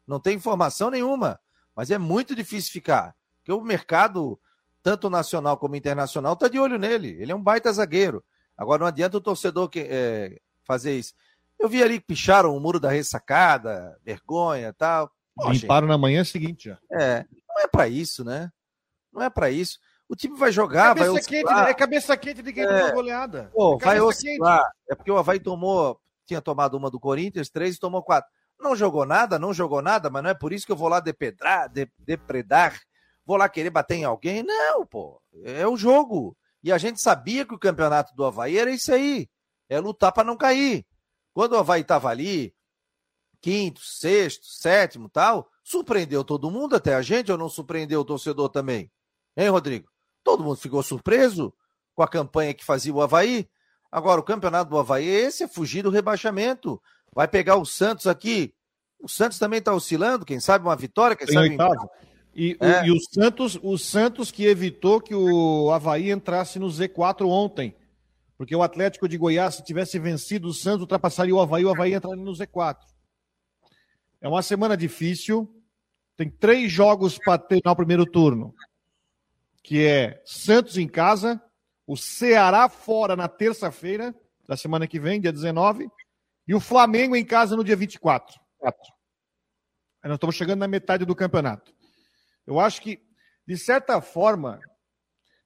Não 0.06 0.20
tem 0.20 0.36
informação 0.36 0.90
nenhuma, 0.90 1.38
mas 1.74 1.90
é 1.90 1.98
muito 1.98 2.34
difícil 2.34 2.72
ficar, 2.72 3.14
porque 3.38 3.52
o 3.52 3.60
mercado, 3.60 4.40
tanto 4.88 5.10
nacional 5.10 5.58
como 5.58 5.76
internacional, 5.76 6.32
está 6.32 6.48
de 6.48 6.58
olho 6.58 6.78
nele. 6.78 7.14
Ele 7.20 7.30
é 7.30 7.34
um 7.34 7.42
baita 7.42 7.70
zagueiro. 7.70 8.24
Agora 8.56 8.80
não 8.80 8.86
adianta 8.86 9.18
o 9.18 9.20
torcedor 9.20 9.68
que, 9.68 9.80
é, 9.80 10.38
fazer 10.64 10.98
isso. 10.98 11.12
Eu 11.58 11.68
vi 11.68 11.82
ali 11.82 12.00
que 12.00 12.06
picharam 12.06 12.56
o 12.56 12.60
muro 12.60 12.80
da 12.80 12.88
ressacada, 12.88 13.98
vergonha 14.02 14.72
tal. 14.72 15.10
Limparam 15.50 15.86
na 15.86 15.98
manhã 15.98 16.24
seguinte 16.24 16.70
já. 16.70 16.78
É, 16.90 17.26
não 17.46 17.62
é 17.62 17.68
para 17.68 17.86
isso, 17.86 18.24
né? 18.24 18.50
Não 19.12 19.22
é 19.22 19.28
para 19.28 19.50
isso. 19.50 19.78
O 20.08 20.16
time 20.16 20.38
vai 20.38 20.50
jogar, 20.50 20.94
cabeça 20.94 21.12
vai 21.12 21.22
quente, 21.22 21.52
É 21.52 21.74
cabeça 21.74 22.16
quente 22.16 22.42
de 22.42 22.50
quem 22.50 22.64
é. 22.64 22.78
tomou 22.78 22.94
goleada. 22.94 23.50
Pô, 23.52 23.78
é 23.78 23.84
vai 23.84 24.00
oscilar. 24.00 24.62
Quente. 24.62 24.72
É 24.90 24.94
porque 24.94 25.10
o 25.10 25.18
Havaí 25.18 25.38
tomou, 25.38 26.00
tinha 26.24 26.40
tomado 26.40 26.78
uma 26.78 26.90
do 26.90 26.98
Corinthians, 26.98 27.50
três 27.50 27.76
e 27.76 27.78
tomou 27.78 28.02
quatro. 28.02 28.30
Não 28.58 28.74
jogou 28.74 29.04
nada, 29.04 29.38
não 29.38 29.52
jogou 29.52 29.82
nada, 29.82 30.08
mas 30.08 30.22
não 30.22 30.30
é 30.30 30.34
por 30.34 30.50
isso 30.50 30.64
que 30.64 30.72
eu 30.72 30.76
vou 30.76 30.88
lá 30.88 30.98
depredar, 30.98 31.68
de, 31.68 31.86
depredar, 31.98 32.80
vou 33.28 33.36
lá 33.36 33.46
querer 33.46 33.68
bater 33.68 33.96
em 33.96 34.04
alguém. 34.04 34.42
Não, 34.42 34.86
pô. 34.86 35.20
É 35.44 35.68
o 35.68 35.76
jogo. 35.76 36.34
E 36.62 36.72
a 36.72 36.78
gente 36.78 36.98
sabia 36.98 37.44
que 37.44 37.54
o 37.54 37.58
campeonato 37.58 38.16
do 38.16 38.24
Havaí 38.24 38.56
era 38.56 38.70
isso 38.70 38.90
aí. 38.90 39.28
É 39.68 39.78
lutar 39.78 40.12
para 40.12 40.24
não 40.24 40.34
cair. 40.34 40.86
Quando 41.34 41.52
o 41.52 41.58
Havaí 41.58 41.82
estava 41.82 42.08
ali, 42.08 42.54
quinto, 43.42 43.82
sexto, 43.82 44.46
sétimo 44.46 45.10
tal, 45.10 45.46
surpreendeu 45.62 46.24
todo 46.24 46.50
mundo, 46.50 46.74
até 46.74 46.94
a 46.94 47.02
gente, 47.02 47.30
ou 47.30 47.36
não 47.36 47.50
surpreendeu 47.50 48.00
o 48.00 48.04
torcedor 48.04 48.48
também? 48.48 48.90
Hein, 49.36 49.50
Rodrigo? 49.50 49.90
Todo 50.24 50.42
mundo 50.42 50.56
ficou 50.56 50.82
surpreso 50.82 51.52
com 51.94 52.02
a 52.02 52.08
campanha 52.08 52.54
que 52.54 52.64
fazia 52.64 52.94
o 52.94 53.02
Havaí. 53.02 53.46
Agora, 53.92 54.22
o 54.22 54.24
campeonato 54.24 54.70
do 54.70 54.78
Havaí, 54.78 55.06
esse 55.06 55.44
é 55.44 55.48
fugir 55.48 55.82
do 55.82 55.90
rebaixamento. 55.90 56.80
Vai 57.14 57.28
pegar 57.28 57.56
o 57.56 57.66
Santos 57.66 58.06
aqui. 58.06 58.54
O 58.98 59.06
Santos 59.08 59.38
também 59.38 59.58
está 59.58 59.74
oscilando, 59.74 60.24
quem 60.24 60.40
sabe 60.40 60.64
uma 60.64 60.74
vitória, 60.74 61.14
quem 61.14 61.26
sabe. 61.26 61.50
Oitavo. 61.50 61.90
E, 62.38 62.56
é. 62.60 62.82
o, 62.82 62.86
e 62.86 62.90
o 62.92 63.00
Santos, 63.00 63.58
o 63.60 63.76
Santos 63.76 64.30
que 64.30 64.44
evitou 64.44 65.00
que 65.00 65.12
o 65.12 65.72
Havaí 65.72 66.12
entrasse 66.12 66.56
no 66.60 66.68
Z4 66.68 67.26
ontem. 67.26 67.74
Porque 68.36 68.54
o 68.54 68.62
Atlético 68.62 69.08
de 69.08 69.18
Goiás, 69.18 69.56
se 69.56 69.64
tivesse 69.64 69.98
vencido 69.98 70.46
o 70.46 70.54
Santos, 70.54 70.82
ultrapassaria 70.82 71.34
o 71.34 71.40
Havaí, 71.40 71.64
o 71.64 71.70
Havaí 71.70 71.94
entraria 71.94 72.22
no 72.22 72.30
Z4. 72.30 72.76
É 74.20 74.28
uma 74.28 74.40
semana 74.40 74.76
difícil. 74.76 75.52
Tem 76.16 76.30
três 76.30 76.70
jogos 76.70 77.18
para 77.18 77.38
terminar 77.38 77.72
o 77.72 77.76
primeiro 77.76 78.06
turno. 78.06 78.54
Que 79.60 79.84
é 79.84 80.22
Santos 80.24 80.78
em 80.78 80.86
casa, 80.86 81.42
o 81.88 81.96
Ceará 81.96 82.68
fora 82.68 83.16
na 83.16 83.26
terça-feira 83.26 84.14
da 84.46 84.56
semana 84.56 84.86
que 84.86 85.00
vem, 85.00 85.20
dia 85.20 85.32
19, 85.32 85.90
e 86.46 86.54
o 86.54 86.60
Flamengo 86.60 87.16
em 87.16 87.24
casa 87.24 87.56
no 87.56 87.64
dia 87.64 87.74
24. 87.74 88.38
Quatro. 88.58 88.92
Aí 90.00 90.08
nós 90.08 90.18
estamos 90.18 90.36
chegando 90.36 90.60
na 90.60 90.68
metade 90.68 91.04
do 91.04 91.16
campeonato. 91.16 91.76
Eu 92.48 92.58
acho 92.58 92.80
que, 92.80 92.98
de 93.46 93.58
certa 93.58 94.00
forma, 94.00 94.58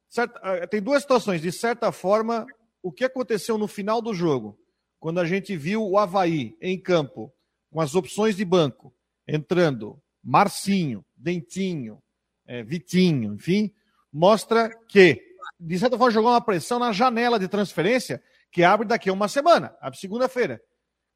certa, 0.08 0.38
ah, 0.40 0.64
tem 0.68 0.80
duas 0.80 1.02
situações. 1.02 1.42
De 1.42 1.50
certa 1.50 1.90
forma, 1.90 2.46
o 2.80 2.92
que 2.92 3.04
aconteceu 3.04 3.58
no 3.58 3.66
final 3.66 4.00
do 4.00 4.14
jogo, 4.14 4.56
quando 5.00 5.18
a 5.18 5.26
gente 5.26 5.56
viu 5.56 5.84
o 5.84 5.98
Havaí 5.98 6.56
em 6.62 6.80
campo, 6.80 7.34
com 7.72 7.80
as 7.80 7.96
opções 7.96 8.36
de 8.36 8.44
banco, 8.44 8.94
entrando 9.26 10.00
Marcinho, 10.22 11.04
Dentinho, 11.16 12.00
é, 12.46 12.62
Vitinho, 12.62 13.34
enfim, 13.34 13.74
mostra 14.12 14.70
que, 14.88 15.20
de 15.58 15.78
certa 15.80 15.98
forma, 15.98 16.12
jogou 16.12 16.30
uma 16.30 16.40
pressão 16.40 16.78
na 16.78 16.92
janela 16.92 17.36
de 17.36 17.48
transferência 17.48 18.22
que 18.52 18.62
abre 18.62 18.86
daqui 18.86 19.10
a 19.10 19.12
uma 19.12 19.26
semana, 19.26 19.76
abre 19.80 19.98
segunda-feira, 19.98 20.62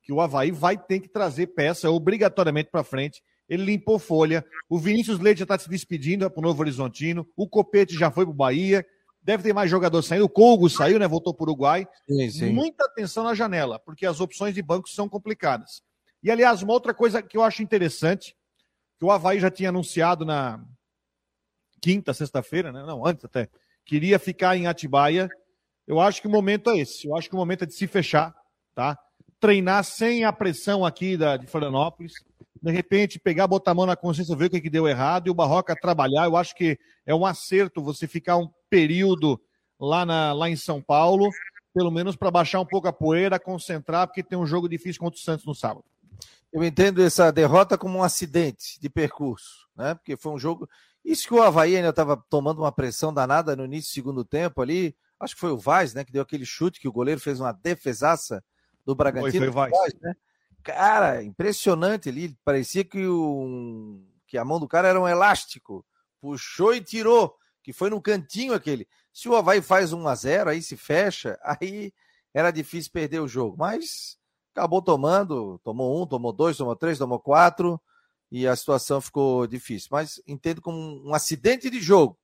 que 0.03 0.13
o 0.13 0.21
Havaí 0.21 0.51
vai 0.51 0.77
ter 0.77 0.99
que 0.99 1.09
trazer 1.09 1.47
peça 1.49 1.89
obrigatoriamente 1.89 2.71
para 2.73 2.83
frente 2.83 3.23
ele 3.49 3.65
limpou 3.65 3.99
folha. 3.99 4.45
O 4.69 4.79
Vinícius 4.79 5.19
Leite 5.19 5.39
já 5.39 5.45
está 5.45 5.59
se 5.59 5.69
despedindo 5.69 6.29
para 6.29 6.41
o 6.41 6.43
Novo 6.43 6.61
Horizontino. 6.61 7.27
O 7.37 7.49
Copete 7.49 7.95
já 7.95 8.11
foi 8.11 8.25
para 8.25 8.33
o 8.33 8.35
Bahia. 8.35 8.85
Deve 9.23 9.43
ter 9.43 9.53
mais 9.53 9.71
jogador 9.71 10.03
saindo. 10.03 10.25
O 10.25 10.29
Colgo 10.29 10.69
saiu, 10.69 10.99
né? 10.99 11.07
Voltou 11.07 11.33
para 11.33 11.45
o 11.45 11.47
Uruguai. 11.47 11.87
Sim, 12.09 12.31
sim. 12.31 12.53
Muita 12.53 12.85
atenção 12.85 13.25
na 13.25 13.35
janela, 13.35 13.79
porque 13.79 14.07
as 14.07 14.21
opções 14.21 14.55
de 14.55 14.63
banco 14.63 14.89
são 14.89 15.09
complicadas. 15.09 15.83
E, 16.23 16.31
aliás, 16.31 16.63
uma 16.63 16.73
outra 16.73 16.93
coisa 16.93 17.23
que 17.23 17.37
eu 17.37 17.43
acho 17.43 17.63
interessante, 17.63 18.37
que 18.99 19.05
o 19.05 19.11
Havaí 19.11 19.39
já 19.39 19.51
tinha 19.51 19.69
anunciado 19.69 20.25
na 20.25 20.65
quinta, 21.81 22.13
sexta-feira, 22.13 22.73
né? 22.73 22.85
Não, 22.85 23.07
antes 23.07 23.25
até. 23.25 23.49
Queria 23.85 24.19
ficar 24.19 24.57
em 24.57 24.67
Atibaia. 24.67 25.29
Eu 25.87 26.01
acho 26.01 26.21
que 26.21 26.27
o 26.27 26.31
momento 26.31 26.71
é 26.71 26.79
esse. 26.79 27.07
Eu 27.07 27.17
acho 27.17 27.29
que 27.29 27.35
o 27.35 27.39
momento 27.39 27.63
é 27.63 27.67
de 27.67 27.75
se 27.75 27.87
fechar, 27.87 28.35
tá? 28.75 28.99
Treinar 29.39 29.85
sem 29.85 30.25
a 30.25 30.33
pressão 30.33 30.85
aqui 30.85 31.17
da, 31.17 31.37
de 31.37 31.47
Florianópolis 31.47 32.15
de 32.63 32.71
repente 32.71 33.19
pegar, 33.19 33.47
botar 33.47 33.73
a 33.73 33.75
mão 33.75 33.87
na 33.87 33.97
consciência, 33.97 34.37
ver 34.37 34.47
o 34.47 34.51
que, 34.51 34.61
que 34.61 34.71
deu 34.71 34.89
errado 34.89 35.27
e 35.27 35.31
o 35.31 35.35
Barroca 35.35 35.77
trabalhar. 35.79 36.25
Eu 36.25 36.37
acho 36.37 36.55
que 36.55 36.79
é 37.05 37.15
um 37.15 37.27
acerto 37.27 37.83
você 37.83 38.07
ficar 38.07 38.37
um 38.37 38.49
período 38.69 39.41
lá, 39.79 40.05
na, 40.05 40.33
lá 40.33 40.49
em 40.49 40.57
São 40.57 40.81
Paulo, 40.81 41.31
pelo 41.75 41.91
menos 41.91 42.17
para 42.17 42.31
baixar 42.31 42.61
um 42.61 42.67
pouco 42.67 42.89
a 42.89 42.93
poeira, 42.93 43.39
concentrar, 43.39 44.07
porque 44.07 44.23
tem 44.23 44.39
um 44.39 44.47
jogo 44.47 44.69
difícil 44.69 45.01
contra 45.01 45.19
o 45.19 45.23
Santos 45.23 45.45
no 45.45 45.55
sábado. 45.55 45.85
Eu 46.53 46.65
entendo 46.65 47.03
essa 47.03 47.31
derrota 47.31 47.77
como 47.77 47.99
um 47.99 48.03
acidente 48.03 48.81
de 48.81 48.89
percurso, 48.89 49.69
né? 49.77 49.95
Porque 49.95 50.17
foi 50.17 50.33
um 50.33 50.39
jogo. 50.39 50.69
Isso 51.05 51.29
que 51.29 51.35
o 51.35 51.43
Havaí 51.43 51.77
ainda 51.77 51.91
estava 51.91 52.17
tomando 52.31 52.61
uma 52.61 52.73
pressão 52.73 53.13
danada 53.13 53.55
no 53.55 53.65
início 53.65 53.91
do 53.91 53.95
segundo 53.95 54.25
tempo 54.25 54.63
ali. 54.63 54.97
Acho 55.21 55.35
que 55.35 55.41
foi 55.41 55.51
o 55.51 55.59
Vaz, 55.59 55.93
né? 55.93 56.05
Que 56.05 56.13
deu 56.13 56.23
aquele 56.23 56.47
chute 56.47 56.81
que 56.81 56.89
o 56.89 56.93
goleiro 56.93 57.21
fez 57.21 57.41
uma 57.41 57.53
defesaça 57.53 58.43
do 58.85 58.95
Bragantino. 58.95 59.33
Foi, 59.33 59.41
foi 59.41 59.49
o 59.49 59.53
Vaz. 59.53 59.95
Né? 60.01 60.15
Cara, 60.67 61.23
impressionante 61.23 62.09
ali. 62.09 62.37
Parecia 62.45 62.83
que, 62.83 63.07
o, 63.07 64.01
que 64.27 64.37
a 64.37 64.45
mão 64.45 64.59
do 64.59 64.67
cara 64.67 64.89
era 64.89 65.01
um 65.01 65.07
elástico. 65.07 65.87
Puxou 66.21 66.75
e 66.75 66.81
tirou, 66.81 67.37
que 67.63 67.73
foi 67.73 67.89
no 67.89 68.03
cantinho 68.03 68.53
aquele. 68.53 68.89
Se 69.13 69.29
o 69.29 69.37
Havaí 69.37 69.63
faz 69.63 69.93
1 69.93 70.09
a 70.09 70.15
0 70.17 70.51
aí 70.51 70.61
se 70.61 70.77
fecha, 70.77 71.39
aí 71.45 71.93
era 72.35 72.51
difícil 72.51 72.91
perder 72.91 73.21
o 73.21 73.29
jogo. 73.29 73.57
Mas 73.57 74.19
acabou 74.53 74.83
tomando, 74.83 75.61
tomou 75.63 76.03
um, 76.03 76.05
tomou 76.05 76.33
dois, 76.33 76.57
tomou 76.57 76.75
três, 76.75 76.99
tomou 76.99 77.21
quatro, 77.21 77.81
e 78.29 78.45
a 78.45 78.57
situação 78.57 79.01
ficou 79.01 79.47
difícil. 79.47 79.91
Mas 79.93 80.21
entendo 80.27 80.61
como 80.61 80.77
um 81.09 81.15
acidente 81.15 81.71
de 81.71 81.81
jogo. 81.81 82.19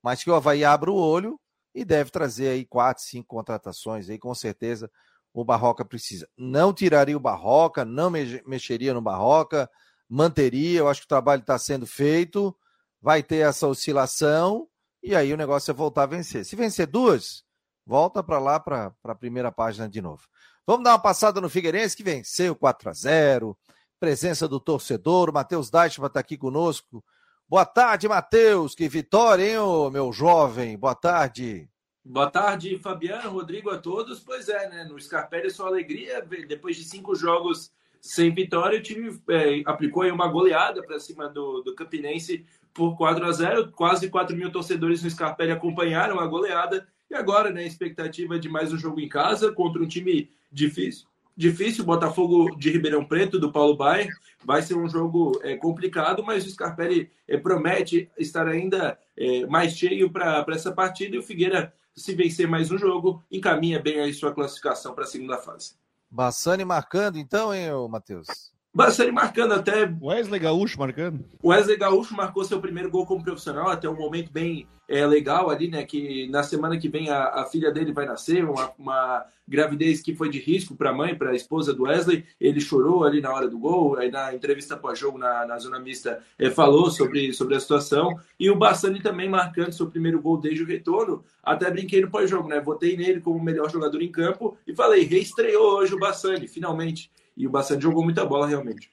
Mas 0.00 0.22
que 0.22 0.30
o 0.30 0.34
Havaí 0.36 0.64
abra 0.64 0.92
o 0.92 0.96
olho 0.96 1.40
e 1.74 1.84
deve 1.84 2.12
trazer 2.12 2.50
aí 2.50 2.64
quatro, 2.64 3.02
cinco 3.02 3.26
contratações 3.26 4.08
aí, 4.08 4.16
com 4.16 4.32
certeza 4.32 4.88
o 5.32 5.44
Barroca 5.44 5.84
precisa. 5.84 6.28
Não 6.36 6.72
tiraria 6.72 7.16
o 7.16 7.20
Barroca, 7.20 7.84
não 7.84 8.10
mexeria 8.10 8.92
no 8.92 9.00
Barroca, 9.00 9.70
manteria. 10.08 10.80
Eu 10.80 10.88
acho 10.88 11.00
que 11.00 11.06
o 11.06 11.08
trabalho 11.08 11.40
está 11.40 11.58
sendo 11.58 11.86
feito, 11.86 12.56
vai 13.00 13.22
ter 13.22 13.46
essa 13.46 13.66
oscilação 13.66 14.68
e 15.02 15.14
aí 15.14 15.32
o 15.32 15.36
negócio 15.36 15.70
é 15.70 15.74
voltar 15.74 16.02
a 16.02 16.06
vencer. 16.06 16.44
Se 16.44 16.56
vencer 16.56 16.86
duas, 16.86 17.44
volta 17.86 18.22
para 18.22 18.38
lá 18.38 18.60
para 18.60 18.92
a 19.04 19.14
primeira 19.14 19.50
página 19.50 19.88
de 19.88 20.00
novo. 20.00 20.22
Vamos 20.66 20.84
dar 20.84 20.92
uma 20.92 21.02
passada 21.02 21.40
no 21.40 21.48
Figueirense 21.48 21.96
que 21.96 22.02
venceu 22.02 22.54
4 22.54 22.90
a 22.90 22.92
0 22.92 23.58
presença 23.98 24.48
do 24.48 24.58
torcedor. 24.58 25.32
Matheus 25.32 25.70
Deichmann 25.70 26.06
está 26.08 26.20
aqui 26.20 26.36
conosco. 26.36 27.04
Boa 27.46 27.66
tarde, 27.66 28.08
Matheus. 28.08 28.74
Que 28.74 28.88
vitória, 28.88 29.44
hein, 29.44 29.90
meu 29.92 30.12
jovem? 30.12 30.78
Boa 30.78 30.94
tarde. 30.94 31.68
Boa 32.10 32.28
tarde, 32.28 32.76
Fabiano, 32.76 33.30
Rodrigo, 33.30 33.70
a 33.70 33.78
todos. 33.78 34.18
Pois 34.18 34.48
é, 34.48 34.68
né? 34.68 34.82
No 34.82 35.00
Scarpelli 35.00 35.48
só 35.48 35.68
alegria. 35.68 36.20
Depois 36.48 36.74
de 36.74 36.82
cinco 36.82 37.14
jogos 37.14 37.70
sem 38.00 38.34
vitória, 38.34 38.80
o 38.80 38.82
time 38.82 39.16
é, 39.28 39.62
aplicou 39.64 40.04
uma 40.12 40.26
goleada 40.26 40.82
para 40.82 40.98
cima 40.98 41.28
do, 41.28 41.62
do 41.62 41.72
Campinense 41.72 42.44
por 42.74 42.96
4 42.96 43.24
a 43.24 43.30
0 43.30 43.70
Quase 43.70 44.10
4 44.10 44.36
mil 44.36 44.50
torcedores 44.50 45.04
no 45.04 45.10
Scarpelli 45.10 45.52
acompanharam 45.52 46.18
a 46.18 46.26
goleada. 46.26 46.84
E 47.08 47.14
agora, 47.14 47.52
né, 47.52 47.64
expectativa 47.64 48.40
de 48.40 48.48
mais 48.48 48.72
um 48.72 48.76
jogo 48.76 48.98
em 48.98 49.08
casa 49.08 49.52
contra 49.52 49.80
um 49.80 49.86
time 49.86 50.32
difícil. 50.50 51.06
Difícil, 51.36 51.84
Botafogo 51.84 52.56
de 52.56 52.72
Ribeirão 52.72 53.04
Preto, 53.04 53.38
do 53.38 53.52
Paulo 53.52 53.76
Baier. 53.76 54.08
Vai 54.44 54.62
ser 54.62 54.74
um 54.74 54.88
jogo 54.88 55.40
é, 55.44 55.56
complicado, 55.56 56.24
mas 56.24 56.44
o 56.44 56.50
Scarpelli 56.50 57.08
é, 57.28 57.36
promete 57.36 58.10
estar 58.18 58.48
ainda 58.48 58.98
é, 59.16 59.46
mais 59.46 59.76
cheio 59.76 60.10
para 60.10 60.44
essa 60.48 60.72
partida. 60.72 61.14
E 61.14 61.18
o 61.20 61.22
Figueira 61.22 61.72
se 61.96 62.14
vencer 62.14 62.48
mais 62.48 62.70
um 62.70 62.78
jogo, 62.78 63.24
encaminha 63.30 63.80
bem 63.80 64.00
aí 64.00 64.12
sua 64.14 64.32
classificação 64.32 64.94
para 64.94 65.04
a 65.04 65.06
segunda 65.06 65.38
fase. 65.38 65.74
Bassani 66.10 66.64
marcando 66.64 67.18
então, 67.18 67.54
hein, 67.54 67.68
Matheus? 67.88 68.52
Bassani 68.72 69.10
marcando 69.10 69.52
até. 69.52 69.92
Wesley 70.00 70.40
Gaúcho 70.40 70.78
marcando. 70.78 71.24
Wesley 71.44 71.76
Gaúcho 71.76 72.14
marcou 72.14 72.44
seu 72.44 72.60
primeiro 72.60 72.90
gol 72.90 73.04
como 73.04 73.24
profissional, 73.24 73.68
até 73.68 73.88
um 73.88 73.96
momento 73.96 74.30
bem 74.30 74.66
é, 74.88 75.04
legal 75.06 75.50
ali, 75.50 75.68
né? 75.68 75.84
Que 75.84 76.28
na 76.28 76.42
semana 76.42 76.78
que 76.78 76.88
vem 76.88 77.10
a, 77.10 77.40
a 77.40 77.44
filha 77.46 77.72
dele 77.72 77.92
vai 77.92 78.06
nascer, 78.06 78.44
uma, 78.44 78.72
uma 78.78 79.26
gravidez 79.46 80.00
que 80.00 80.14
foi 80.14 80.28
de 80.28 80.38
risco 80.38 80.76
para 80.76 80.90
a 80.90 80.92
mãe, 80.92 81.16
para 81.16 81.30
a 81.30 81.34
esposa 81.34 81.74
do 81.74 81.82
Wesley. 81.82 82.24
Ele 82.40 82.60
chorou 82.60 83.02
ali 83.02 83.20
na 83.20 83.32
hora 83.32 83.48
do 83.48 83.58
gol, 83.58 83.98
aí 83.98 84.08
na 84.08 84.32
entrevista 84.32 84.76
pós-jogo 84.76 85.18
na, 85.18 85.44
na 85.44 85.58
zona 85.58 85.80
mista 85.80 86.22
é, 86.38 86.48
falou 86.48 86.92
sobre, 86.92 87.32
sobre 87.32 87.56
a 87.56 87.60
situação. 87.60 88.20
E 88.38 88.48
o 88.50 88.56
Bassani 88.56 89.02
também 89.02 89.28
marcando 89.28 89.72
seu 89.72 89.88
primeiro 89.88 90.22
gol 90.22 90.38
desde 90.38 90.62
o 90.62 90.66
retorno. 90.66 91.24
Até 91.42 91.68
brinquei 91.70 92.00
no 92.00 92.10
pós-jogo, 92.10 92.48
né? 92.48 92.60
Votei 92.60 92.96
nele 92.96 93.20
como 93.20 93.38
o 93.38 93.42
melhor 93.42 93.68
jogador 93.68 94.00
em 94.00 94.12
campo 94.12 94.56
e 94.64 94.74
falei: 94.74 95.04
reestreou 95.04 95.78
hoje 95.78 95.92
o 95.92 95.98
Bassani, 95.98 96.46
finalmente. 96.46 97.10
E 97.40 97.46
o 97.46 97.50
Bassani 97.50 97.80
jogou 97.80 98.04
muita 98.04 98.22
bola 98.26 98.46
realmente. 98.46 98.92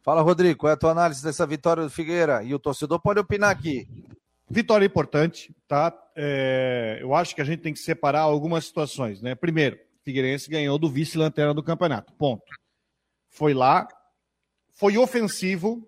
Fala, 0.00 0.22
Rodrigo, 0.22 0.60
qual 0.60 0.70
é 0.70 0.74
a 0.74 0.76
tua 0.76 0.92
análise 0.92 1.24
dessa 1.24 1.44
vitória 1.44 1.82
do 1.82 1.90
Figueira? 1.90 2.40
E 2.44 2.54
o 2.54 2.58
torcedor 2.58 3.00
pode 3.00 3.18
opinar 3.18 3.50
aqui. 3.50 3.88
Vitória 4.48 4.86
importante, 4.86 5.52
tá? 5.66 5.92
É, 6.14 6.98
eu 7.00 7.12
acho 7.16 7.34
que 7.34 7.40
a 7.40 7.44
gente 7.44 7.58
tem 7.58 7.72
que 7.72 7.80
separar 7.80 8.20
algumas 8.20 8.64
situações, 8.64 9.20
né? 9.20 9.34
Primeiro, 9.34 9.76
Figueirense 10.04 10.48
ganhou 10.48 10.78
do 10.78 10.88
vice-lanterna 10.88 11.52
do 11.52 11.64
campeonato, 11.64 12.12
ponto. 12.12 12.44
Foi 13.28 13.52
lá, 13.52 13.88
foi 14.72 14.96
ofensivo, 14.96 15.84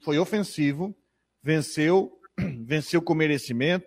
foi 0.00 0.18
ofensivo, 0.18 0.92
venceu, 1.40 2.18
venceu 2.66 3.00
com 3.00 3.14
merecimento, 3.14 3.86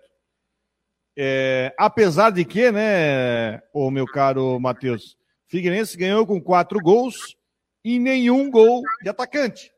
É, 1.16 1.74
apesar 1.78 2.30
de 2.30 2.46
que, 2.46 2.70
né, 2.72 3.60
o 3.74 3.90
meu 3.90 4.06
caro 4.06 4.58
Matheus, 4.58 5.19
Figueirense 5.50 5.96
ganhou 5.96 6.24
com 6.24 6.40
quatro 6.40 6.78
gols 6.78 7.36
e 7.84 7.98
nenhum 7.98 8.48
gol 8.48 8.82
de 9.02 9.08
atacante. 9.08 9.72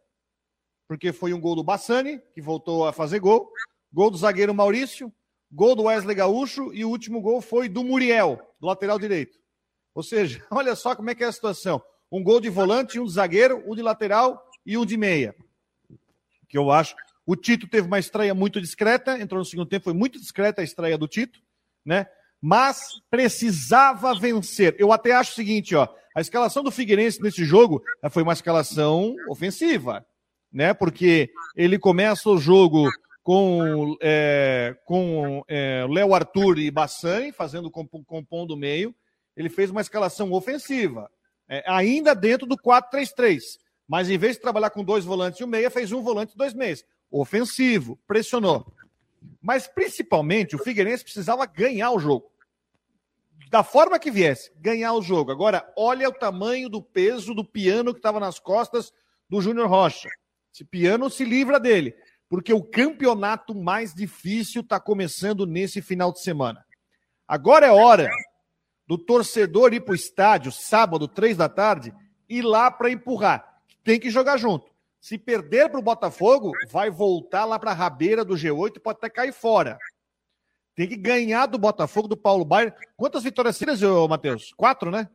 Porque 0.86 1.14
foi 1.14 1.32
um 1.32 1.40
gol 1.40 1.56
do 1.56 1.64
Bassani, 1.64 2.20
que 2.34 2.42
voltou 2.42 2.86
a 2.86 2.92
fazer 2.92 3.20
gol, 3.20 3.50
gol 3.90 4.10
do 4.10 4.18
zagueiro 4.18 4.52
Maurício, 4.52 5.10
gol 5.50 5.74
do 5.74 5.84
Wesley 5.84 6.14
Gaúcho 6.14 6.74
e 6.74 6.84
o 6.84 6.90
último 6.90 7.22
gol 7.22 7.40
foi 7.40 7.70
do 7.70 7.82
Muriel, 7.82 8.38
do 8.60 8.66
lateral 8.66 8.98
direito. 8.98 9.38
Ou 9.94 10.02
seja, 10.02 10.44
olha 10.52 10.76
só 10.76 10.94
como 10.94 11.08
é 11.08 11.14
que 11.14 11.24
é 11.24 11.26
a 11.26 11.32
situação. 11.32 11.82
Um 12.10 12.22
gol 12.22 12.38
de 12.38 12.50
volante, 12.50 13.00
um 13.00 13.06
de 13.06 13.12
zagueiro, 13.12 13.64
um 13.66 13.74
de 13.74 13.80
lateral 13.80 14.46
e 14.66 14.76
um 14.76 14.84
de 14.84 14.98
meia. 14.98 15.34
Que 16.50 16.58
eu 16.58 16.70
acho. 16.70 16.94
O 17.24 17.34
Tito 17.34 17.66
teve 17.66 17.86
uma 17.86 17.98
estreia 17.98 18.34
muito 18.34 18.60
discreta, 18.60 19.18
entrou 19.18 19.38
no 19.38 19.44
segundo 19.46 19.68
tempo, 19.68 19.84
foi 19.84 19.94
muito 19.94 20.20
discreta 20.20 20.60
a 20.60 20.64
estreia 20.64 20.98
do 20.98 21.08
Tito, 21.08 21.40
né? 21.82 22.06
Mas 22.44 23.00
precisava 23.08 24.12
vencer. 24.18 24.74
Eu 24.76 24.92
até 24.92 25.12
acho 25.12 25.30
o 25.30 25.34
seguinte, 25.36 25.76
ó, 25.76 25.86
a 26.14 26.20
escalação 26.20 26.64
do 26.64 26.72
Figueirense 26.72 27.22
nesse 27.22 27.44
jogo 27.44 27.80
eh, 28.02 28.10
foi 28.10 28.24
uma 28.24 28.32
escalação 28.32 29.14
ofensiva, 29.28 30.04
né? 30.52 30.74
Porque 30.74 31.30
ele 31.56 31.78
começa 31.78 32.28
o 32.28 32.36
jogo 32.36 32.90
com 33.22 33.96
é, 34.02 34.76
com 34.84 35.44
é, 35.46 35.86
Léo 35.88 36.14
Arthur 36.14 36.58
e 36.58 36.70
Bassani 36.70 37.30
fazendo 37.30 37.70
compondo 37.70 38.54
o 38.54 38.56
meio. 38.56 38.92
Ele 39.36 39.48
fez 39.48 39.70
uma 39.70 39.80
escalação 39.80 40.32
ofensiva, 40.32 41.08
é, 41.48 41.62
ainda 41.66 42.12
dentro 42.12 42.46
do 42.46 42.56
4-3-3. 42.56 43.40
Mas 43.88 44.10
em 44.10 44.18
vez 44.18 44.34
de 44.34 44.42
trabalhar 44.42 44.70
com 44.70 44.82
dois 44.82 45.04
volantes 45.04 45.40
e 45.40 45.44
um 45.44 45.46
meia, 45.46 45.70
fez 45.70 45.92
um 45.92 46.02
volante 46.02 46.34
e 46.34 46.36
dois 46.36 46.54
meias. 46.54 46.84
Ofensivo, 47.10 47.98
pressionou. 48.06 48.66
Mas 49.40 49.66
principalmente 49.66 50.56
o 50.56 50.58
Figueirense 50.58 51.04
precisava 51.04 51.46
ganhar 51.46 51.92
o 51.92 52.00
jogo. 52.00 52.31
Da 53.52 53.62
forma 53.62 53.98
que 53.98 54.10
viesse, 54.10 54.50
ganhar 54.56 54.94
o 54.94 55.02
jogo. 55.02 55.30
Agora, 55.30 55.70
olha 55.76 56.08
o 56.08 56.12
tamanho 56.12 56.70
do 56.70 56.82
peso 56.82 57.34
do 57.34 57.44
piano 57.44 57.92
que 57.92 57.98
estava 57.98 58.18
nas 58.18 58.38
costas 58.38 58.90
do 59.28 59.42
Júnior 59.42 59.68
Rocha. 59.68 60.08
Esse 60.50 60.64
piano 60.64 61.10
se 61.10 61.22
livra 61.22 61.60
dele, 61.60 61.94
porque 62.30 62.54
o 62.54 62.64
campeonato 62.64 63.54
mais 63.54 63.92
difícil 63.92 64.62
está 64.62 64.80
começando 64.80 65.44
nesse 65.44 65.82
final 65.82 66.10
de 66.10 66.22
semana. 66.22 66.64
Agora 67.28 67.66
é 67.66 67.70
hora 67.70 68.08
do 68.86 68.96
torcedor 68.96 69.74
ir 69.74 69.80
para 69.80 69.92
o 69.92 69.96
estádio, 69.96 70.50
sábado, 70.50 71.06
três 71.06 71.36
da 71.36 71.46
tarde, 71.46 71.94
ir 72.30 72.40
lá 72.40 72.70
para 72.70 72.90
empurrar. 72.90 73.60
Tem 73.84 74.00
que 74.00 74.08
jogar 74.08 74.38
junto. 74.38 74.72
Se 74.98 75.18
perder 75.18 75.68
para 75.68 75.78
o 75.78 75.82
Botafogo, 75.82 76.52
vai 76.70 76.88
voltar 76.90 77.44
lá 77.44 77.58
para 77.58 77.72
a 77.72 77.74
rabeira 77.74 78.24
do 78.24 78.32
G8 78.32 78.76
e 78.76 78.80
pode 78.80 78.96
até 78.96 79.10
cair 79.10 79.32
fora. 79.34 79.76
Tem 80.74 80.88
que 80.88 80.96
ganhar 80.96 81.46
do 81.46 81.58
Botafogo, 81.58 82.08
do 82.08 82.16
Paulo 82.16 82.44
Baier. 82.44 82.74
Quantas 82.96 83.22
vitórias 83.22 83.56
seguidas, 83.56 83.80
Matheus? 84.08 84.52
Quatro, 84.56 84.90
né? 84.90 85.08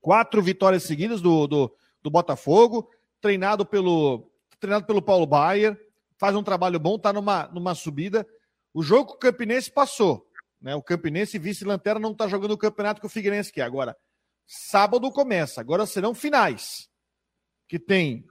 Quatro 0.00 0.42
vitórias 0.42 0.82
seguidas 0.84 1.20
do, 1.20 1.46
do, 1.46 1.76
do 2.02 2.10
Botafogo, 2.10 2.88
treinado 3.20 3.64
pelo, 3.64 4.30
treinado 4.58 4.86
pelo 4.86 5.02
Paulo 5.02 5.26
Baier. 5.26 5.78
Faz 6.18 6.34
um 6.34 6.42
trabalho 6.42 6.80
bom, 6.80 6.96
está 6.96 7.12
numa, 7.12 7.46
numa 7.48 7.74
subida. 7.74 8.26
O 8.72 8.82
jogo 8.82 9.10
com 9.10 9.14
o 9.14 9.18
Campinense 9.18 9.70
passou. 9.70 10.26
Né? 10.60 10.74
O 10.74 10.82
Campinense, 10.82 11.38
vice-lanterna, 11.38 12.00
não 12.00 12.12
está 12.12 12.26
jogando 12.26 12.52
o 12.52 12.58
campeonato 12.58 13.00
que 13.00 13.06
o 13.06 13.10
Figueirense 13.10 13.52
quer. 13.52 13.62
Agora, 13.62 13.96
sábado 14.46 15.10
começa. 15.10 15.60
Agora 15.60 15.84
serão 15.84 16.14
finais. 16.14 16.88
Que 17.68 17.78
tem 17.78 18.26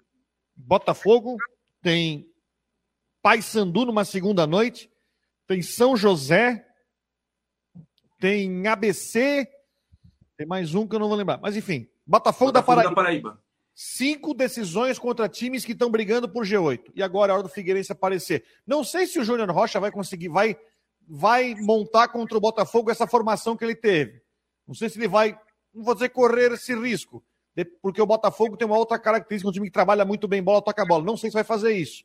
Botafogo, 0.56 1.38
tem 1.82 2.28
Paysandu 3.22 3.86
numa 3.86 4.04
segunda 4.04 4.48
noite, 4.48 4.91
tem 5.48 5.62
São 5.62 5.96
José, 5.96 6.66
tem 8.20 8.68
ABC, 8.68 9.48
tem 10.38 10.48
mais 10.48 10.74
um 10.76 10.88
que 10.88 10.96
eu 10.96 11.00
não 11.00 11.08
vou 11.08 11.18
lembrar. 11.18 11.40
Mas 11.42 11.56
enfim, 11.56 11.88
Botafogo, 12.06 12.52
Botafogo 12.52 12.52
da, 12.52 12.64
Paraíba. 12.64 12.90
da 12.90 12.96
Paraíba. 12.96 13.44
Cinco 13.74 14.34
decisões 14.34 15.00
contra 15.00 15.30
times 15.30 15.66
que 15.66 15.72
estão 15.72 15.90
brigando 15.90 16.30
por 16.30 16.46
G8. 16.46 16.92
E 16.94 17.02
agora 17.02 17.32
é 17.32 17.36
hora 17.36 17.44
do 17.44 17.50
Figueirense 17.50 17.92
aparecer. 17.92 18.44
Não 18.66 18.84
sei 18.84 19.08
se 19.08 19.18
o 19.18 19.24
Júnior 19.24 19.50
Rocha 19.50 19.80
vai 19.80 19.92
conseguir, 19.92 20.30
vai, 20.30 20.58
vai 21.08 21.56
montar 21.56 22.10
contra 22.10 22.38
o 22.38 22.42
Botafogo 22.42 22.92
essa 22.92 23.08
formação 23.08 23.56
que 23.56 23.64
ele 23.64 23.76
teve. 23.76 24.22
Não 24.68 24.76
sei 24.76 24.90
se 24.90 25.00
ele 25.00 25.08
vai, 25.08 25.38
não 25.74 25.84
vou 25.84 25.94
dizer 25.94 26.10
correr 26.10 26.52
esse 26.52 26.76
risco, 26.76 27.24
porque 27.82 28.02
o 28.02 28.06
Botafogo 28.06 28.56
tem 28.56 28.68
uma 28.68 28.78
outra 28.78 29.00
característica, 29.00 29.50
um 29.50 29.54
time 29.54 29.68
que 29.68 29.74
trabalha 29.74 30.06
muito 30.06 30.28
bem 30.28 30.44
bola, 30.44 30.62
toca 30.62 30.84
a 30.84 30.86
bola. 30.86 31.04
Não 31.04 31.18
sei 31.18 31.30
se 31.30 31.34
vai 31.34 31.44
fazer 31.44 31.74
isso. 31.74 32.04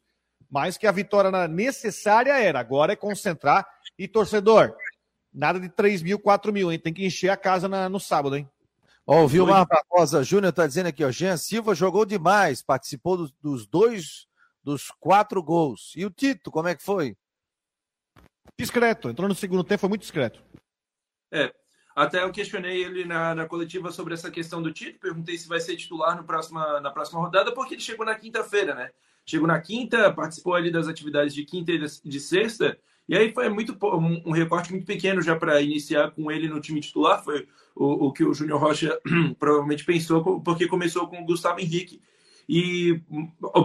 Mas 0.50 0.78
que 0.78 0.87
a 0.87 0.92
vitória 0.92 1.48
necessária 1.48 2.38
era. 2.38 2.61
Agora 2.61 2.92
é 2.92 2.96
concentrar. 2.96 3.66
E 3.98 4.06
torcedor, 4.06 4.76
nada 5.32 5.59
de 5.59 5.68
3 5.68 6.02
mil, 6.02 6.18
4 6.18 6.52
mil, 6.52 6.70
hein? 6.70 6.78
Tem 6.78 6.92
que 6.92 7.04
encher 7.04 7.30
a 7.30 7.37
casa 7.37 7.68
na, 7.68 7.88
no 7.88 7.98
sábado, 7.98 8.37
hein? 8.37 8.48
Ó, 9.06 9.22
o 9.22 9.28
Vilmar 9.28 9.66
Barbosa 9.66 10.24
Júnior 10.24 10.50
está 10.50 10.66
dizendo 10.66 10.88
aqui, 10.88 11.04
ó. 11.04 11.11
Jean 11.11 11.37
Silva 11.37 11.74
jogou 11.74 12.04
demais, 12.04 12.61
participou 12.61 13.16
dos, 13.16 13.32
dos 13.40 13.66
dois, 13.66 14.26
dos 14.64 14.90
quatro 14.98 15.40
gols. 15.42 15.92
E 15.94 16.04
o 16.04 16.11
Tito, 16.11 16.50
como 16.50 16.68
é 16.68 16.74
que 16.74 16.82
foi? 16.82 17.16
Discreto, 18.59 19.09
entrou 19.09 19.28
no 19.28 19.35
segundo 19.35 19.62
tempo, 19.62 19.80
foi 19.80 19.88
muito 19.88 20.00
discreto. 20.00 20.42
É, 21.30 21.52
até 21.94 22.22
eu 22.22 22.32
questionei 22.32 22.82
ele 22.82 23.04
na, 23.04 23.35
na, 23.35 23.46
coletiva 23.46 23.92
sobre 23.92 24.14
essa 24.14 24.30
questão 24.30 24.61
do 24.61 24.72
Tito, 24.72 24.98
perguntei 24.98 25.38
se 25.38 25.46
vai 25.46 25.61
ser 25.61 25.76
titular 25.76 26.16
no 26.16 26.24
próxima, 26.24 26.80
na 26.80 26.90
próxima 26.90 27.20
rodada, 27.20 27.54
porque 27.54 27.74
ele 27.74 27.82
chegou 27.82 28.04
na 28.04 28.14
quinta-feira, 28.14 28.74
né? 28.74 28.90
Chegou 29.26 29.48
na 29.48 29.60
quinta, 29.60 30.12
participou 30.12 30.54
ali 30.54 30.70
das 30.70 30.86
atividades 30.86 31.34
de 31.34 31.44
quinta 31.44 31.72
e 31.72 31.78
de 31.78 32.20
sexta, 32.20 32.78
e 33.08 33.16
aí 33.16 33.32
foi 33.32 33.48
muito 33.48 33.76
um, 34.24 34.30
recorte 34.30 34.70
muito 34.72 34.86
pequeno 34.86 35.20
já 35.20 35.34
para 35.36 35.60
iniciar 35.60 36.12
com 36.12 36.30
ele 36.30 36.48
no 36.48 36.60
time 36.60 36.80
titular, 36.80 37.24
foi 37.24 37.46
o, 37.74 38.06
o 38.06 38.12
que 38.12 38.24
o 38.24 38.32
Júnior 38.32 38.60
Rocha 38.60 38.98
provavelmente 39.38 39.84
pensou, 39.84 40.40
porque 40.40 40.68
começou 40.68 41.08
com 41.08 41.20
o 41.20 41.24
Gustavo 41.24 41.60
Henrique, 41.60 42.00
e 42.48 43.00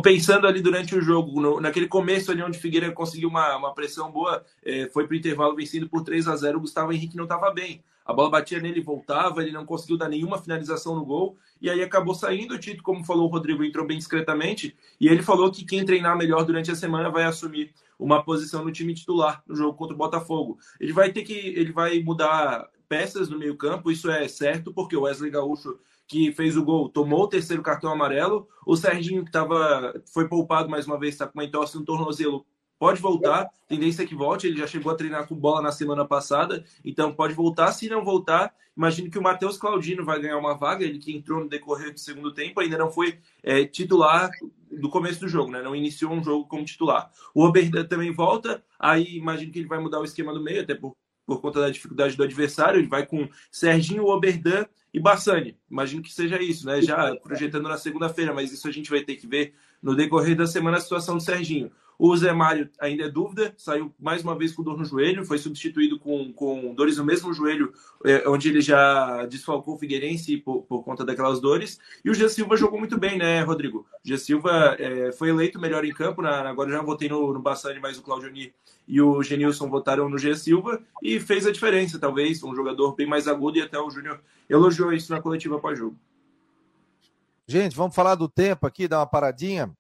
pensando 0.02 0.48
ali 0.48 0.62
durante 0.62 0.96
o 0.96 1.02
jogo, 1.02 1.40
no, 1.40 1.62
naquele 1.62 1.88
começo 1.88 2.32
ali 2.32 2.42
onde 2.42 2.58
Figueira 2.58 2.92
conseguiu 2.92 3.30
uma, 3.30 3.56
uma 3.56 3.74
pressão 3.74 4.12
boa, 4.12 4.44
é, 4.64 4.90
foi 4.90 5.06
para 5.06 5.14
o 5.14 5.18
intervalo 5.18 5.56
vencido 5.56 5.88
por 5.88 6.04
3 6.04 6.28
a 6.28 6.36
0 6.36 6.58
o 6.58 6.62
Gustavo 6.62 6.92
Henrique 6.92 7.16
não 7.16 7.26
estava 7.26 7.52
bem. 7.52 7.84
A 8.12 8.14
bola 8.14 8.30
batia 8.30 8.60
nele 8.60 8.80
e 8.80 8.84
voltava, 8.84 9.42
ele 9.42 9.52
não 9.52 9.66
conseguiu 9.66 9.98
dar 9.98 10.10
nenhuma 10.10 10.38
finalização 10.38 10.96
no 10.96 11.06
gol, 11.06 11.38
e 11.62 11.70
aí 11.70 11.82
acabou 11.82 12.14
saindo. 12.14 12.56
O 12.56 12.60
Tito, 12.60 12.84
como 12.84 13.04
falou 13.04 13.28
o 13.28 13.32
Rodrigo, 13.32 13.64
entrou 13.64 13.86
bem 13.88 13.98
discretamente, 13.98 14.76
e 15.00 15.08
ele 15.08 15.24
falou 15.24 15.52
que 15.52 15.66
quem 15.66 15.86
treinar 15.86 16.18
melhor 16.18 16.44
durante 16.44 16.70
a 16.70 16.76
semana 16.76 17.10
vai 17.10 17.24
assumir 17.24 17.74
uma 17.98 18.24
posição 18.24 18.64
no 18.64 18.72
time 18.72 18.94
titular 18.94 19.44
no 19.48 19.56
jogo 19.56 19.78
contra 19.78 19.96
o 19.96 19.98
Botafogo. 19.98 20.58
Ele 20.80 20.92
vai 20.92 21.12
ter 21.12 21.24
que. 21.24 21.34
ele 21.34 21.72
vai 21.72 22.02
mudar 22.02 22.68
peças 22.90 23.30
no 23.30 23.40
meio-campo, 23.40 23.90
isso 23.90 24.12
é 24.12 24.28
certo, 24.28 24.74
porque 24.74 24.98
o 24.98 25.04
Wesley 25.04 25.32
Gaúcho 25.32 25.80
que 26.12 26.34
fez 26.34 26.58
o 26.58 26.66
gol, 26.66 26.90
tomou 26.90 27.24
o 27.24 27.28
terceiro 27.28 27.64
cartão 27.64 27.90
amarelo. 27.90 28.46
O 28.66 28.76
Serginho, 28.76 29.24
que 29.24 29.32
tava, 29.32 29.94
foi 30.14 30.28
poupado 30.28 30.70
mais 30.70 30.86
uma 30.86 31.00
vez, 31.00 31.14
está 31.14 31.26
com 31.26 31.40
uma 31.40 31.46
entorse 31.46 31.78
no 31.78 31.86
tornozelo, 31.86 32.46
pode 32.82 33.00
voltar, 33.00 33.48
tendência 33.68 34.02
é 34.02 34.08
que 34.08 34.16
volte, 34.16 34.48
ele 34.48 34.58
já 34.58 34.66
chegou 34.66 34.92
a 34.92 34.96
treinar 34.96 35.28
com 35.28 35.36
bola 35.36 35.62
na 35.62 35.72
semana 35.72 36.04
passada, 36.04 36.66
então 36.84 37.14
pode 37.14 37.32
voltar. 37.32 37.72
Se 37.74 37.88
não 37.88 38.04
voltar, 38.04 38.56
imagino 38.76 39.08
que 39.12 39.20
o 39.20 39.22
Matheus 39.22 39.56
Claudino 39.56 40.04
vai 40.04 40.20
ganhar 40.20 40.40
uma 40.40 40.56
vaga, 40.56 40.84
ele 40.84 40.98
que 40.98 41.16
entrou 41.16 41.42
no 41.42 41.48
decorrer 41.48 41.94
do 41.94 42.00
segundo 42.00 42.34
tempo, 42.34 42.60
ainda 42.60 42.80
não 42.80 42.90
foi 42.90 43.20
é, 43.44 43.66
titular 43.66 44.32
do 44.72 44.90
começo 44.90 45.20
do 45.20 45.28
jogo, 45.28 45.52
né? 45.52 45.62
Não 45.62 45.76
iniciou 45.76 46.12
um 46.12 46.24
jogo 46.24 46.48
como 46.48 46.66
titular. 46.66 47.12
O 47.36 47.46
Oberdan 47.46 47.86
também 47.86 48.12
volta, 48.12 48.64
aí 48.80 49.16
imagino 49.16 49.52
que 49.52 49.60
ele 49.60 49.68
vai 49.68 49.78
mudar 49.78 50.00
o 50.00 50.06
esquema 50.06 50.34
do 50.34 50.42
meio, 50.42 50.64
até 50.64 50.74
por, 50.74 50.96
por 51.24 51.40
conta 51.40 51.62
da 51.62 51.70
dificuldade 51.70 52.18
do 52.18 52.24
adversário, 52.24 52.80
ele 52.80 52.88
vai 52.88 53.06
com 53.06 53.30
Serginho, 53.52 54.08
Oberdan 54.08 54.66
e 54.92 55.00
Bassani. 55.00 55.56
Imagino 55.70 56.02
que 56.02 56.12
seja 56.12 56.42
isso, 56.42 56.66
né? 56.66 56.82
Já 56.82 57.16
projetando 57.18 57.70
na 57.70 57.78
segunda-feira, 57.78 58.34
mas 58.34 58.52
isso 58.52 58.68
a 58.68 58.72
gente 58.72 58.90
vai 58.90 59.02
ter 59.02 59.18
que 59.18 59.28
ver 59.28 59.54
no 59.82 59.96
decorrer 59.96 60.36
da 60.36 60.48
semana 60.48 60.78
a 60.78 60.82
situação 60.82 61.18
do 61.18 61.24
Serginho. 61.24 61.72
O 62.04 62.18
Zé 62.18 62.34
Mário 62.34 62.68
ainda 62.80 63.04
é 63.04 63.10
dúvida, 63.10 63.54
saiu 63.56 63.94
mais 64.00 64.24
uma 64.24 64.36
vez 64.36 64.52
com 64.54 64.64
dor 64.64 64.76
no 64.76 64.84
joelho, 64.84 65.24
foi 65.24 65.38
substituído 65.38 66.00
com, 66.00 66.34
com 66.34 66.74
dores 66.74 66.98
no 66.98 67.06
mesmo 67.06 67.32
joelho, 67.32 67.72
é, 68.04 68.28
onde 68.28 68.50
ele 68.50 68.60
já 68.60 69.24
desfalcou 69.28 69.76
o 69.76 69.78
Figueirense 69.78 70.38
por, 70.38 70.64
por, 70.64 70.84
conta 70.84 71.06
daquelas 71.06 71.40
dores. 71.40 71.80
E 72.04 72.10
o 72.10 72.14
Gia 72.16 72.28
Silva 72.28 72.58
jogou 72.58 72.80
muito 72.80 72.98
bem, 72.98 73.20
né, 73.20 73.44
Rodrigo? 73.44 73.86
O 74.04 74.08
Gia 74.08 74.18
Silva 74.18 74.76
é, 74.80 75.12
foi 75.12 75.30
eleito 75.30 75.62
melhor 75.62 75.86
em 75.86 75.94
campo, 75.94 76.24
na, 76.24 76.50
agora 76.50 76.72
já 76.72 76.82
votei 76.82 77.08
no, 77.08 77.34
no 77.34 77.40
Bassani, 77.40 77.80
mas 77.80 78.00
o 78.00 78.02
Claudioni 78.02 78.52
e 78.88 79.00
o 79.00 79.22
Genilson 79.22 79.70
votaram 79.70 80.10
no 80.10 80.18
Gia 80.18 80.36
Silva 80.36 80.82
e 81.04 81.20
fez 81.20 81.46
a 81.46 81.52
diferença, 81.52 82.00
talvez, 82.00 82.44
um 82.44 82.56
jogador 82.56 82.96
bem 82.96 83.06
mais 83.06 83.28
agudo 83.28 83.60
e 83.60 83.62
até 83.62 83.80
o 83.80 83.92
Júnior 83.92 84.20
elogiou 84.50 84.92
isso 84.92 85.14
na 85.14 85.22
coletiva 85.22 85.60
pós-jogo. 85.60 85.96
Gente, 87.48 87.76
vamos 87.76 87.96
falar 87.96 88.16
do 88.16 88.28
tempo 88.30 88.66
aqui, 88.66 88.88
dar 88.88 89.00
uma 89.00 89.06
paradinha 89.06 89.72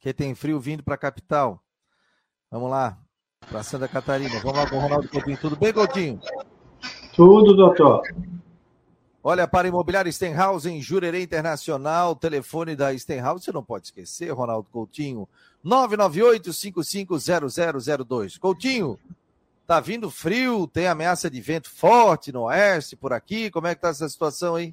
que 0.00 0.12
tem 0.12 0.34
frio 0.34 0.60
vindo 0.60 0.82
para 0.82 0.94
a 0.94 0.98
capital. 0.98 1.62
Vamos 2.50 2.70
lá, 2.70 2.98
para 3.48 3.62
Santa 3.62 3.86
Catarina. 3.88 4.40
Vamos 4.40 4.58
lá 4.58 4.68
com 4.68 4.76
o 4.76 4.80
Ronaldo 4.80 5.08
Coutinho. 5.08 5.38
Tudo 5.38 5.56
bem, 5.56 5.72
Coutinho? 5.72 6.20
Tudo, 7.14 7.54
doutor. 7.54 8.02
Olha, 9.22 9.48
para 9.48 9.68
Imobiliária 9.68 10.12
Stenhouse 10.12 10.70
em 10.70 10.80
Jurerê 10.80 11.22
Internacional, 11.22 12.14
telefone 12.14 12.76
da 12.76 12.96
Stenhouse, 12.96 13.44
você 13.44 13.52
não 13.52 13.64
pode 13.64 13.86
esquecer, 13.86 14.30
Ronaldo 14.30 14.68
Coutinho, 14.70 15.28
998-550002. 15.64 18.38
Coutinho, 18.38 18.96
Tá 19.66 19.80
vindo 19.80 20.08
frio, 20.08 20.68
tem 20.68 20.86
ameaça 20.86 21.28
de 21.28 21.40
vento 21.40 21.68
forte 21.68 22.30
no 22.30 22.42
oeste, 22.42 22.94
por 22.94 23.12
aqui. 23.12 23.50
Como 23.50 23.66
é 23.66 23.74
que 23.74 23.80
tá 23.80 23.88
essa 23.88 24.08
situação 24.08 24.54
aí? 24.54 24.72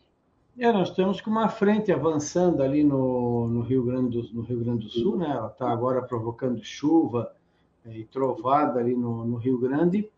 É, 0.58 0.72
nós 0.72 0.90
estamos 0.90 1.20
com 1.20 1.32
uma 1.32 1.50
frente 1.50 1.92
avançando 1.92 2.62
ali 2.62 2.84
no, 2.84 3.48
no, 3.48 3.62
Rio, 3.62 3.84
Grande 3.84 4.22
do, 4.22 4.34
no 4.36 4.42
Rio 4.44 4.60
Grande 4.60 4.86
do 4.86 4.92
Sul, 4.92 5.18
né? 5.18 5.32
Ela 5.32 5.48
está 5.48 5.68
agora 5.72 6.04
provocando 6.04 6.64
chuva 6.64 7.36
é, 7.84 7.98
e 7.98 8.06
trovada 8.06 8.80
ali 8.80 8.96
no, 8.96 9.26
no 9.26 9.38
Rio 9.38 9.58
Grande. 9.58 10.12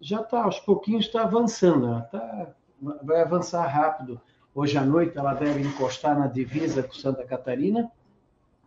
Já 0.00 0.22
está, 0.22 0.44
aos 0.44 0.58
pouquinhos 0.58 1.04
está 1.04 1.24
avançando, 1.24 1.86
ela 1.86 2.00
tá, 2.00 2.54
vai 3.02 3.20
avançar 3.20 3.66
rápido. 3.66 4.18
Hoje 4.54 4.78
à 4.78 4.84
noite 4.84 5.18
ela 5.18 5.34
deve 5.34 5.60
encostar 5.60 6.18
na 6.18 6.28
divisa 6.28 6.82
com 6.82 6.94
Santa 6.94 7.22
Catarina 7.22 7.92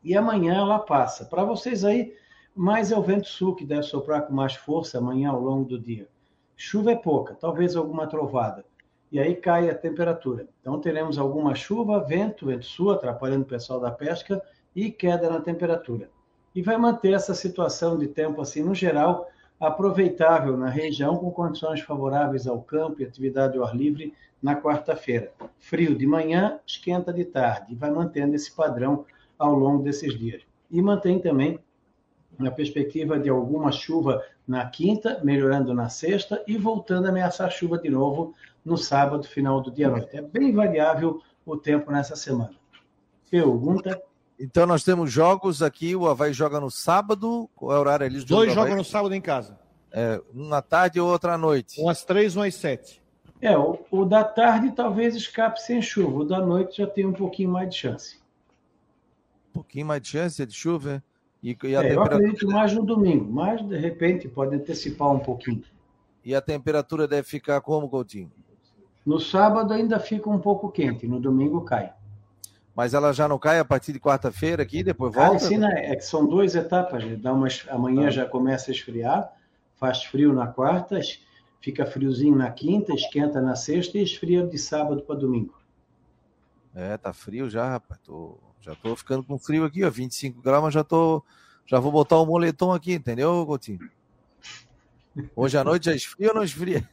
e 0.04 0.16
amanhã 0.16 0.54
ela 0.54 0.78
passa. 0.78 1.26
Para 1.26 1.44
vocês 1.44 1.84
aí, 1.84 2.14
mais 2.56 2.92
é 2.92 2.98
o 2.98 3.02
vento 3.02 3.28
sul 3.28 3.56
que 3.56 3.66
deve 3.66 3.84
soprar 3.84 4.28
com 4.28 4.34
mais 4.34 4.54
força 4.54 5.00
amanhã 5.00 5.32
ao 5.32 5.42
longo 5.42 5.66
do 5.66 5.80
dia. 5.80 6.08
Chuva 6.56 6.92
é 6.92 6.96
pouca, 6.96 7.34
talvez 7.34 7.76
alguma 7.76 8.06
trovada. 8.06 8.64
E 9.12 9.20
aí 9.20 9.36
cai 9.36 9.70
a 9.70 9.76
temperatura. 9.76 10.48
Então 10.60 10.80
teremos 10.80 11.18
alguma 11.18 11.56
chuva, 11.56 12.00
vento, 12.00 12.48
vento 12.48 12.66
sul, 12.66 12.92
atrapalhando 12.92 13.44
o 13.44 13.48
pessoal 13.48 13.80
da 13.80 13.92
pesca 13.92 14.42
e 14.76 14.92
queda 14.92 15.30
na 15.30 15.40
temperatura. 15.40 16.10
E 16.54 16.62
vai 16.62 16.78
manter 16.78 17.14
essa 17.14 17.34
situação 17.34 17.98
de 17.98 18.08
tempo 18.08 18.42
assim, 18.42 18.64
no 18.64 18.74
geral, 18.74 19.30
aproveitável 19.60 20.58
na 20.58 20.70
região, 20.70 21.18
com 21.18 21.32
condições 21.32 21.82
favoráveis 21.82 22.48
ao 22.48 22.62
campo 22.62 23.02
e 23.02 23.06
atividade 23.06 23.58
ao 23.58 23.66
ar 23.66 23.76
livre 23.76 24.14
na 24.42 24.56
quarta-feira. 24.56 25.32
Frio 25.58 25.96
de 25.96 26.06
manhã, 26.06 26.60
esquenta 26.66 27.12
de 27.14 27.26
tarde, 27.26 27.74
e 27.74 27.76
vai 27.76 27.92
mantendo 27.92 28.36
esse 28.36 28.54
padrão 28.54 29.06
ao 29.38 29.54
longo 29.54 29.84
desses 29.84 30.18
dias. 30.18 30.44
E 30.70 30.82
mantém 30.82 31.20
também 31.20 31.60
na 32.38 32.52
perspectiva 32.52 33.18
de 33.18 33.30
alguma 33.30 33.72
chuva 33.72 34.24
na 34.48 34.66
quinta, 34.70 35.20
melhorando 35.24 35.74
na 35.74 35.90
sexta 35.90 36.44
e 36.48 36.58
voltando 36.58 37.08
a 37.08 37.10
ameaçar 37.10 37.50
chuva 37.50 37.78
de 37.78 37.90
novo 37.90 38.34
no 38.66 38.78
sábado, 38.78 39.28
final 39.28 39.62
do 39.62 39.72
dia 39.72 39.88
à 39.88 39.92
noite. 39.92 40.18
É 40.18 40.22
bem 40.22 40.52
variável 40.52 41.22
o 41.46 41.56
tempo 41.56 41.92
nessa 41.92 42.16
semana. 42.16 42.56
Pergunta? 43.30 44.02
Então 44.40 44.66
nós 44.66 44.84
temos 44.84 45.12
jogos 45.12 45.62
aqui, 45.62 45.96
o 45.96 46.08
Havaí 46.08 46.34
joga 46.34 46.60
no 46.60 46.72
sábado, 46.72 47.50
qual 47.56 47.72
é 47.72 47.78
o 47.78 47.80
horário 47.80 48.06
ali? 48.06 48.24
Dois 48.26 48.54
jogam 48.54 48.76
no 48.76 48.84
sábado 48.84 49.14
em 49.14 49.22
casa. 49.22 49.58
É, 49.92 50.22
um 50.34 50.54
à 50.54 50.62
tarde 50.62 50.98
e 50.98 51.02
outro 51.02 51.32
à 51.32 51.38
noite. 51.38 51.80
Um 51.80 51.88
às 51.88 52.04
três, 52.04 52.36
um 52.36 52.42
às 52.42 52.56
sete. 52.56 53.02
É, 53.42 53.58
o, 53.58 53.80
o 53.92 54.04
da 54.04 54.24
tarde 54.24 54.72
talvez 54.72 55.16
escape 55.16 55.62
sem 55.62 55.82
chuva, 55.82 56.20
o 56.20 56.26
da 56.26 56.40
noite 56.40 56.78
já 56.78 56.88
tem 56.88 57.06
um 57.06 57.14
pouquinho 57.14 57.50
mais 57.50 57.70
de 57.70 57.76
chance. 57.76 58.18
Um 59.50 59.54
pouquinho 59.54 59.86
mais 59.86 60.02
de 60.02 60.10
chance 60.10 60.46
de 60.46 60.54
chuva, 60.54 60.96
é? 60.96 61.02
E, 61.42 61.56
e 61.64 61.76
é, 61.76 61.94
eu 61.94 62.02
acredito 62.02 62.48
mais 62.48 62.74
no 62.74 62.84
domingo, 62.84 63.32
mas 63.32 63.62
de 63.62 63.78
repente 63.78 64.28
pode 64.28 64.56
antecipar 64.56 65.12
um 65.12 65.20
pouquinho. 65.20 65.64
E 66.24 66.34
a 66.34 66.42
temperatura 66.42 67.08
deve 67.08 67.28
ficar 67.28 67.62
como, 67.62 67.88
Coutinho? 67.88 68.32
No 69.06 69.20
sábado 69.20 69.74
ainda 69.74 70.00
fica 70.00 70.30
um 70.30 70.40
pouco 70.40 70.72
quente, 70.72 71.08
no 71.08 71.20
domingo 71.20 71.62
cai. 71.62 71.94
Mas 72.76 72.94
ela 72.94 73.14
já 73.14 73.28
não 73.28 73.40
cai 73.40 73.60
a 73.60 73.66
partir 73.66 73.94
de 73.94 74.00
quarta-feira 74.00 74.64
aqui, 74.64 74.84
depois 74.84 75.14
volta? 75.14 75.40
sim, 75.40 75.58
né? 75.58 75.92
é 75.92 75.96
que 75.96 76.04
são 76.04 76.26
duas 76.26 76.56
etapas. 76.56 77.04
Dá 77.20 77.32
umas, 77.32 77.66
amanhã 77.70 78.08
ah. 78.08 78.12
já 78.12 78.26
começa 78.26 78.72
a 78.72 78.74
esfriar, 78.74 79.32
faz 79.76 80.04
frio 80.04 80.34
na 80.34 80.48
quarta, 80.48 81.00
fica 81.62 81.86
friozinho 81.86 82.36
na 82.36 82.52
quinta, 82.52 82.94
esquenta 82.94 83.40
na 83.40 83.56
sexta 83.56 83.98
e 83.98 84.04
esfria 84.04 84.46
de 84.46 84.58
sábado 84.58 85.02
para 85.04 85.16
domingo. 85.16 85.54
É, 86.74 86.98
tá 86.98 87.14
frio 87.14 87.50
já, 87.50 87.70
rapaz. 87.70 88.00
Tô 88.04 88.38
já 88.66 88.74
tô 88.74 88.96
ficando 88.96 89.24
com 89.24 89.38
frio 89.38 89.64
aqui, 89.64 89.84
ó, 89.84 89.92
25 89.92 90.42
graus, 90.42 90.64
mas 90.64 90.74
já 90.74 90.84
tô. 90.84 91.24
Já 91.68 91.80
vou 91.80 91.92
botar 91.92 92.18
o 92.18 92.26
moletom 92.26 92.74
aqui, 92.74 92.94
entendeu, 92.94 93.46
Coutinho? 93.46 93.80
Hoje 95.36 95.56
à 95.56 95.64
noite 95.64 95.86
já 95.86 95.94
esfria 95.94 96.30
ou 96.30 96.36
não 96.36 96.44
esfria? 96.44 96.90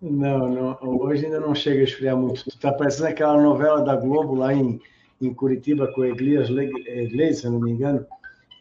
Não, 0.00 0.48
não, 0.48 0.78
hoje 0.82 1.26
ainda 1.26 1.38
não 1.38 1.54
chega 1.54 1.80
a 1.80 1.84
esfriar 1.84 2.16
muito. 2.16 2.44
Tu 2.44 2.58
tá 2.58 2.72
parecendo 2.72 3.08
aquela 3.08 3.40
novela 3.40 3.82
da 3.82 3.94
Globo 3.94 4.34
lá 4.34 4.52
em, 4.52 4.80
em 5.20 5.32
Curitiba 5.32 5.92
com 5.92 6.04
Elias 6.04 6.48
Leite, 6.48 7.34
se 7.34 7.48
não 7.48 7.60
me 7.60 7.70
engano. 7.70 8.04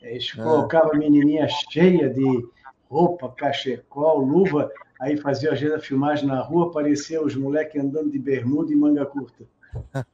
Eles 0.01 0.31
é. 0.37 0.41
colocavam 0.41 0.91
a 0.93 0.97
menininha 0.97 1.47
cheia 1.71 2.09
de 2.09 2.45
roupa, 2.89 3.29
cachecol, 3.29 4.19
luva, 4.19 4.69
aí 4.99 5.17
fazia 5.17 5.53
a 5.53 5.79
filmagem 5.79 6.27
na 6.27 6.41
rua, 6.41 6.71
parecia 6.71 7.23
os 7.23 7.35
moleques 7.35 7.81
andando 7.81 8.11
de 8.11 8.19
bermuda 8.19 8.71
e 8.71 8.75
manga 8.75 9.05
curta. 9.05 9.45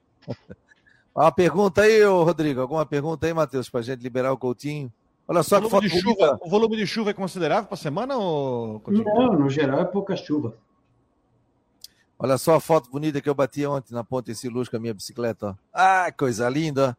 Uma 1.15 1.31
pergunta 1.31 1.81
aí, 1.81 2.03
Rodrigo. 2.03 2.61
Alguma 2.61 2.85
pergunta 2.85 3.25
aí, 3.25 3.33
Matheus, 3.33 3.67
para 3.67 3.79
a 3.79 3.83
gente 3.83 4.03
liberar 4.03 4.31
o 4.31 4.37
Coutinho? 4.37 4.93
Olha 5.27 5.41
só 5.41 5.57
o 5.57 5.67
volume, 5.67 5.89
de 5.89 5.99
chuva, 5.99 6.39
o 6.41 6.49
volume 6.49 6.77
de 6.77 6.85
chuva 6.87 7.09
é 7.09 7.13
considerável 7.13 7.65
para 7.65 7.73
a 7.73 7.77
semana? 7.77 8.15
Ou... 8.15 8.81
Não, 8.87 9.33
no 9.33 9.49
geral 9.49 9.81
é 9.81 9.85
pouca 9.85 10.15
chuva. 10.15 10.55
Olha 12.19 12.37
só 12.37 12.55
a 12.55 12.59
foto 12.59 12.89
bonita 12.89 13.21
que 13.21 13.29
eu 13.29 13.35
bati 13.35 13.65
ontem 13.65 13.93
na 13.93 14.03
Ponte 14.03 14.33
Siluz 14.33 14.67
com 14.67 14.77
a 14.77 14.79
minha 14.79 14.93
bicicleta. 14.93 15.49
Ó. 15.49 15.55
Ah, 15.71 16.11
coisa 16.11 16.49
linda. 16.49 16.97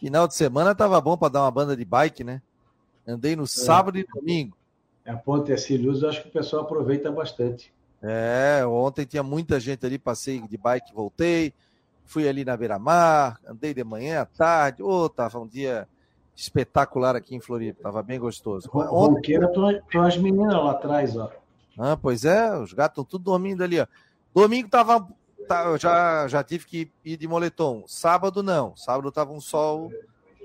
Final 0.00 0.26
de 0.26 0.34
semana 0.34 0.74
tava 0.74 1.00
bom 1.00 1.16
para 1.16 1.32
dar 1.32 1.42
uma 1.42 1.50
banda 1.50 1.76
de 1.76 1.84
bike, 1.84 2.24
né? 2.24 2.42
Andei 3.06 3.36
no 3.36 3.44
é. 3.44 3.46
sábado 3.46 3.98
e 3.98 4.04
domingo. 4.04 4.56
A 5.06 5.14
Ponte 5.14 5.56
Siluz, 5.56 6.02
eu 6.02 6.08
acho 6.08 6.22
que 6.22 6.28
o 6.28 6.32
pessoal 6.32 6.62
aproveita 6.62 7.10
bastante. 7.10 7.72
É, 8.02 8.66
ontem 8.66 9.06
tinha 9.06 9.22
muita 9.22 9.58
gente 9.60 9.86
ali, 9.86 9.98
passei 9.98 10.40
de 10.40 10.56
bike, 10.56 10.92
voltei 10.92 11.54
fui 12.06 12.28
ali 12.28 12.44
na 12.44 12.56
beira-mar, 12.56 13.38
andei 13.46 13.74
de 13.74 13.84
manhã 13.84 14.22
à 14.22 14.24
tarde, 14.24 14.82
oh, 14.82 15.08
tava 15.08 15.38
um 15.38 15.46
dia 15.46 15.86
espetacular 16.34 17.16
aqui 17.16 17.34
em 17.34 17.40
Floripa, 17.40 17.82
tava 17.82 18.02
bem 18.02 18.18
gostoso. 18.18 18.68
Ronqueira, 18.70 19.50
tem 19.90 20.00
as 20.00 20.16
meninas 20.16 20.54
lá 20.54 20.70
atrás, 20.70 21.16
ó. 21.16 21.30
Ah, 21.78 21.96
pois 21.96 22.24
é, 22.24 22.56
os 22.56 22.72
gatos 22.72 22.92
estão 22.92 23.04
tudo 23.04 23.24
dormindo 23.24 23.62
ali, 23.62 23.80
ó. 23.80 23.86
Domingo 24.36 24.68
tava, 24.68 25.08
tá, 25.48 25.64
eu 25.64 25.78
já, 25.78 26.28
já 26.28 26.44
tive 26.44 26.66
que 26.66 26.92
ir 27.02 27.16
de 27.16 27.26
moletom. 27.26 27.84
Sábado 27.86 28.42
não, 28.42 28.76
sábado 28.76 29.10
tava 29.10 29.32
um 29.32 29.40
sol 29.40 29.90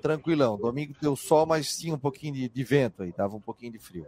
tranquilão. 0.01 0.57
Domingo 0.57 0.95
deu 1.01 1.13
sol, 1.13 1.45
mas 1.45 1.77
tinha 1.77 1.93
um 1.93 1.99
pouquinho 1.99 2.35
de, 2.35 2.47
de 2.47 2.63
vento 2.63 3.03
aí, 3.03 3.11
tava 3.11 3.35
um 3.35 3.41
pouquinho 3.41 3.73
de 3.73 3.79
frio. 3.79 4.07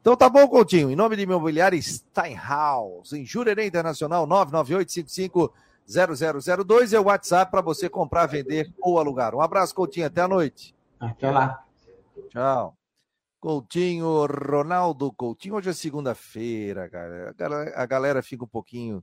Então 0.00 0.14
tá 0.16 0.28
bom, 0.28 0.46
Coutinho. 0.46 0.92
Em 0.92 0.94
nome 0.94 1.16
de 1.16 1.22
Imobiliária 1.22 1.76
Steinhaus, 1.82 3.12
em 3.12 3.26
Jurerê 3.26 3.66
Internacional, 3.66 4.28
99855 4.28 5.52
0002 6.64 6.92
é 6.92 7.00
o 7.00 7.06
WhatsApp 7.06 7.50
para 7.50 7.60
você 7.60 7.88
comprar, 7.88 8.26
vender 8.26 8.72
ou 8.80 8.96
alugar. 8.96 9.34
Um 9.34 9.40
abraço, 9.40 9.74
Coutinho. 9.74 10.06
Até 10.06 10.20
a 10.20 10.28
noite. 10.28 10.72
Até 11.00 11.32
lá. 11.32 11.64
Tchau. 12.28 12.76
Coutinho, 13.40 14.24
Ronaldo 14.26 15.10
Coutinho. 15.10 15.56
Hoje 15.56 15.70
é 15.70 15.72
segunda-feira, 15.72 16.88
cara. 16.88 17.34
A 17.74 17.86
galera 17.86 18.22
fica 18.22 18.44
um 18.44 18.48
pouquinho 18.48 19.02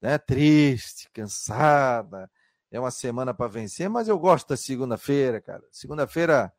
né, 0.00 0.18
triste, 0.18 1.08
cansada. 1.12 2.30
É 2.70 2.78
uma 2.78 2.90
semana 2.90 3.34
para 3.34 3.48
vencer, 3.48 3.88
mas 3.90 4.08
eu 4.08 4.18
gosto 4.18 4.48
da 4.48 4.56
segunda-feira, 4.56 5.40
cara. 5.40 5.62
Segunda-feira 5.70 6.52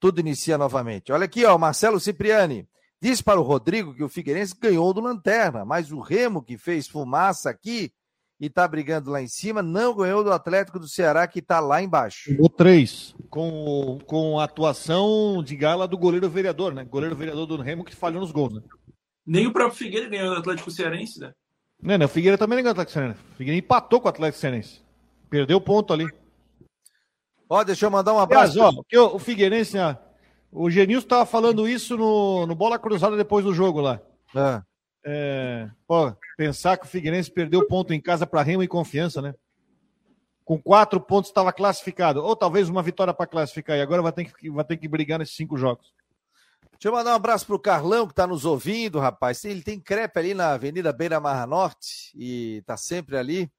tudo 0.00 0.20
inicia 0.20 0.58
novamente. 0.58 1.12
Olha 1.12 1.24
aqui, 1.24 1.44
ó, 1.44 1.56
Marcelo 1.56 2.00
Cipriani. 2.00 2.68
Diz 3.00 3.22
para 3.22 3.40
o 3.40 3.42
Rodrigo 3.42 3.94
que 3.94 4.02
o 4.02 4.08
Figueirense 4.08 4.54
ganhou 4.60 4.92
do 4.92 5.00
Lanterna, 5.00 5.64
mas 5.64 5.92
o 5.92 6.00
Remo 6.00 6.42
que 6.42 6.58
fez 6.58 6.88
fumaça 6.88 7.50
aqui 7.50 7.92
e 8.40 8.46
está 8.46 8.66
brigando 8.66 9.10
lá 9.10 9.22
em 9.22 9.28
cima, 9.28 9.62
não 9.62 9.94
ganhou 9.94 10.24
do 10.24 10.32
Atlético 10.32 10.78
do 10.78 10.88
Ceará, 10.88 11.26
que 11.26 11.38
está 11.38 11.60
lá 11.60 11.82
embaixo. 11.82 12.34
O 12.38 12.48
três, 12.48 13.14
com, 13.30 13.98
com 14.06 14.40
a 14.40 14.44
atuação 14.44 15.42
de 15.42 15.54
gala 15.54 15.86
do 15.86 15.96
goleiro 15.96 16.28
vereador, 16.28 16.74
né? 16.74 16.84
Goleiro 16.84 17.14
vereador 17.14 17.46
do 17.46 17.62
Remo 17.62 17.84
que 17.84 17.94
falhou 17.94 18.20
nos 18.20 18.32
gols, 18.32 18.54
né? 18.54 18.62
Nem 19.24 19.46
o 19.46 19.52
próprio 19.52 19.78
Figueira 19.78 20.08
ganhou 20.08 20.34
do 20.34 20.40
Atlético 20.40 20.70
Cearense, 20.70 21.20
né? 21.20 21.32
Não, 21.82 21.98
não, 21.98 22.06
o 22.06 22.08
Figueira 22.08 22.38
também 22.38 22.58
ganhou 22.58 22.74
do 22.74 22.80
Atlético 22.80 22.92
Cearense. 22.92 23.20
O 23.32 23.36
Figueira 23.36 23.58
empatou 23.58 24.00
com 24.00 24.06
o 24.06 24.10
Atlético 24.10 24.40
Cearense. 24.40 24.82
Perdeu 25.28 25.60
ponto 25.60 25.92
ali. 25.92 26.06
Ó, 27.48 27.62
deixa 27.62 27.86
eu 27.86 27.90
mandar 27.90 28.12
um 28.12 28.18
abraço. 28.18 28.58
Mas, 28.58 28.74
ó, 28.92 29.02
o, 29.02 29.16
o 29.16 29.18
Figueirense, 29.18 29.76
o 30.50 30.70
Genilson 30.70 31.04
estava 31.04 31.26
falando 31.26 31.68
isso 31.68 31.96
no, 31.96 32.46
no 32.46 32.54
Bola 32.54 32.78
Cruzada 32.78 33.16
depois 33.16 33.44
do 33.44 33.54
jogo 33.54 33.80
lá. 33.80 34.00
É. 34.34 34.62
É, 35.06 35.68
pô, 35.86 36.16
pensar 36.36 36.78
que 36.78 36.86
o 36.86 36.88
Figueirense 36.88 37.30
perdeu 37.30 37.66
ponto 37.68 37.92
em 37.92 38.00
casa 38.00 38.26
para 38.26 38.42
Remo 38.42 38.62
e 38.62 38.68
confiança, 38.68 39.20
né? 39.20 39.34
Com 40.44 40.60
quatro 40.60 40.98
pontos 41.00 41.30
estava 41.30 41.52
classificado. 41.52 42.22
Ou 42.22 42.34
talvez 42.34 42.68
uma 42.68 42.82
vitória 42.82 43.12
para 43.12 43.26
classificar. 43.26 43.76
E 43.76 43.82
agora 43.82 44.02
vai 44.02 44.12
ter, 44.12 44.32
que, 44.32 44.50
vai 44.50 44.64
ter 44.64 44.76
que 44.76 44.88
brigar 44.88 45.18
nesses 45.18 45.36
cinco 45.36 45.56
jogos. 45.56 45.92
Deixa 46.74 46.88
eu 46.88 46.92
mandar 46.92 47.12
um 47.12 47.16
abraço 47.16 47.46
pro 47.46 47.58
Carlão, 47.58 48.06
que 48.06 48.12
está 48.12 48.26
nos 48.26 48.44
ouvindo, 48.44 48.98
rapaz. 48.98 49.42
Ele 49.44 49.62
tem 49.62 49.80
crepe 49.80 50.18
ali 50.18 50.34
na 50.34 50.52
Avenida 50.52 50.92
Beira 50.92 51.18
Marra 51.18 51.46
Norte 51.46 52.12
e 52.14 52.62
tá 52.66 52.76
sempre 52.76 53.16
ali. 53.16 53.50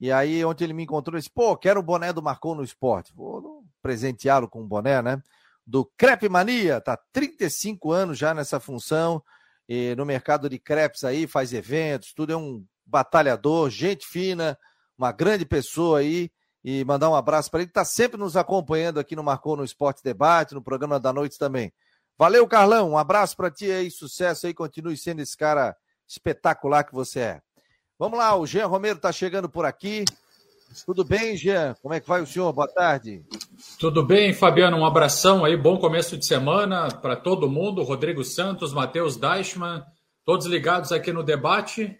E 0.00 0.12
aí, 0.12 0.44
ontem 0.44 0.64
ele 0.64 0.74
me 0.74 0.82
encontrou 0.82 1.16
e 1.16 1.20
disse: 1.20 1.30
pô, 1.32 1.56
quero 1.56 1.80
o 1.80 1.82
boné 1.82 2.12
do 2.12 2.22
Marcou 2.22 2.54
no 2.54 2.62
Esporte. 2.62 3.12
Vou 3.14 3.64
presenteá-lo 3.80 4.48
com 4.48 4.60
um 4.62 4.66
boné, 4.66 5.00
né? 5.00 5.22
Do 5.66 5.84
Crepe 5.96 6.28
Mania, 6.28 6.80
tá 6.80 6.98
35 7.12 7.90
anos 7.92 8.18
já 8.18 8.34
nessa 8.34 8.58
função 8.60 9.22
no 9.96 10.06
mercado 10.06 10.48
de 10.48 10.58
crepes 10.58 11.04
aí, 11.04 11.26
faz 11.26 11.52
eventos, 11.52 12.14
tudo 12.14 12.32
é 12.32 12.36
um 12.36 12.64
batalhador, 12.86 13.68
gente 13.68 14.06
fina, 14.06 14.58
uma 14.96 15.12
grande 15.12 15.44
pessoa 15.44 15.98
aí. 15.98 16.30
E 16.64 16.84
mandar 16.84 17.10
um 17.10 17.14
abraço 17.14 17.50
para 17.50 17.60
ele, 17.60 17.66
que 17.66 17.70
está 17.70 17.84
sempre 17.84 18.18
nos 18.18 18.36
acompanhando 18.36 18.98
aqui 18.98 19.14
no 19.14 19.22
Marcou 19.22 19.56
no 19.56 19.64
Esporte 19.64 20.02
Debate, 20.02 20.54
no 20.54 20.62
programa 20.62 20.98
da 20.98 21.12
noite 21.12 21.38
também. 21.38 21.72
Valeu, 22.18 22.48
Carlão. 22.48 22.90
Um 22.90 22.98
abraço 22.98 23.36
para 23.36 23.48
ti 23.48 23.70
aí, 23.70 23.92
sucesso 23.92 24.48
aí, 24.48 24.52
continue 24.52 24.96
sendo 24.96 25.20
esse 25.20 25.36
cara 25.36 25.76
espetacular 26.08 26.82
que 26.82 26.92
você 26.92 27.20
é. 27.20 27.42
Vamos 27.96 28.18
lá, 28.18 28.34
o 28.34 28.44
Jean 28.44 28.66
Romero 28.66 28.96
está 28.96 29.12
chegando 29.12 29.48
por 29.48 29.64
aqui. 29.64 30.04
Tudo 30.84 31.04
bem, 31.04 31.36
Jean? 31.36 31.76
Como 31.80 31.94
é 31.94 32.00
que 32.00 32.08
vai 32.08 32.20
o 32.20 32.26
senhor? 32.26 32.52
Boa 32.52 32.66
tarde. 32.66 33.24
Tudo 33.78 34.04
bem, 34.04 34.34
Fabiano. 34.34 34.76
Um 34.76 34.84
abração 34.84 35.44
aí, 35.44 35.56
bom 35.56 35.78
começo 35.78 36.18
de 36.18 36.26
semana 36.26 36.88
para 36.90 37.14
todo 37.14 37.48
mundo. 37.48 37.84
Rodrigo 37.84 38.24
Santos, 38.24 38.72
Matheus 38.72 39.16
Deichmann, 39.16 39.84
todos 40.24 40.46
ligados 40.46 40.90
aqui 40.90 41.12
no 41.12 41.22
debate. 41.22 41.96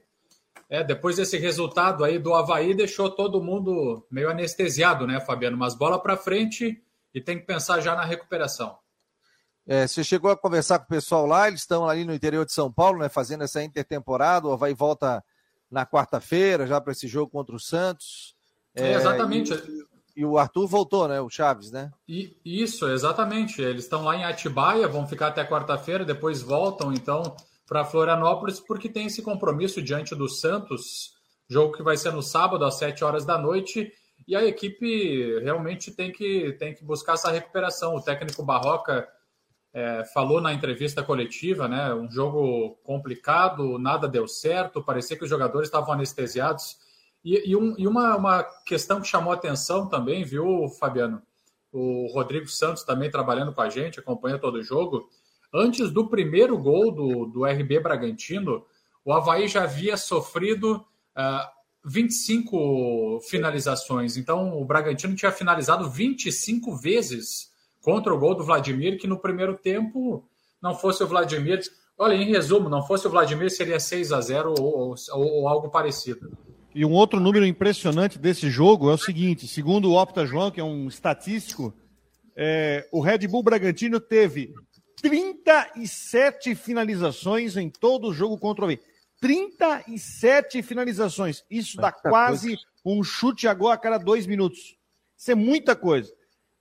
É, 0.69 0.83
depois 0.83 1.15
desse 1.15 1.39
resultado 1.39 2.03
aí 2.03 2.19
do 2.19 2.35
Havaí, 2.35 2.75
deixou 2.75 3.09
todo 3.09 3.43
mundo 3.43 4.05
meio 4.11 4.29
anestesiado, 4.29 5.07
né, 5.07 5.21
Fabiano? 5.21 5.57
Mas 5.57 5.77
bola 5.77 5.99
para 5.99 6.17
frente 6.17 6.83
e 7.15 7.21
tem 7.21 7.39
que 7.39 7.47
pensar 7.47 7.81
já 7.81 7.95
na 7.95 8.05
recuperação. 8.05 8.77
É, 9.71 9.87
você 9.87 10.03
chegou 10.03 10.31
a 10.31 10.37
conversar 10.37 10.79
com 10.79 10.87
o 10.87 10.89
pessoal 10.89 11.27
lá, 11.27 11.47
eles 11.47 11.61
estão 11.61 11.87
ali 11.87 12.03
no 12.03 12.15
interior 12.15 12.47
de 12.47 12.53
São 12.55 12.73
Paulo, 12.73 13.01
né, 13.01 13.11
fazendo 13.11 13.45
essa 13.45 13.63
intertemporada. 13.63 14.49
O 14.49 14.53
Havaí 14.53 14.73
volta 14.73 15.23
na 15.71 15.85
quarta-feira 15.85 16.67
já 16.67 16.81
para 16.81 16.93
esse 16.93 17.07
jogo 17.07 17.31
contra 17.31 17.55
o 17.55 17.61
Santos. 17.61 18.35
É, 18.75 18.95
exatamente. 18.95 19.53
E, 19.53 20.23
e, 20.23 20.25
o 20.25 20.39
Arthur 20.39 20.67
voltou, 20.67 21.07
né? 21.07 21.21
O 21.21 21.29
Chaves, 21.29 21.71
né? 21.71 21.91
E, 22.09 22.35
isso, 22.43 22.89
exatamente. 22.89 23.61
Eles 23.61 23.85
estão 23.85 24.05
lá 24.05 24.17
em 24.17 24.25
Atibaia, 24.25 24.89
vão 24.89 25.07
ficar 25.07 25.29
até 25.29 25.45
quarta-feira, 25.45 26.03
depois 26.03 26.41
voltam, 26.41 26.91
então, 26.91 27.37
para 27.67 27.85
Florianópolis, 27.85 28.59
porque 28.59 28.89
tem 28.89 29.07
esse 29.07 29.21
compromisso 29.21 29.83
diante 29.83 30.15
do 30.15 30.31
Santos, 30.31 31.13
jogo 31.47 31.77
que 31.77 31.83
vai 31.83 31.99
ser 31.99 32.15
no 32.15 32.23
sábado, 32.23 32.65
às 32.65 32.79
7 32.79 33.05
horas 33.05 33.27
da 33.27 33.37
noite. 33.37 33.93
E 34.27 34.35
a 34.35 34.43
equipe 34.47 35.41
realmente 35.41 35.91
tem 35.91 36.11
que, 36.11 36.57
tem 36.59 36.75
que 36.75 36.83
buscar 36.83 37.15
essa 37.15 37.31
recuperação. 37.31 37.95
O 37.95 38.03
técnico 38.03 38.43
Barroca 38.43 39.07
é, 39.79 40.05
falou 40.05 40.41
na 40.41 40.53
entrevista 40.53 41.05
coletiva, 41.05 41.69
né? 41.69 41.95
Um 41.95 42.11
jogo 42.11 42.77
complicado, 42.83 43.79
nada 43.79 44.09
deu 44.09 44.27
certo, 44.27 44.83
parecia 44.83 45.17
que 45.17 45.23
os 45.23 45.31
jogadores 45.31 45.69
estavam 45.69 45.93
anestesiados 45.93 46.77
e, 47.25 47.51
e, 47.51 47.55
um, 47.55 47.77
e 47.79 47.87
uma, 47.87 48.17
uma 48.17 48.43
questão 48.67 49.01
que 49.01 49.07
chamou 49.07 49.33
atenção 49.33 49.89
também, 49.89 50.25
viu, 50.25 50.69
Fabiano? 50.81 51.23
O 51.73 52.11
Rodrigo 52.13 52.49
Santos 52.49 52.83
também 52.83 53.09
trabalhando 53.09 53.53
com 53.53 53.61
a 53.61 53.71
gente, 53.71 54.01
acompanha 54.01 54.39
todo 54.39 54.57
o 54.57 54.63
jogo. 54.63 55.09
Antes 55.55 55.93
do 55.93 56.09
primeiro 56.09 56.59
gol 56.59 56.91
do, 56.91 57.27
do 57.27 57.45
RB 57.45 57.79
Bragantino, 57.79 58.65
o 59.05 59.13
Havaí 59.13 59.47
já 59.47 59.63
havia 59.63 59.97
sofrido 59.97 60.77
uh, 60.77 60.85
ah, 61.15 61.53
25 61.85 63.21
finalizações. 63.29 64.17
Então, 64.17 64.61
o 64.61 64.65
Bragantino 64.65 65.15
tinha 65.15 65.31
finalizado 65.31 65.89
25 65.89 66.75
vezes 66.75 67.48
contra 67.89 68.15
o 68.15 68.19
gol 68.19 68.35
do 68.35 68.45
Vladimir, 68.45 68.99
que 68.99 69.07
no 69.07 69.19
primeiro 69.19 69.57
tempo 69.57 70.23
não 70.61 70.75
fosse 70.75 71.03
o 71.03 71.07
Vladimir. 71.07 71.63
Olha, 71.97 72.13
em 72.13 72.27
resumo, 72.27 72.69
não 72.69 72.87
fosse 72.87 73.07
o 73.07 73.11
Vladimir, 73.11 73.51
seria 73.51 73.81
6 73.81 74.13
a 74.13 74.21
0 74.21 74.55
ou, 74.59 74.95
ou, 75.13 75.27
ou 75.27 75.49
algo 75.49 75.71
parecido. 75.71 76.31
E 76.75 76.85
um 76.85 76.93
outro 76.93 77.19
número 77.19 77.47
impressionante 77.47 78.19
desse 78.19 78.51
jogo 78.51 78.91
é 78.91 78.93
o 78.93 78.99
seguinte: 78.99 79.49
segundo 79.49 79.91
o 79.91 79.95
Opta 79.95 80.27
João, 80.27 80.51
que 80.51 80.61
é 80.61 80.65
um 80.65 80.87
estatístico, 80.87 81.73
é, 82.37 82.87
o 82.93 83.01
Red 83.01 83.27
Bull 83.27 83.43
Bragantino 83.43 83.99
teve 83.99 84.53
37 85.01 86.55
finalizações 86.55 87.57
em 87.57 87.71
todo 87.71 88.09
o 88.09 88.13
jogo 88.13 88.37
contra 88.37 88.65
o 88.65 88.65
Havaí. 88.67 88.81
37 89.19 90.63
finalizações. 90.63 91.43
Isso 91.51 91.79
dá 91.79 91.91
quase 91.91 92.59
um 92.85 93.03
chute 93.03 93.49
a 93.49 93.55
gol 93.55 93.71
a 93.71 93.79
cada 93.79 93.97
dois 93.97 94.27
minutos. 94.27 94.77
Isso 95.17 95.31
é 95.31 95.35
muita 95.35 95.75
coisa. 95.75 96.18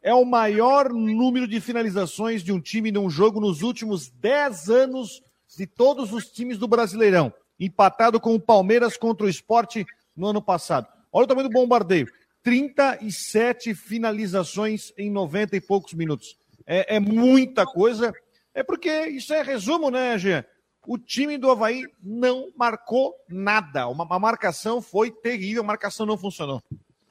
É 0.07 0.13
o 0.13 0.23
maior 0.23 0.93
número 0.93 1.45
de 1.45 1.59
finalizações 1.59 2.41
de 2.41 2.53
um 2.53 2.61
time 2.61 2.93
num 2.93 3.09
jogo 3.09 3.41
nos 3.41 3.61
últimos 3.61 4.09
10 4.09 4.69
anos 4.69 5.21
de 5.57 5.67
todos 5.67 6.13
os 6.13 6.31
times 6.31 6.57
do 6.57 6.65
Brasileirão. 6.65 7.33
Empatado 7.59 8.17
com 8.17 8.33
o 8.33 8.39
Palmeiras 8.39 8.95
contra 8.95 9.25
o 9.25 9.29
esporte 9.29 9.85
no 10.15 10.27
ano 10.27 10.41
passado. 10.41 10.87
Olha 11.11 11.25
o 11.25 11.27
tamanho 11.27 11.49
do 11.49 11.53
bombardeio. 11.53 12.07
37 12.41 13.75
finalizações 13.75 14.93
em 14.97 15.11
90 15.11 15.57
e 15.57 15.59
poucos 15.59 15.93
minutos. 15.93 16.37
É, 16.65 16.95
é 16.95 16.99
muita 17.01 17.65
coisa. 17.65 18.13
É 18.53 18.63
porque 18.63 19.07
isso 19.07 19.33
é 19.33 19.41
resumo, 19.41 19.91
né, 19.91 20.17
Jean? 20.17 20.45
O 20.87 20.97
time 20.97 21.37
do 21.37 21.51
Havaí 21.51 21.83
não 22.01 22.49
marcou 22.55 23.13
nada. 23.27 23.89
Uma, 23.89 24.05
uma 24.05 24.19
marcação 24.19 24.81
foi 24.81 25.11
terrível, 25.11 25.63
a 25.63 25.65
marcação 25.67 26.05
não 26.05 26.17
funcionou. 26.17 26.63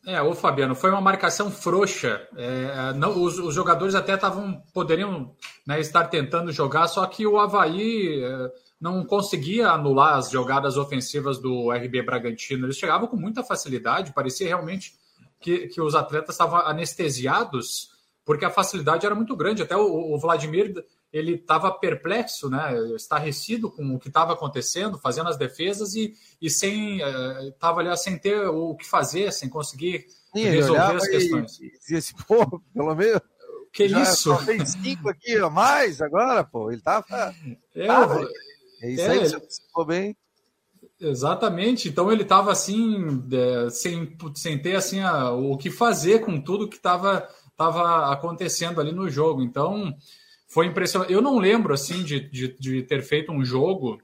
É, 0.06 0.22
ô 0.22 0.34
Fabiano, 0.34 0.74
foi 0.74 0.90
uma 0.90 1.00
marcação 1.00 1.50
frouxa. 1.50 2.26
É, 2.36 2.92
não, 2.94 3.20
os, 3.20 3.38
os, 3.38 3.54
jogadores 3.54 3.94
até 3.94 4.14
estavam 4.14 4.62
poderiam 4.72 5.34
né, 5.66 5.80
estar 5.80 6.04
tentando 6.04 6.52
jogar, 6.52 6.86
só 6.88 7.04
que 7.06 7.26
o 7.26 7.38
Havaí. 7.38 8.22
É 8.22 8.66
não 8.80 9.04
conseguia 9.04 9.70
anular 9.70 10.16
as 10.16 10.30
jogadas 10.30 10.76
ofensivas 10.76 11.38
do 11.38 11.70
RB 11.72 12.02
Bragantino. 12.02 12.66
Eles 12.66 12.76
chegavam 12.76 13.08
com 13.08 13.16
muita 13.16 13.42
facilidade, 13.42 14.12
parecia 14.12 14.46
realmente 14.46 14.94
que, 15.40 15.68
que 15.68 15.80
os 15.80 15.94
atletas 15.94 16.34
estavam 16.34 16.58
anestesiados, 16.60 17.90
porque 18.24 18.44
a 18.44 18.50
facilidade 18.50 19.06
era 19.06 19.14
muito 19.14 19.34
grande. 19.34 19.62
Até 19.62 19.76
o, 19.76 20.14
o 20.14 20.18
Vladimir 20.18 20.84
ele 21.16 21.34
estava 21.34 21.70
perplexo, 21.70 22.50
né, 22.50 22.74
estarrecido 22.94 23.70
com 23.70 23.94
o 23.94 23.98
que 23.98 24.08
estava 24.08 24.32
acontecendo, 24.32 24.98
fazendo 24.98 25.28
as 25.28 25.36
defesas 25.36 25.94
e, 25.94 26.14
e 26.40 26.50
sem 26.50 27.00
estava 27.48 27.82
uh, 27.82 27.86
ali 27.86 27.96
sem 27.96 28.18
ter 28.18 28.46
o 28.48 28.74
que 28.74 28.86
fazer, 28.86 29.32
sem 29.32 29.48
conseguir 29.48 30.06
Sim, 30.34 30.44
resolver 30.44 30.96
as 30.96 31.08
questões. 31.08 31.58
E, 31.60 31.72
e 31.90 31.96
esse 31.96 32.14
pô, 32.26 32.60
pelo 32.74 32.94
menos 32.94 33.20
que 33.76 33.88
Já 33.88 34.02
isso? 34.02 34.34
Fez 34.38 34.70
cinco 34.70 35.10
aqui 35.10 35.36
a 35.36 35.50
mais 35.50 36.00
agora, 36.00 36.42
pô. 36.42 36.72
Ele 36.72 36.80
tava. 36.80 37.34
É, 37.74 37.86
tava 37.86 38.26
é 38.80 38.90
isso 38.90 39.02
é, 39.02 39.10
aí, 39.10 39.18
você 39.18 39.66
ficou 39.66 39.84
bem. 39.84 40.16
Exatamente. 40.98 41.86
Então 41.90 42.10
ele 42.10 42.22
estava 42.22 42.50
assim, 42.50 43.22
é, 43.30 43.68
sem, 43.68 44.16
sem 44.34 44.58
ter 44.58 44.76
assim 44.76 45.00
a, 45.00 45.30
o 45.30 45.58
que 45.58 45.70
fazer 45.70 46.20
com 46.20 46.40
tudo 46.40 46.68
que 46.68 46.76
estava 46.76 47.28
tava 47.54 48.10
acontecendo 48.10 48.80
ali 48.80 48.92
no 48.92 49.10
jogo. 49.10 49.42
Então 49.42 49.94
foi 50.56 50.64
impressionante. 50.64 51.12
Eu 51.12 51.20
não 51.20 51.38
lembro 51.38 51.74
assim 51.74 52.02
de, 52.02 52.18
de, 52.18 52.56
de 52.58 52.82
ter 52.82 53.02
feito 53.02 53.30
um 53.30 53.44
jogo 53.44 54.00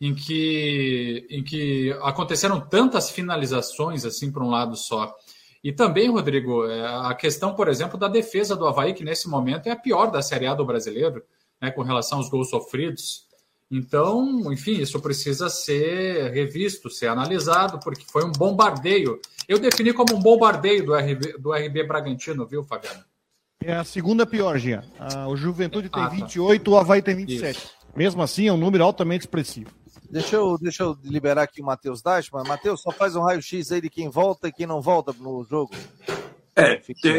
em 0.00 0.14
que, 0.14 1.26
em 1.28 1.44
que 1.44 1.94
aconteceram 2.00 2.58
tantas 2.58 3.10
finalizações 3.10 4.06
assim 4.06 4.32
para 4.32 4.42
um 4.42 4.48
lado 4.48 4.74
só. 4.76 5.14
E 5.62 5.72
também, 5.72 6.08
Rodrigo, 6.08 6.64
é, 6.64 6.86
a 7.06 7.14
questão, 7.14 7.54
por 7.54 7.68
exemplo, 7.68 7.98
da 7.98 8.08
defesa 8.08 8.56
do 8.56 8.66
Havaí, 8.66 8.94
que 8.94 9.04
nesse 9.04 9.28
momento 9.28 9.66
é 9.66 9.72
a 9.72 9.76
pior 9.76 10.10
da 10.10 10.22
Série 10.22 10.46
A 10.46 10.54
do 10.54 10.64
brasileiro, 10.64 11.22
né, 11.60 11.70
com 11.70 11.82
relação 11.82 12.16
aos 12.16 12.30
gols 12.30 12.48
sofridos. 12.48 13.26
Então, 13.70 14.50
enfim, 14.50 14.80
isso 14.80 14.98
precisa 15.00 15.50
ser 15.50 16.32
revisto, 16.32 16.88
ser 16.88 17.08
analisado, 17.08 17.78
porque 17.80 18.06
foi 18.10 18.24
um 18.24 18.32
bombardeio. 18.32 19.20
Eu 19.46 19.58
defini 19.58 19.92
como 19.92 20.16
um 20.16 20.22
bombardeio 20.22 20.86
do 20.86 20.94
RB, 20.94 21.36
do 21.36 21.52
RB 21.52 21.84
Bragantino, 21.84 22.46
viu, 22.46 22.64
Fabiano? 22.64 23.04
É 23.62 23.74
a 23.74 23.84
segunda 23.84 24.24
pior, 24.24 24.58
Gia. 24.58 24.82
o 25.28 25.36
Juventude 25.36 25.90
tem 25.90 26.02
ah, 26.02 26.08
tá. 26.08 26.14
28, 26.14 26.70
o 26.70 26.76
Havaí 26.78 27.02
tem 27.02 27.14
27. 27.14 27.58
Isso. 27.58 27.70
Mesmo 27.94 28.22
assim, 28.22 28.48
é 28.48 28.52
um 28.52 28.56
número 28.56 28.82
altamente 28.84 29.22
expressivo. 29.22 29.70
Deixa 30.10 30.36
eu, 30.36 30.58
deixa 30.58 30.82
eu 30.82 30.96
liberar 31.04 31.42
aqui 31.42 31.60
o 31.60 31.64
Matheus 31.64 32.02
Dashman. 32.02 32.42
Matheus, 32.44 32.80
só 32.80 32.90
faz 32.90 33.14
um 33.14 33.22
raio-x 33.22 33.70
aí 33.70 33.80
de 33.80 33.90
quem 33.90 34.08
volta 34.08 34.48
e 34.48 34.52
quem 34.52 34.66
não 34.66 34.80
volta 34.80 35.12
no 35.12 35.44
jogo. 35.44 35.72
É, 36.56 36.76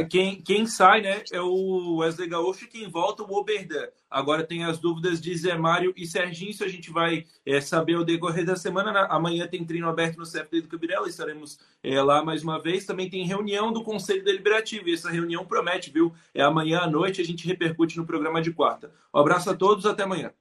quem, 0.10 0.42
quem 0.42 0.68
sai, 0.68 1.02
né, 1.02 1.24
é 1.32 1.42
o 1.42 1.98
Wesley 1.98 2.28
Gaúcho 2.28 2.66
e 2.66 2.68
quem 2.68 2.90
volta 2.90 3.24
o 3.24 3.34
Oberdan. 3.34 3.88
Agora 4.10 4.44
tem 4.44 4.66
as 4.66 4.78
dúvidas 4.78 5.22
de 5.22 5.36
Zé 5.36 5.58
Mário 5.58 5.94
e 5.96 6.06
Serginho, 6.06 6.52
isso 6.52 6.64
a 6.64 6.68
gente 6.68 6.92
vai 6.92 7.26
é, 7.46 7.62
saber 7.62 7.96
ao 7.96 8.04
decorrer 8.04 8.46
da 8.46 8.56
semana. 8.56 8.92
Na, 8.92 9.06
amanhã 9.06 9.48
tem 9.48 9.64
treino 9.64 9.88
aberto 9.88 10.18
no 10.18 10.30
CFD 10.30 10.62
do 10.62 10.68
Cabirela, 10.68 11.08
estaremos 11.08 11.60
é, 11.82 12.02
lá 12.02 12.24
mais 12.24 12.44
uma 12.44 12.60
vez. 12.60 12.86
Também 12.86 13.10
tem 13.10 13.26
reunião 13.26 13.72
do 13.72 13.84
Conselho 13.84 14.24
Deliberativo, 14.24 14.90
e 14.90 14.94
essa 14.94 15.10
reunião 15.10 15.46
promete, 15.46 15.90
viu? 15.90 16.14
É 16.34 16.44
amanhã 16.44 16.82
à 16.82 16.88
noite, 16.88 17.22
a 17.22 17.26
gente 17.26 17.48
repercute 17.48 17.98
no 17.98 18.06
programa 18.06 18.42
de 18.42 18.52
quarta. 18.52 18.92
Um 19.14 19.20
abraço 19.20 19.50
a 19.50 19.56
todos, 19.56 19.86
até 19.86 20.04
amanhã. 20.04 20.32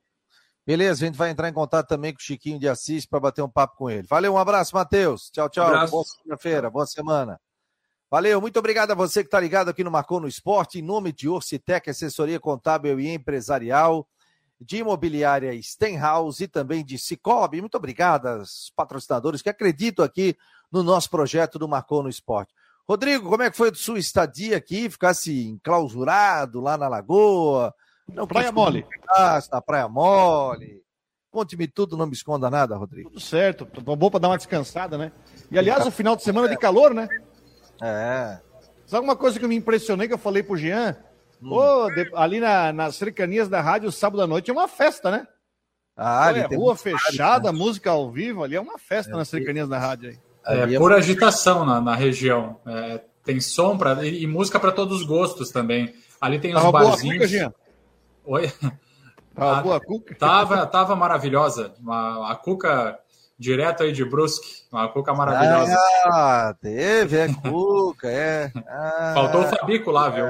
Beleza, 0.67 1.05
a 1.05 1.07
gente 1.07 1.17
vai 1.17 1.31
entrar 1.31 1.49
em 1.49 1.53
contato 1.53 1.89
também 1.89 2.13
com 2.13 2.19
o 2.19 2.23
Chiquinho 2.23 2.59
de 2.59 2.69
Assis 2.69 3.07
para 3.07 3.19
bater 3.19 3.43
um 3.43 3.49
papo 3.49 3.77
com 3.77 3.91
ele. 3.91 4.07
Valeu, 4.07 4.35
um 4.35 4.39
abraço, 4.39 4.75
Matheus. 4.75 5.31
Tchau, 5.31 5.49
tchau. 5.49 5.69
Um 5.69 5.91
boa 5.91 6.05
segunda-feira, 6.05 6.71
boa 6.71 6.87
semana. 6.87 7.41
Valeu, 8.11 8.41
muito 8.41 8.59
obrigado 8.59 8.91
a 8.91 8.95
você 8.97 9.23
que 9.23 9.29
está 9.29 9.39
ligado 9.39 9.69
aqui 9.69 9.85
no 9.85 9.91
Marcou 9.91 10.19
no 10.19 10.27
Esporte, 10.27 10.81
em 10.81 10.83
nome 10.83 11.13
de 11.13 11.29
Orcitec, 11.29 11.89
assessoria 11.89 12.41
contábil 12.41 12.99
e 12.99 13.09
empresarial, 13.09 14.05
de 14.61 14.79
imobiliária 14.79 15.53
Stenhouse 15.63 16.43
e 16.43 16.49
também 16.49 16.85
de 16.85 16.99
Cicobi. 16.99 17.61
Muito 17.61 17.77
obrigado 17.77 18.27
aos 18.27 18.73
patrocinadores 18.75 19.43
que 19.43 19.49
acreditam 19.49 20.05
aqui 20.05 20.37
no 20.73 20.83
nosso 20.83 21.09
projeto 21.09 21.57
do 21.57 21.69
Marcou 21.69 22.03
no 22.03 22.09
Esporte. 22.09 22.53
Rodrigo, 22.89 23.31
como 23.31 23.45
é 23.45 23.51
que 23.51 23.57
foi 23.57 23.71
a 23.71 23.75
sua 23.75 24.01
estadia 24.01 24.57
aqui? 24.57 24.91
Ficasse 24.91 25.47
enclausurado 25.47 26.61
lá 26.61 26.77
na 26.77 26.89
Lagoa? 26.89 27.73
Não, 28.09 28.27
Praia 28.27 28.51
Mole. 28.51 28.85
Na 29.53 29.63
Praia 29.63 29.89
Mole. 29.89 30.83
Conte-me 31.31 31.69
tudo, 31.69 31.97
não 31.97 32.07
me 32.07 32.13
esconda 32.13 32.51
nada, 32.51 32.77
Rodrigo. 32.77 33.09
Tudo 33.09 33.21
certo, 33.21 33.65
bom 33.83 34.11
para 34.11 34.19
dar 34.19 34.29
uma 34.31 34.37
descansada, 34.37 34.99
né? 34.99 35.13
E 35.49 35.57
aliás, 35.57 35.87
o 35.87 35.93
final 35.93 36.17
de 36.17 36.25
semana 36.25 36.49
de 36.49 36.57
calor, 36.57 36.93
né? 36.93 37.09
É. 37.83 38.39
Sabe 38.87 39.05
uma 39.05 39.17
coisa 39.17 39.39
que 39.39 39.45
eu 39.45 39.49
me 39.49 39.57
impressionei, 39.57 40.09
que 40.09 40.15
eu 40.15 40.19
falei 40.19 40.43
pro 40.43 40.57
Jean? 40.57 40.97
Hum. 41.43 41.89
de, 41.95 42.11
ali 42.15 42.39
na, 42.39 42.73
nas 42.73 42.97
cercanias 42.97 43.49
da 43.49 43.61
rádio, 43.61 43.91
sábado 43.91 44.23
à 44.23 44.27
noite, 44.27 44.51
é 44.51 44.53
uma 44.53 44.69
festa, 44.69 45.11
né? 45.11 45.27
Ah, 45.97 46.33
é, 46.35 46.55
rua 46.55 46.77
fechada, 46.77 47.53
né? 47.53 47.59
música 47.59 47.91
ao 47.91 48.11
vivo, 48.11 48.43
ali 48.43 48.57
é 48.57 48.61
uma 48.61 48.79
festa 48.79 49.13
é, 49.13 49.17
nas 49.17 49.29
cercanias 49.29 49.69
da 49.69 49.79
rádio. 49.79 50.11
Aí. 50.11 50.19
É, 50.47 50.75
é 50.75 50.79
pura 50.79 50.97
agitação 50.97 51.65
na, 51.65 51.81
na 51.81 51.95
região. 51.95 52.59
É, 52.67 53.01
tem 53.25 53.41
som 53.41 53.77
pra, 53.77 54.07
e, 54.07 54.23
e 54.23 54.27
música 54.27 54.59
para 54.59 54.73
todos 54.73 55.01
os 55.01 55.07
gostos 55.07 55.51
também. 55.51 55.95
Ali 56.21 56.39
tem 56.39 56.55
os 56.55 56.71
barzinhos. 56.71 57.31
Boa, 57.31 57.55
Oi? 58.25 58.53
Tava 59.35 59.59
ah, 59.59 59.63
boa 59.63 59.77
a 59.77 59.81
Cuca? 59.81 60.15
Tava, 60.17 60.67
tava 60.67 60.97
maravilhosa. 60.97 61.75
A, 61.89 62.33
a 62.33 62.37
Cuca 62.37 62.99
direto 63.41 63.83
aí 63.83 63.91
de 63.91 64.05
Brusque. 64.05 64.67
Uma 64.71 64.87
Cuca 64.89 65.15
maravilhosa. 65.15 65.75
Ah, 66.05 66.55
teve, 66.61 67.17
é 67.17 67.35
Cuca, 67.35 68.07
é. 68.07 68.53
Ah, 68.69 69.13
Faltou 69.15 69.41
o 69.41 69.49
Fabico 69.49 69.91
lá, 69.91 70.11
viu? 70.11 70.27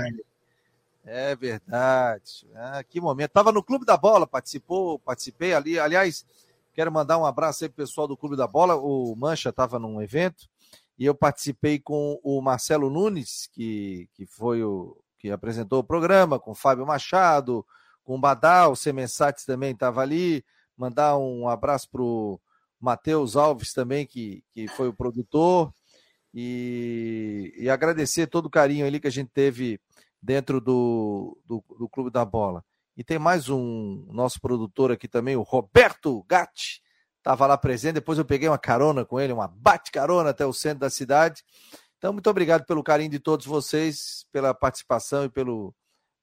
É 1.05 1.35
verdade. 1.35 2.47
Ah, 2.55 2.85
que 2.89 3.01
momento. 3.01 3.33
Tava 3.33 3.51
no 3.51 3.65
Clube 3.65 3.85
da 3.85 3.97
Bola, 3.97 4.29
participou, 4.29 4.97
participei 5.01 5.53
ali. 5.53 5.77
Aliás, 5.77 6.25
quero 6.73 6.93
mandar 6.93 7.19
um 7.19 7.27
abraço 7.27 7.65
aí 7.65 7.69
pro 7.69 7.85
pessoal 7.85 8.07
do 8.07 8.17
Clube 8.17 8.37
da 8.37 8.47
Bola. 8.47 8.77
O 8.77 9.17
Mancha 9.17 9.49
estava 9.49 9.77
num 9.77 10.01
evento 10.01 10.49
e 10.97 11.05
eu 11.05 11.15
participei 11.15 11.81
com 11.81 12.21
o 12.23 12.41
Marcelo 12.41 12.89
Nunes, 12.89 13.51
que, 13.53 14.09
que 14.15 14.25
foi 14.25 14.63
o 14.63 14.97
que 15.19 15.33
apresentou 15.33 15.81
o 15.81 15.85
programa, 15.85 16.39
com 16.39 16.53
o 16.53 16.55
Fábio 16.55 16.87
Machado, 16.87 17.67
com 18.05 18.15
o 18.15 18.21
Badal, 18.21 18.73
o 18.73 18.77
Semensati 18.77 19.45
também 19.45 19.73
estava 19.73 20.01
ali. 20.01 20.45
Mandar 20.77 21.19
um 21.19 21.49
abraço 21.49 21.91
pro 21.91 22.41
Matheus 22.81 23.37
Alves 23.37 23.73
também, 23.73 24.07
que, 24.07 24.43
que 24.53 24.67
foi 24.69 24.89
o 24.89 24.95
produtor. 24.95 25.73
E, 26.33 27.53
e 27.57 27.69
agradecer 27.69 28.27
todo 28.29 28.47
o 28.47 28.51
carinho 28.51 28.87
ali 28.87 29.01
que 29.01 29.09
a 29.09 29.11
gente 29.11 29.31
teve 29.33 29.81
dentro 30.23 30.61
do, 30.61 31.37
do, 31.45 31.65
do 31.79 31.89
Clube 31.89 32.11
da 32.11 32.25
Bola. 32.25 32.65
E 32.97 33.05
tem 33.05 33.19
mais 33.19 33.49
um 33.49 34.07
nosso 34.11 34.41
produtor 34.41 34.93
aqui 34.93 35.09
também, 35.09 35.37
o 35.37 35.43
Roberto 35.43 36.25
Gatti, 36.29 36.83
estava 37.19 37.47
lá 37.47 37.57
presente. 37.57 37.95
Depois 37.95 38.19
eu 38.19 38.25
peguei 38.25 38.49
uma 38.49 38.59
carona 38.59 39.05
com 39.05 39.21
ele, 39.21 39.33
uma 39.33 39.49
bate-carona 39.49 40.31
até 40.31 40.45
o 40.45 40.53
centro 40.53 40.81
da 40.81 40.91
cidade. 40.91 41.45
Então, 41.99 42.13
muito 42.13 42.31
obrigado 42.31 42.65
pelo 42.65 42.83
carinho 42.83 43.11
de 43.11 43.19
todos 43.19 43.47
vocês, 43.47 44.27
pela 44.33 44.55
participação 44.55 45.25
e 45.25 45.29
pelo 45.29 45.75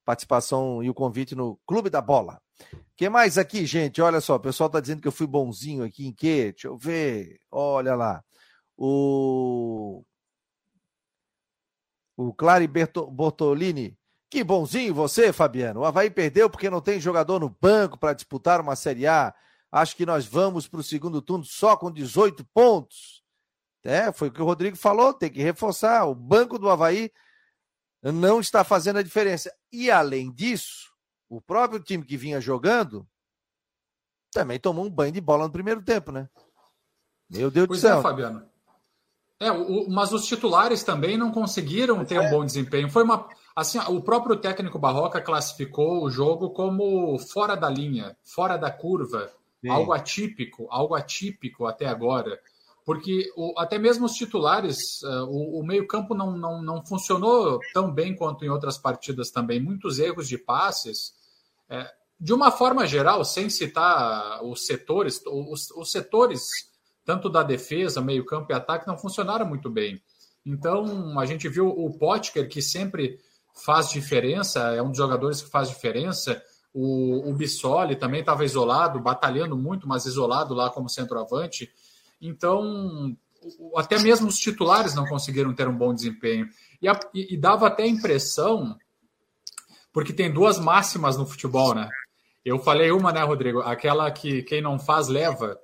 participação 0.03 0.81
e 0.81 0.89
o 0.89 0.93
convite 0.93 1.35
no 1.35 1.59
Clube 1.67 1.89
da 1.89 2.01
Bola. 2.01 2.41
Que 2.97 3.09
mais 3.09 3.37
aqui, 3.37 3.63
gente? 3.63 4.01
Olha 4.01 4.19
só, 4.19 4.35
o 4.35 4.39
pessoal 4.39 4.67
está 4.67 4.79
dizendo 4.79 5.01
que 5.03 5.07
eu 5.07 5.11
fui 5.11 5.27
bonzinho 5.27 5.83
aqui 5.83 6.07
em 6.07 6.11
quê? 6.11 6.51
Deixa 6.51 6.67
eu 6.67 6.75
ver. 6.75 7.39
Olha 7.51 7.93
lá. 7.95 8.23
O 8.75 10.03
o 12.17 12.33
Clary 12.33 12.67
Bortolini. 13.11 13.95
Que 14.29 14.43
bonzinho 14.43 14.95
você, 14.95 15.31
Fabiano. 15.31 15.81
O 15.81 15.85
Havaí 15.85 16.09
perdeu 16.09 16.49
porque 16.49 16.71
não 16.71 16.81
tem 16.81 16.99
jogador 16.99 17.39
no 17.39 17.55
banco 17.61 17.99
para 17.99 18.13
disputar 18.13 18.59
uma 18.59 18.75
Série 18.75 19.05
A. 19.05 19.33
Acho 19.71 19.95
que 19.95 20.05
nós 20.05 20.25
vamos 20.25 20.67
para 20.67 20.79
o 20.79 20.83
segundo 20.83 21.21
turno 21.21 21.45
só 21.45 21.77
com 21.77 21.91
18 21.91 22.43
pontos. 22.45 23.23
É, 23.83 24.11
foi 24.11 24.29
o 24.29 24.31
que 24.31 24.41
o 24.41 24.45
Rodrigo 24.45 24.75
falou, 24.75 25.13
tem 25.13 25.29
que 25.29 25.41
reforçar. 25.41 26.05
O 26.05 26.15
banco 26.15 26.57
do 26.57 26.69
Havaí 26.69 27.11
não 28.01 28.39
está 28.39 28.63
fazendo 28.63 28.97
a 28.97 29.03
diferença. 29.03 29.53
E 29.71 29.91
além 29.91 30.31
disso, 30.33 30.86
o 31.29 31.41
próprio 31.41 31.79
time 31.79 32.03
que 32.03 32.17
vinha 32.17 32.39
jogando 32.39 33.07
também 34.31 34.59
tomou 34.59 34.85
um 34.85 34.89
banho 34.89 35.11
de 35.11 35.21
bola 35.21 35.45
no 35.45 35.51
primeiro 35.51 35.81
tempo, 35.81 36.11
né? 36.11 36.29
Meu 37.29 37.51
Deus 37.51 37.67
pois 37.67 37.81
do 37.81 37.87
céu. 37.87 37.99
É, 37.99 38.01
Fabiano. 38.01 38.43
É, 39.39 39.51
o, 39.51 39.89
mas 39.89 40.11
os 40.13 40.25
titulares 40.25 40.83
também 40.83 41.17
não 41.17 41.31
conseguiram 41.31 42.03
ter 42.03 42.19
um 42.19 42.23
é. 42.23 42.29
bom 42.29 42.45
desempenho. 42.45 42.89
Foi 42.89 43.03
uma. 43.03 43.27
Assim, 43.55 43.79
o 43.79 44.01
próprio 44.01 44.35
técnico 44.35 44.79
Barroca 44.79 45.19
classificou 45.21 46.03
o 46.03 46.09
jogo 46.09 46.51
como 46.51 47.17
fora 47.19 47.55
da 47.55 47.69
linha, 47.69 48.15
fora 48.23 48.55
da 48.55 48.69
curva, 48.71 49.31
Sim. 49.61 49.69
algo 49.69 49.93
atípico, 49.93 50.67
algo 50.69 50.95
atípico 50.95 51.65
até 51.65 51.87
agora. 51.87 52.39
Porque 52.85 53.29
o, 53.35 53.53
até 53.59 53.77
mesmo 53.77 54.05
os 54.05 54.13
titulares, 54.13 55.01
uh, 55.03 55.25
o, 55.25 55.59
o 55.59 55.65
meio-campo 55.65 56.15
não, 56.15 56.37
não, 56.37 56.61
não 56.61 56.85
funcionou 56.85 57.59
tão 57.73 57.91
bem 57.91 58.15
quanto 58.15 58.45
em 58.45 58.49
outras 58.49 58.77
partidas 58.77 59.29
também. 59.29 59.59
Muitos 59.59 59.99
erros 59.99 60.27
de 60.27 60.37
passes. 60.37 61.16
É, 61.69 61.91
de 62.19 62.33
uma 62.33 62.51
forma 62.51 62.87
geral, 62.87 63.23
sem 63.23 63.49
citar 63.49 64.43
os 64.43 64.65
setores, 64.65 65.21
os, 65.25 65.69
os 65.71 65.91
setores 65.91 66.41
tanto 67.07 67.29
da 67.29 67.41
defesa, 67.41 68.01
meio-campo 68.01 68.51
e 68.51 68.53
ataque, 68.53 68.85
não 68.85 68.97
funcionaram 68.97 69.45
muito 69.45 69.69
bem. 69.69 70.01
Então, 70.45 71.17
a 71.17 71.25
gente 71.25 71.47
viu 71.47 71.69
o 71.69 71.97
Potker, 71.97 72.49
que 72.49 72.61
sempre 72.61 73.17
faz 73.65 73.89
diferença, 73.89 74.59
é 74.73 74.81
um 74.81 74.89
dos 74.89 74.97
jogadores 74.97 75.41
que 75.41 75.49
faz 75.49 75.69
diferença. 75.69 76.41
O, 76.73 77.29
o 77.29 77.33
Bissoli 77.33 77.95
também 77.95 78.19
estava 78.19 78.43
isolado, 78.43 78.99
batalhando 78.99 79.57
muito, 79.57 79.87
mas 79.87 80.05
isolado 80.05 80.53
lá 80.53 80.69
como 80.69 80.89
centroavante. 80.89 81.71
Então, 82.21 83.15
até 83.77 83.97
mesmo 83.99 84.27
os 84.27 84.37
titulares 84.37 84.93
não 84.93 85.05
conseguiram 85.05 85.53
ter 85.53 85.67
um 85.67 85.77
bom 85.77 85.93
desempenho. 85.93 86.49
E, 86.81 86.89
a, 86.89 86.99
e 87.13 87.37
dava 87.37 87.67
até 87.67 87.83
a 87.83 87.87
impressão, 87.87 88.77
porque 89.97 90.13
tem 90.13 90.31
duas 90.31 90.59
máximas 90.59 91.17
no 91.17 91.25
futebol, 91.25 91.73
né? 91.73 91.89
Eu 92.45 92.59
falei 92.59 92.91
uma, 92.91 93.11
né, 93.11 93.23
Rodrigo? 93.23 93.61
Aquela 93.61 94.11
que 94.11 94.43
quem 94.43 94.61
não 94.61 94.77
faz 94.77 95.07
leva. 95.07 95.59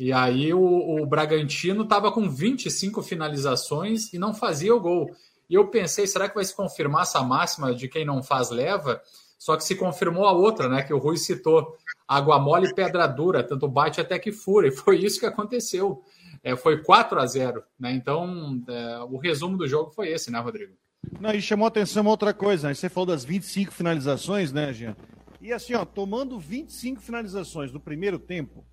E 0.00 0.10
aí 0.10 0.54
o, 0.54 1.02
o 1.02 1.04
Bragantino 1.04 1.82
estava 1.82 2.10
com 2.10 2.26
25 2.26 3.02
finalizações 3.02 4.10
e 4.14 4.18
não 4.18 4.32
fazia 4.32 4.74
o 4.74 4.80
gol. 4.80 5.14
E 5.50 5.54
eu 5.54 5.68
pensei, 5.68 6.06
será 6.06 6.30
que 6.30 6.34
vai 6.34 6.46
se 6.46 6.56
confirmar 6.56 7.02
essa 7.02 7.22
máxima 7.22 7.74
de 7.74 7.86
quem 7.86 8.06
não 8.06 8.22
faz 8.22 8.48
leva? 8.48 9.02
Só 9.38 9.54
que 9.54 9.62
se 9.62 9.76
confirmou 9.76 10.24
a 10.24 10.32
outra, 10.32 10.66
né? 10.66 10.82
Que 10.82 10.94
o 10.94 10.98
Rui 10.98 11.18
citou. 11.18 11.76
Água 12.08 12.38
mole 12.38 12.68
e 12.68 12.74
pedra 12.74 13.06
dura, 13.06 13.44
tanto 13.44 13.68
bate 13.68 14.00
até 14.00 14.18
que 14.18 14.32
fura. 14.32 14.66
E 14.66 14.70
foi 14.70 14.96
isso 14.96 15.20
que 15.20 15.26
aconteceu. 15.26 16.02
É, 16.42 16.56
foi 16.56 16.82
4 16.82 17.20
a 17.20 17.26
0 17.26 17.62
né? 17.78 17.92
Então, 17.92 18.62
é, 18.66 18.98
o 19.10 19.18
resumo 19.18 19.58
do 19.58 19.68
jogo 19.68 19.90
foi 19.90 20.08
esse, 20.08 20.30
né, 20.30 20.38
Rodrigo? 20.38 20.72
Não, 21.20 21.30
e 21.32 21.40
chamou 21.40 21.66
atenção 21.66 22.02
uma 22.02 22.10
outra 22.10 22.34
coisa, 22.34 22.68
né? 22.68 22.74
Você 22.74 22.88
falou 22.88 23.06
das 23.06 23.24
25 23.24 23.72
finalizações, 23.72 24.52
né, 24.52 24.72
Jean? 24.72 24.96
E 25.40 25.52
assim, 25.52 25.74
ó, 25.74 25.84
tomando 25.84 26.38
25 26.38 27.00
finalizações 27.00 27.72
no 27.72 27.80
primeiro 27.80 28.18
tempo, 28.18 28.64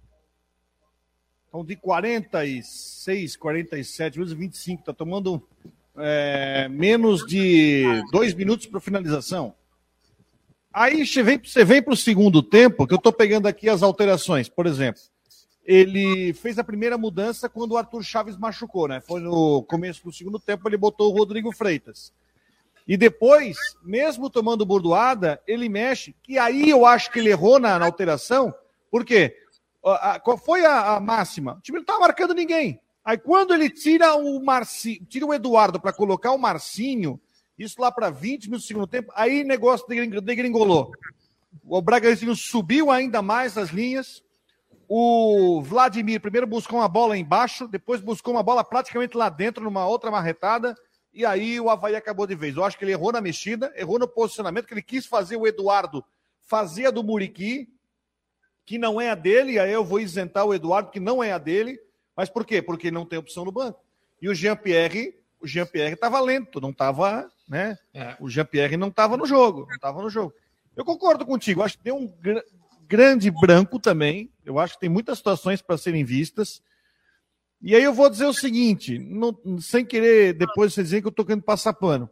então, 1.51 1.65
de 1.65 1.75
46, 1.75 3.36
47 3.36 4.17
minutos, 4.17 4.34
25. 4.34 4.79
Está 4.79 4.93
tomando 4.93 5.45
é, 5.97 6.69
menos 6.69 7.25
de 7.27 7.84
dois 8.09 8.34
minutos 8.34 8.67
para 8.67 8.79
finalização. 8.79 9.53
Aí 10.73 11.05
você 11.05 11.21
vem, 11.21 11.38
você 11.38 11.65
vem 11.65 11.84
para 11.84 11.93
o 11.93 11.97
segundo 11.97 12.41
tempo, 12.41 12.88
que 12.88 12.93
eu 12.93 12.97
estou 12.97 13.11
pegando 13.11 13.49
aqui 13.49 13.67
as 13.67 13.84
alterações. 13.84 14.47
Por 14.47 14.65
exemplo, 14.65 15.01
ele 15.65 16.32
fez 16.32 16.57
a 16.57 16.63
primeira 16.63 16.97
mudança 16.97 17.49
quando 17.49 17.73
o 17.73 17.77
Arthur 17.77 18.01
Chaves 18.01 18.38
machucou, 18.38 18.88
né? 18.88 19.01
Foi 19.01 19.19
no 19.19 19.61
começo 19.63 20.01
do 20.05 20.13
segundo 20.13 20.39
tempo, 20.39 20.69
ele 20.69 20.77
botou 20.77 21.11
o 21.11 21.17
Rodrigo 21.17 21.51
Freitas. 21.51 22.13
E 22.88 22.97
depois, 22.97 23.57
mesmo 23.84 24.29
tomando 24.29 24.65
bordoada, 24.65 25.41
ele 25.47 25.69
mexe, 25.69 26.15
que 26.23 26.38
aí 26.38 26.69
eu 26.69 26.86
acho 26.86 27.11
que 27.11 27.19
ele 27.19 27.29
errou 27.29 27.59
na, 27.59 27.77
na 27.77 27.86
alteração. 27.86 28.53
Por 28.89 29.05
quê? 29.05 29.38
qual 30.23 30.38
foi 30.38 30.63
a, 30.63 30.95
a, 30.95 30.99
máxima? 30.99 31.53
O 31.53 31.61
time 31.61 31.77
não 31.77 31.82
estava 31.82 32.01
marcando 32.01 32.34
ninguém. 32.34 32.79
Aí 33.03 33.17
quando 33.17 33.53
ele 33.53 33.69
tira 33.69 34.15
o 34.15 34.39
tira 35.09 35.25
o 35.25 35.34
Eduardo 35.34 35.79
para 35.79 35.91
colocar 35.91 36.32
o 36.32 36.38
Marcinho, 36.38 37.19
isso 37.57 37.82
lá 37.82 37.91
para 37.91 38.09
20 38.09 38.45
minutos 38.45 38.65
do 38.65 38.67
segundo 38.67 38.88
tempo, 38.88 39.11
aí 39.15 39.43
negócio 39.43 39.88
degringolou. 39.88 40.91
O 41.65 41.82
Bragantino 41.82 42.36
subiu 42.36 42.91
ainda 42.91 43.21
mais 43.21 43.57
as 43.57 43.69
linhas. 43.69 44.23
O 44.88 45.61
Vladimir 45.61 46.19
primeiro 46.19 46.45
buscou 46.45 46.79
uma 46.79 46.88
bola 46.88 47.17
embaixo, 47.17 47.67
depois 47.67 48.01
buscou 48.01 48.34
uma 48.34 48.43
bola 48.43 48.63
praticamente 48.63 49.17
lá 49.17 49.29
dentro, 49.29 49.63
numa 49.63 49.88
outra 49.88 50.11
marretada, 50.11 50.75
e 51.14 51.26
aí 51.26 51.59
o 51.59 51.70
Havaí 51.70 51.95
acabou 51.95 52.26
de 52.26 52.36
vez. 52.36 52.55
Eu 52.55 52.64
acho 52.64 52.78
que 52.78 52.86
ele 52.86 52.91
errou 52.91 53.12
na 53.12 53.22
mexida, 53.22 53.72
errou 53.76 53.99
no 53.99 54.07
posicionamento, 54.07 54.66
que 54.66 54.74
ele 54.74 54.82
quis 54.82 55.05
fazer 55.05 55.36
o 55.36 55.47
Eduardo 55.47 56.03
fazer 56.51 56.88
a 56.88 56.91
do 56.91 57.01
Muriqui, 57.01 57.70
que 58.66 58.78
não 58.78 58.99
é 58.99 59.09
a 59.09 59.16
dele, 59.16 59.57
aí 59.57 59.72
eu 59.72 59.86
vou 59.86 60.01
isentar 60.01 60.45
o 60.45 60.53
Eduardo, 60.53 60.91
que 60.91 60.99
não 60.99 61.24
é 61.24 61.32
a 61.32 61.38
dele. 61.38 61.80
Mas 62.14 62.30
por 62.30 62.45
quê? 62.45 62.62
Porque 62.62 62.91
não 62.91 63.05
tem 63.05 63.18
opção 63.18 63.45
no 63.45 63.51
banco. 63.53 63.80
E 64.22 64.28
o 64.28 64.36
Jean-Pierre, 64.36 65.16
o 65.39 65.47
Jean-Pierre 65.47 65.93
estava 65.93 66.20
lento, 66.20 66.59
não 66.59 66.72
estava, 66.72 67.32
né? 67.47 67.78
É. 67.93 68.18
O 68.20 68.30
Jean-Pierre 68.30 68.76
não 68.76 68.89
estava 68.89 69.16
no 69.16 69.26
jogo, 69.26 69.66
não 69.68 69.76
estava 69.76 70.01
no 70.01 70.09
jogo. 70.09 70.34
Eu 70.76 70.84
concordo 70.84 71.26
contigo, 71.26 71.64
acho 71.64 71.78
que 71.78 71.84
tem 71.84 71.93
um 71.93 72.07
gr 72.07 72.39
grande 72.86 73.32
branco 73.32 73.80
também. 73.80 74.30
Eu 74.43 74.59
acho 74.59 74.74
que 74.74 74.82
tem 74.82 74.89
muitas 74.89 75.18
situações 75.18 75.62
para 75.62 75.78
serem 75.78 76.03
vistas. 76.03 76.62
E 77.64 77.76
aí 77.76 77.84
eu 77.84 77.93
vou 77.93 78.09
dizer 78.09 78.26
o 78.26 78.34
seguinte, 78.34 78.97
não, 78.97 79.38
sem 79.59 79.86
querer 79.86 80.34
depois 80.34 80.74
você 80.74 80.82
dizer 80.82 81.01
que 81.01 81.07
eu 81.07 81.12
estou 81.12 81.24
querendo 81.24 81.43
passar 81.43 81.74
pano. 81.74 82.09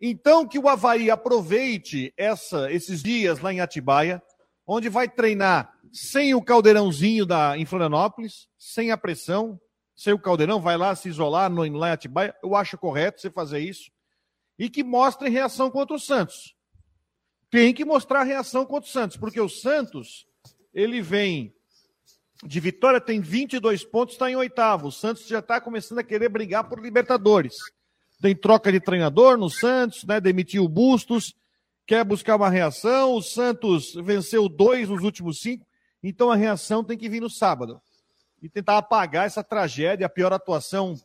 Então 0.00 0.46
que 0.46 0.58
o 0.58 0.68
Havaí 0.68 1.10
aproveite 1.10 2.14
essa, 2.16 2.70
esses 2.72 3.02
dias 3.02 3.40
lá 3.40 3.52
em 3.52 3.60
Atibaia, 3.60 4.22
onde 4.66 4.88
vai 4.88 5.08
treinar 5.08 5.72
sem 5.92 6.34
o 6.34 6.42
caldeirãozinho 6.42 7.26
da, 7.26 7.58
em 7.58 7.66
Florianópolis, 7.66 8.48
sem 8.56 8.92
a 8.92 8.96
pressão, 8.96 9.60
sem 9.94 10.12
o 10.12 10.18
caldeirão, 10.18 10.60
vai 10.60 10.76
lá 10.76 10.94
se 10.94 11.08
isolar 11.08 11.50
no, 11.50 11.62
lá 11.76 11.88
em 11.88 11.92
Atibaia. 11.92 12.34
Eu 12.42 12.54
acho 12.54 12.78
correto 12.78 13.20
você 13.20 13.30
fazer 13.30 13.58
isso. 13.58 13.90
E 14.58 14.70
que 14.70 14.84
mostre 14.84 15.28
reação 15.28 15.70
contra 15.70 15.96
o 15.96 16.00
Santos. 16.00 16.54
tem 17.50 17.74
que 17.74 17.84
mostrar 17.84 18.22
reação 18.22 18.64
contra 18.64 18.88
o 18.88 18.92
Santos, 18.92 19.16
porque 19.16 19.40
o 19.40 19.48
Santos, 19.48 20.26
ele 20.72 21.02
vem 21.02 21.52
de 22.44 22.60
vitória, 22.60 23.00
tem 23.00 23.20
22 23.20 23.84
pontos, 23.84 24.14
está 24.14 24.30
em 24.30 24.36
oitavo. 24.36 24.88
O 24.88 24.92
Santos 24.92 25.26
já 25.26 25.38
está 25.38 25.60
começando 25.60 26.00
a 26.00 26.04
querer 26.04 26.28
brigar 26.28 26.68
por 26.68 26.80
Libertadores. 26.80 27.54
Tem 28.20 28.34
troca 28.34 28.70
de 28.70 28.80
treinador 28.80 29.36
no 29.36 29.48
Santos, 29.48 30.04
né? 30.04 30.20
Demitiu 30.20 30.64
o 30.64 30.68
Bustos, 30.68 31.34
quer 31.86 32.04
buscar 32.04 32.36
uma 32.36 32.50
reação. 32.50 33.14
O 33.14 33.22
Santos 33.22 33.94
venceu 33.94 34.48
dois 34.48 34.88
nos 34.88 35.02
últimos 35.02 35.40
cinco, 35.40 35.66
então 36.02 36.30
a 36.30 36.36
reação 36.36 36.82
tem 36.82 36.98
que 36.98 37.08
vir 37.08 37.20
no 37.20 37.30
sábado. 37.30 37.80
E 38.40 38.48
tentar 38.48 38.78
apagar 38.78 39.26
essa 39.26 39.44
tragédia, 39.44 40.06
a 40.06 40.10
pior 40.10 40.32
atuação, 40.32 40.96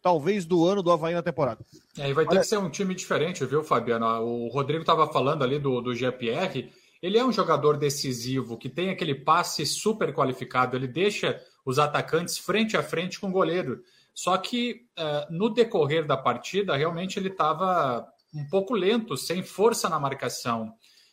talvez, 0.00 0.46
do 0.46 0.64
ano 0.64 0.82
do 0.82 0.90
Havaí 0.90 1.12
na 1.12 1.22
temporada. 1.22 1.64
É, 1.98 2.08
e 2.08 2.14
vai 2.14 2.24
ter 2.24 2.32
Olha... 2.32 2.40
que 2.40 2.46
ser 2.46 2.58
um 2.58 2.70
time 2.70 2.94
diferente, 2.94 3.44
viu, 3.44 3.62
Fabiano? 3.62 4.06
O 4.22 4.48
Rodrigo 4.48 4.80
estava 4.80 5.06
falando 5.06 5.44
ali 5.44 5.58
do, 5.58 5.82
do 5.82 5.94
GPR 5.94 6.70
ele 7.02 7.18
é 7.18 7.24
um 7.24 7.32
jogador 7.32 7.76
decisivo, 7.76 8.56
que 8.56 8.68
tem 8.68 8.90
aquele 8.90 9.14
passe 9.14 9.64
super 9.66 10.12
qualificado, 10.14 10.76
ele 10.76 10.88
deixa 10.88 11.40
os 11.64 11.78
atacantes 11.78 12.38
frente 12.38 12.76
a 12.76 12.82
frente 12.82 13.20
com 13.20 13.28
o 13.28 13.32
goleiro. 13.32 13.82
Só 14.14 14.36
que 14.38 14.86
uh, 14.98 15.32
no 15.32 15.50
decorrer 15.50 16.06
da 16.06 16.16
partida, 16.16 16.76
realmente 16.76 17.18
ele 17.18 17.28
estava 17.28 18.06
um 18.34 18.48
pouco 18.48 18.74
lento, 18.74 19.16
sem 19.16 19.42
força 19.42 19.88
na 19.88 20.00
marcação. 20.00 20.72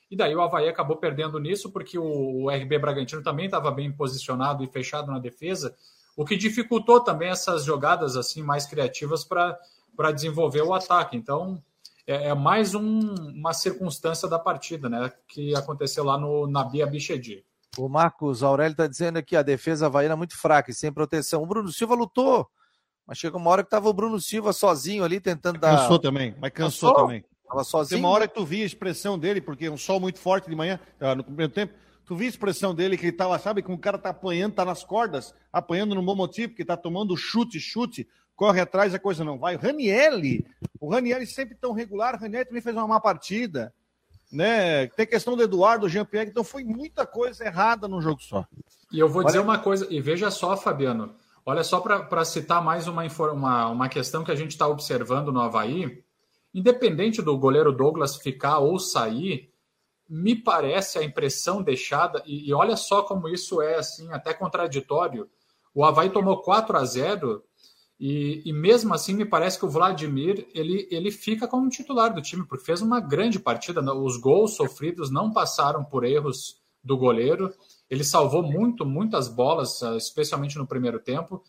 E 0.09 0.15
daí 0.15 0.36
o 0.36 0.41
Havaí 0.41 0.69
acabou 0.69 0.97
perdendo 0.97 1.39
nisso, 1.39 1.71
porque 1.71 1.97
o, 1.97 2.43
o 2.43 2.49
RB 2.49 2.77
Bragantino 2.77 3.23
também 3.23 3.45
estava 3.45 3.71
bem 3.71 3.91
posicionado 3.91 4.63
e 4.63 4.67
fechado 4.67 5.11
na 5.11 5.19
defesa, 5.19 5.75
o 6.15 6.23
que 6.23 6.38
dificultou 6.38 7.03
também 7.03 7.29
essas 7.29 7.65
jogadas 7.65 8.15
assim 8.15 8.43
mais 8.43 8.65
criativas 8.65 9.23
para 9.23 10.11
desenvolver 10.13 10.61
o 10.61 10.73
ataque. 10.73 11.17
Então, 11.17 11.61
é, 12.08 12.30
é 12.30 12.34
mais 12.34 12.76
um, 12.76 13.14
uma 13.34 13.54
circunstância 13.54 14.28
da 14.28 14.38
partida, 14.38 14.89
né? 14.89 15.12
Que 15.28 15.56
aconteceu 15.56 16.04
lá 16.04 16.18
no 16.18 16.47
Nabia 16.47 16.86
Bichedi. 16.86 17.43
O 17.78 17.89
Marcos 17.89 18.43
Aurélio 18.43 18.74
está 18.74 18.88
dizendo 18.88 19.18
aqui 19.18 19.36
a 19.36 19.41
defesa 19.41 19.88
havaiana 19.88 20.14
é 20.14 20.18
muito 20.18 20.38
fraca 20.38 20.70
e 20.70 20.74
sem 20.74 20.91
proteção. 20.91 21.41
O 21.41 21.47
Bruno 21.47 21.72
Silva 21.72 21.95
lutou, 21.95 22.47
mas 23.08 23.18
chegou 23.18 23.39
uma 23.39 23.49
hora 23.49 23.64
que 23.64 23.68
estava 23.68 23.89
o 23.89 23.93
Bruno 23.93 24.20
Silva 24.20 24.54
sozinho 24.54 25.04
ali 25.04 25.20
tentando 25.20 25.60
dar. 25.60 25.78
Cansou 25.78 25.99
também, 25.99 26.36
mas 26.39 26.51
cansou, 26.51 26.91
cansou? 26.91 27.08
também. 27.08 27.26
Tava 27.47 27.64
sozinho. 27.64 27.97
Tem 27.97 28.06
uma 28.06 28.14
hora 28.14 28.28
que 28.28 28.36
tu 28.36 28.45
via 28.45 28.64
a 28.64 28.68
expressão 28.68 29.18
dele, 29.18 29.41
porque 29.41 29.70
um 29.70 29.78
sol 29.78 29.99
muito 29.99 30.20
forte 30.20 30.49
de 30.49 30.56
manhã, 30.56 30.80
ah, 30.99 31.16
no 31.16 31.24
primeiro 31.24 31.51
tempo, 31.51 31.74
tu 32.06 32.16
via 32.16 32.28
a 32.28 32.30
expressão 32.30 32.76
dele 32.76 32.97
que 32.97 33.06
ele 33.06 33.12
tava, 33.12 33.38
sabe, 33.39 33.62
como 33.62 33.78
o 33.78 33.82
cara 33.82 33.97
tá 33.97 34.10
apanhando, 34.10 34.54
tá 34.54 34.66
nas 34.66 34.84
cordas, 34.84 35.34
apanhando 35.51 35.95
no 35.95 36.04
bom 36.04 36.16
motivo, 36.16 36.49
porque 36.49 36.66
tá 36.66 36.78
tomando 36.78 37.18
chute, 37.18 37.60
chute 37.60 38.08
corre 38.36 38.61
atrás, 38.61 38.93
a 38.93 38.99
coisa 38.99 39.23
não 39.23 39.38
vai. 39.38 39.55
O 39.55 39.59
Ranielli, 39.59 40.45
o 40.79 40.89
Ranielli 40.89 41.25
sempre 41.25 41.55
tão 41.55 41.71
regular, 41.71 42.15
o 42.15 42.19
Ranielli 42.19 42.45
também 42.45 42.61
fez 42.61 42.75
uma 42.75 42.88
má 42.88 42.99
partida. 42.99 43.73
Né? 44.31 44.88
Tem 44.88 45.05
questão 45.05 45.36
do 45.36 45.43
Eduardo, 45.43 45.88
Jean-Pierre, 45.88 46.29
então 46.29 46.43
foi 46.43 46.63
muita 46.63 47.05
coisa 47.05 47.45
errada 47.45 47.88
num 47.88 48.01
jogo 48.01 48.21
só. 48.21 48.45
E 48.91 48.99
eu 48.99 49.07
vou 49.07 49.19
olha... 49.19 49.27
dizer 49.27 49.39
uma 49.39 49.59
coisa, 49.59 49.88
e 49.89 50.01
veja 50.01 50.31
só, 50.31 50.57
Fabiano, 50.57 51.15
olha 51.45 51.63
só 51.63 51.79
para 51.79 52.25
citar 52.25 52.63
mais 52.63 52.88
uma, 52.88 53.03
uma, 53.31 53.69
uma 53.69 53.89
questão 53.89 54.23
que 54.23 54.31
a 54.31 54.36
gente 54.36 54.51
está 54.51 54.67
observando 54.67 55.31
no 55.31 55.39
Havaí, 55.39 56.03
independente 56.53 57.21
do 57.21 57.38
goleiro 57.38 57.71
Douglas 57.71 58.17
ficar 58.17 58.59
ou 58.59 58.79
sair, 58.79 59.51
me 60.09 60.36
parece 60.36 60.99
a 60.99 61.03
impressão 61.03 61.61
deixada, 61.61 62.21
e, 62.25 62.49
e 62.49 62.53
olha 62.53 62.75
só 62.75 63.03
como 63.03 63.29
isso 63.29 63.61
é 63.61 63.75
assim, 63.75 64.11
até 64.11 64.34
contraditório. 64.34 65.29
O 65.73 65.84
Havaí 65.86 66.09
tomou 66.09 66.41
4 66.41 66.77
a 66.77 66.86
0 66.86 67.43
e, 68.00 68.41
e, 68.46 68.52
mesmo 68.52 68.94
assim, 68.94 69.14
me 69.14 69.26
parece 69.26 69.58
que 69.58 69.66
o 69.66 69.70
Vladimir 69.70 70.48
ele, 70.54 70.88
ele 70.91 71.12
fica 71.12 71.48
como 71.48 71.70
titular 71.70 72.14
do 72.14 72.22
time, 72.22 72.46
porque 72.46 72.66
fez 72.66 72.82
uma 72.82 73.00
grande 73.00 73.39
partida. 73.39 73.82
Né? 73.82 73.91
Os 73.91 74.18
gols 74.18 74.56
sofridos 74.56 75.10
não 75.10 75.32
passaram 75.32 75.84
por 75.84 76.04
erros 76.04 76.62
do 76.84 76.98
goleiro. 76.98 77.54
Ele 77.89 78.04
salvou 78.04 78.44
muito, 78.44 78.86
muitas 78.86 79.28
bolas, 79.28 79.82
ah, 79.84 79.96
especialmente 79.96 80.58
no 80.58 80.68
primeiro 80.68 81.00
tempo. 81.00 81.44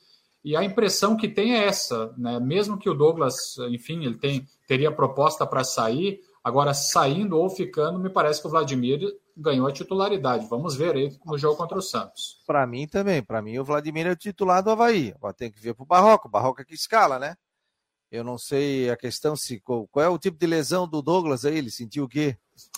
E 0.44 0.54
a 0.54 0.62
impressão 0.62 1.16
que 1.16 1.26
tem 1.26 1.54
é 1.54 1.64
essa, 1.64 2.14
né? 2.18 2.38
Mesmo 2.38 2.78
que 2.78 2.90
o 2.90 2.94
Douglas, 2.94 3.56
enfim, 3.70 4.04
ele 4.04 4.16
tem, 4.16 4.46
teria 4.68 4.92
proposta 4.92 5.46
para 5.46 5.64
sair, 5.64 6.20
Agora, 6.44 6.74
saindo 6.74 7.38
ou 7.38 7.48
ficando, 7.48 7.98
me 7.98 8.10
parece 8.10 8.42
que 8.42 8.46
o 8.46 8.50
Vladimir 8.50 9.00
ganhou 9.34 9.66
a 9.66 9.72
titularidade. 9.72 10.46
Vamos 10.46 10.76
ver 10.76 10.94
aí 10.94 11.18
no 11.24 11.38
jogo 11.38 11.56
contra 11.56 11.78
o 11.78 11.82
Santos. 11.82 12.36
Para 12.46 12.66
mim 12.66 12.86
também. 12.86 13.22
Para 13.22 13.40
mim, 13.40 13.58
o 13.58 13.64
Vladimir 13.64 14.06
é 14.06 14.10
o 14.10 14.16
titular 14.16 14.62
do 14.62 14.70
Havaí. 14.70 15.14
Agora 15.16 15.32
tem 15.32 15.50
que 15.50 15.58
ver 15.58 15.72
para 15.72 15.82
o 15.82 15.86
Barroco. 15.86 16.28
O 16.28 16.30
Barroco 16.30 16.60
é 16.60 16.64
que 16.64 16.74
escala, 16.74 17.18
né? 17.18 17.34
Eu 18.12 18.22
não 18.22 18.36
sei 18.36 18.90
a 18.90 18.96
questão 18.96 19.34
se 19.34 19.58
qual, 19.58 19.88
é 19.96 20.08
o 20.08 20.18
tipo 20.18 20.38
de 20.38 20.46
lesão 20.46 20.86
do 20.86 21.00
Douglas 21.00 21.46
aí. 21.46 21.56
Ele 21.56 21.70
sentiu 21.70 22.04
o 22.04 22.08
quê? 22.08 22.36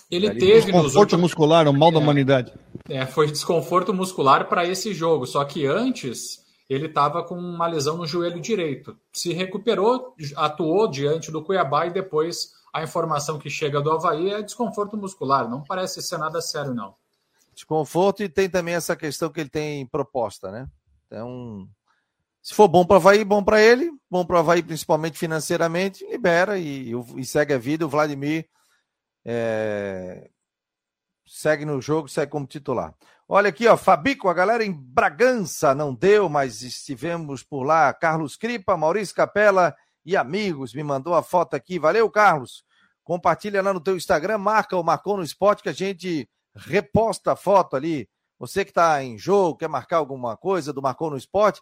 Ele 0.08 0.28
Ali, 0.28 0.38
teve 0.38 0.72
desconforto 0.72 0.98
últimos... 0.98 1.22
muscular, 1.22 1.66
o 1.66 1.72
mal 1.72 1.90
da 1.90 1.98
é, 1.98 2.00
humanidade. 2.00 2.52
É, 2.88 3.04
foi 3.04 3.26
desconforto 3.26 3.92
muscular 3.92 4.48
para 4.48 4.64
esse 4.64 4.94
jogo. 4.94 5.26
Só 5.26 5.44
que 5.44 5.66
antes 5.66 6.38
ele 6.68 6.86
estava 6.86 7.24
com 7.24 7.34
uma 7.34 7.66
lesão 7.66 7.96
no 7.96 8.06
joelho 8.06 8.40
direito. 8.40 8.96
Se 9.12 9.32
recuperou, 9.32 10.14
atuou 10.36 10.88
diante 10.88 11.32
do 11.32 11.42
Cuiabá 11.42 11.86
e 11.86 11.92
depois 11.92 12.55
a 12.76 12.82
informação 12.82 13.38
que 13.38 13.48
chega 13.48 13.80
do 13.80 13.90
Havaí 13.90 14.30
é 14.34 14.42
desconforto 14.42 14.98
muscular, 14.98 15.48
não 15.48 15.62
parece 15.62 16.02
ser 16.02 16.18
nada 16.18 16.42
sério, 16.42 16.74
não. 16.74 16.94
Desconforto 17.54 18.22
e 18.22 18.28
tem 18.28 18.50
também 18.50 18.74
essa 18.74 18.94
questão 18.94 19.30
que 19.30 19.40
ele 19.40 19.48
tem 19.48 19.86
proposta, 19.86 20.50
né? 20.50 20.68
Então, 21.06 21.66
se 22.42 22.52
for 22.52 22.68
bom 22.68 22.84
para 22.84 22.94
o 22.94 22.96
Havaí, 22.98 23.24
bom 23.24 23.42
para 23.42 23.62
ele, 23.62 23.90
bom 24.10 24.26
para 24.26 24.36
o 24.36 24.38
Havaí 24.40 24.62
principalmente 24.62 25.16
financeiramente, 25.16 26.06
libera 26.06 26.58
e, 26.58 26.92
e, 27.16 27.24
segue 27.24 27.54
a 27.54 27.58
vida. 27.58 27.86
O 27.86 27.88
Vladimir 27.88 28.46
é, 29.24 30.28
segue 31.26 31.64
no 31.64 31.80
jogo, 31.80 32.08
segue 32.08 32.30
como 32.30 32.46
titular. 32.46 32.94
Olha 33.26 33.48
aqui, 33.48 33.66
ó, 33.66 33.76
Fabico, 33.78 34.28
a 34.28 34.34
galera 34.34 34.62
em 34.62 34.70
Bragança 34.70 35.74
não 35.74 35.94
deu, 35.94 36.28
mas 36.28 36.60
estivemos 36.60 37.42
por 37.42 37.62
lá. 37.62 37.94
Carlos 37.94 38.36
Cripa, 38.36 38.76
Maurício 38.76 39.14
Capela 39.14 39.74
e 40.06 40.16
amigos, 40.16 40.72
me 40.72 40.84
mandou 40.84 41.14
a 41.14 41.22
foto 41.22 41.54
aqui. 41.54 41.80
Valeu, 41.80 42.08
Carlos. 42.08 42.64
Compartilha 43.02 43.60
lá 43.60 43.74
no 43.74 43.80
teu 43.80 43.96
Instagram, 43.96 44.38
marca 44.38 44.76
o 44.76 44.82
Marcou 44.82 45.16
no 45.16 45.22
Esporte 45.24 45.64
que 45.64 45.68
a 45.68 45.72
gente 45.72 46.28
reposta 46.54 47.32
a 47.32 47.36
foto 47.36 47.74
ali. 47.74 48.08
Você 48.38 48.64
que 48.64 48.70
está 48.70 49.02
em 49.02 49.18
jogo, 49.18 49.58
quer 49.58 49.68
marcar 49.68 49.96
alguma 49.96 50.36
coisa 50.36 50.72
do 50.72 50.80
Marcou 50.80 51.10
no 51.10 51.16
Esporte, 51.16 51.60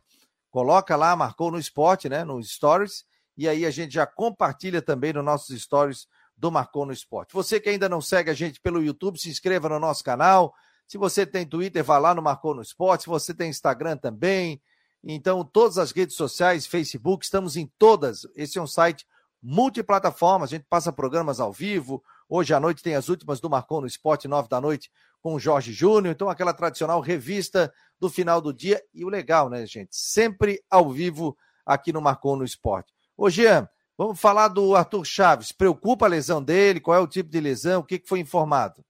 coloca 0.50 0.94
lá, 0.94 1.16
Marcou 1.16 1.50
no 1.50 1.58
Esporte, 1.58 2.08
né, 2.08 2.22
nos 2.22 2.50
stories, 2.50 3.04
e 3.36 3.48
aí 3.48 3.64
a 3.64 3.70
gente 3.70 3.94
já 3.94 4.06
compartilha 4.06 4.82
também 4.82 5.12
nos 5.12 5.24
nossos 5.24 5.60
stories 5.62 6.06
do 6.36 6.52
Marcou 6.52 6.84
no 6.84 6.92
Esporte. 6.92 7.32
Você 7.32 7.58
que 7.58 7.70
ainda 7.70 7.88
não 7.88 8.00
segue 8.00 8.30
a 8.30 8.34
gente 8.34 8.60
pelo 8.60 8.82
YouTube, 8.82 9.18
se 9.18 9.30
inscreva 9.30 9.68
no 9.68 9.78
nosso 9.78 10.04
canal. 10.04 10.52
Se 10.86 10.98
você 10.98 11.24
tem 11.24 11.46
Twitter, 11.46 11.82
vá 11.82 11.96
lá 11.96 12.14
no 12.14 12.20
Marcou 12.20 12.54
no 12.54 12.60
Esporte. 12.62 13.04
Se 13.04 13.08
você 13.08 13.32
tem 13.32 13.48
Instagram 13.48 13.96
também. 13.96 14.60
Então, 15.06 15.44
todas 15.44 15.76
as 15.76 15.92
redes 15.92 16.16
sociais, 16.16 16.66
Facebook, 16.66 17.24
estamos 17.24 17.56
em 17.56 17.70
todas. 17.78 18.26
Esse 18.34 18.58
é 18.58 18.62
um 18.62 18.66
site 18.66 19.06
multiplataformas, 19.42 20.48
a 20.48 20.56
gente 20.56 20.66
passa 20.68 20.90
programas 20.90 21.38
ao 21.38 21.52
vivo. 21.52 22.02
Hoje 22.26 22.54
à 22.54 22.60
noite 22.60 22.82
tem 22.82 22.94
as 22.94 23.10
últimas 23.10 23.38
do 23.38 23.50
Marcon 23.50 23.82
no 23.82 23.86
Esporte, 23.86 24.26
nove 24.26 24.48
da 24.48 24.58
noite, 24.58 24.90
com 25.20 25.34
o 25.34 25.38
Jorge 25.38 25.72
Júnior. 25.72 26.14
Então, 26.14 26.30
aquela 26.30 26.54
tradicional 26.54 27.00
revista 27.00 27.70
do 28.00 28.08
final 28.08 28.40
do 28.40 28.52
dia. 28.52 28.82
E 28.94 29.04
o 29.04 29.08
legal, 29.10 29.50
né, 29.50 29.66
gente? 29.66 29.94
Sempre 29.94 30.62
ao 30.70 30.90
vivo 30.90 31.36
aqui 31.66 31.92
no 31.92 32.00
Marcon 32.00 32.36
no 32.36 32.44
Esporte. 32.44 32.90
Ô, 33.14 33.28
Jean, 33.28 33.68
vamos 33.98 34.18
falar 34.18 34.48
do 34.48 34.74
Arthur 34.74 35.04
Chaves. 35.04 35.52
Preocupa 35.52 36.06
a 36.06 36.08
lesão 36.08 36.42
dele? 36.42 36.80
Qual 36.80 36.96
é 36.96 37.00
o 37.00 37.06
tipo 37.06 37.28
de 37.28 37.40
lesão? 37.40 37.80
O 37.80 37.84
que 37.84 38.02
foi 38.06 38.20
informado? 38.20 38.82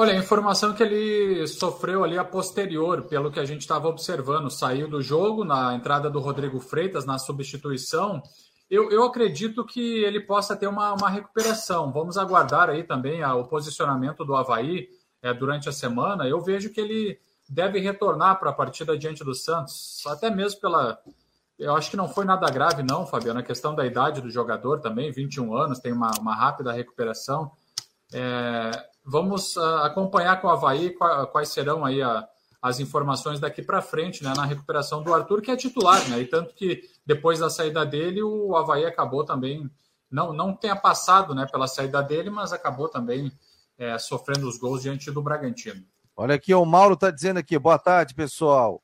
Olha, 0.00 0.12
a 0.12 0.16
informação 0.16 0.72
que 0.72 0.80
ele 0.80 1.44
sofreu 1.48 2.04
ali 2.04 2.16
a 2.16 2.24
posterior, 2.24 3.02
pelo 3.08 3.32
que 3.32 3.40
a 3.40 3.44
gente 3.44 3.62
estava 3.62 3.88
observando, 3.88 4.48
saiu 4.48 4.88
do 4.88 5.02
jogo 5.02 5.44
na 5.44 5.74
entrada 5.74 6.08
do 6.08 6.20
Rodrigo 6.20 6.60
Freitas, 6.60 7.04
na 7.04 7.18
substituição. 7.18 8.22
Eu, 8.70 8.92
eu 8.92 9.02
acredito 9.02 9.66
que 9.66 10.04
ele 10.04 10.20
possa 10.20 10.54
ter 10.54 10.68
uma, 10.68 10.92
uma 10.92 11.10
recuperação. 11.10 11.90
Vamos 11.90 12.16
aguardar 12.16 12.70
aí 12.70 12.84
também 12.84 13.24
a, 13.24 13.34
o 13.34 13.48
posicionamento 13.48 14.24
do 14.24 14.36
Havaí 14.36 14.88
é, 15.20 15.34
durante 15.34 15.68
a 15.68 15.72
semana. 15.72 16.28
Eu 16.28 16.40
vejo 16.40 16.70
que 16.72 16.80
ele 16.80 17.18
deve 17.48 17.80
retornar 17.80 18.38
para 18.38 18.50
a 18.50 18.54
partida 18.54 18.96
diante 18.96 19.24
do 19.24 19.34
Santos, 19.34 20.04
até 20.06 20.30
mesmo 20.30 20.60
pela. 20.60 20.96
Eu 21.58 21.74
acho 21.74 21.90
que 21.90 21.96
não 21.96 22.08
foi 22.08 22.24
nada 22.24 22.48
grave, 22.52 22.84
não, 22.84 23.04
Fabiano. 23.04 23.40
A 23.40 23.42
questão 23.42 23.74
da 23.74 23.84
idade 23.84 24.20
do 24.20 24.30
jogador 24.30 24.78
também, 24.78 25.10
21 25.10 25.56
anos, 25.56 25.80
tem 25.80 25.92
uma, 25.92 26.12
uma 26.20 26.36
rápida 26.36 26.70
recuperação. 26.70 27.50
É, 28.12 28.70
vamos 29.08 29.56
uh, 29.56 29.78
acompanhar 29.82 30.40
com 30.40 30.48
o 30.48 30.50
Havaí 30.50 30.94
quais 31.32 31.48
serão 31.48 31.84
aí 31.84 32.02
a, 32.02 32.28
as 32.60 32.78
informações 32.78 33.40
daqui 33.40 33.62
para 33.62 33.80
frente, 33.80 34.22
né, 34.22 34.34
na 34.36 34.44
recuperação 34.44 35.02
do 35.02 35.14
Arthur, 35.14 35.40
que 35.40 35.50
é 35.50 35.56
titular, 35.56 36.06
né, 36.08 36.20
e 36.20 36.26
tanto 36.26 36.54
que 36.54 36.82
depois 37.06 37.38
da 37.38 37.48
saída 37.48 37.86
dele, 37.86 38.22
o 38.22 38.54
Havaí 38.54 38.84
acabou 38.84 39.24
também, 39.24 39.68
não, 40.10 40.32
não 40.32 40.54
tenha 40.54 40.76
passado, 40.76 41.34
né, 41.34 41.46
pela 41.50 41.66
saída 41.66 42.02
dele, 42.02 42.28
mas 42.28 42.52
acabou 42.52 42.88
também 42.88 43.32
é, 43.78 43.98
sofrendo 43.98 44.46
os 44.46 44.58
gols 44.58 44.82
diante 44.82 45.10
do 45.10 45.22
Bragantino. 45.22 45.82
Olha 46.14 46.34
aqui, 46.34 46.52
o 46.52 46.64
Mauro 46.64 46.94
está 46.94 47.10
dizendo 47.10 47.38
aqui, 47.38 47.58
boa 47.58 47.78
tarde, 47.78 48.14
pessoal. 48.14 48.82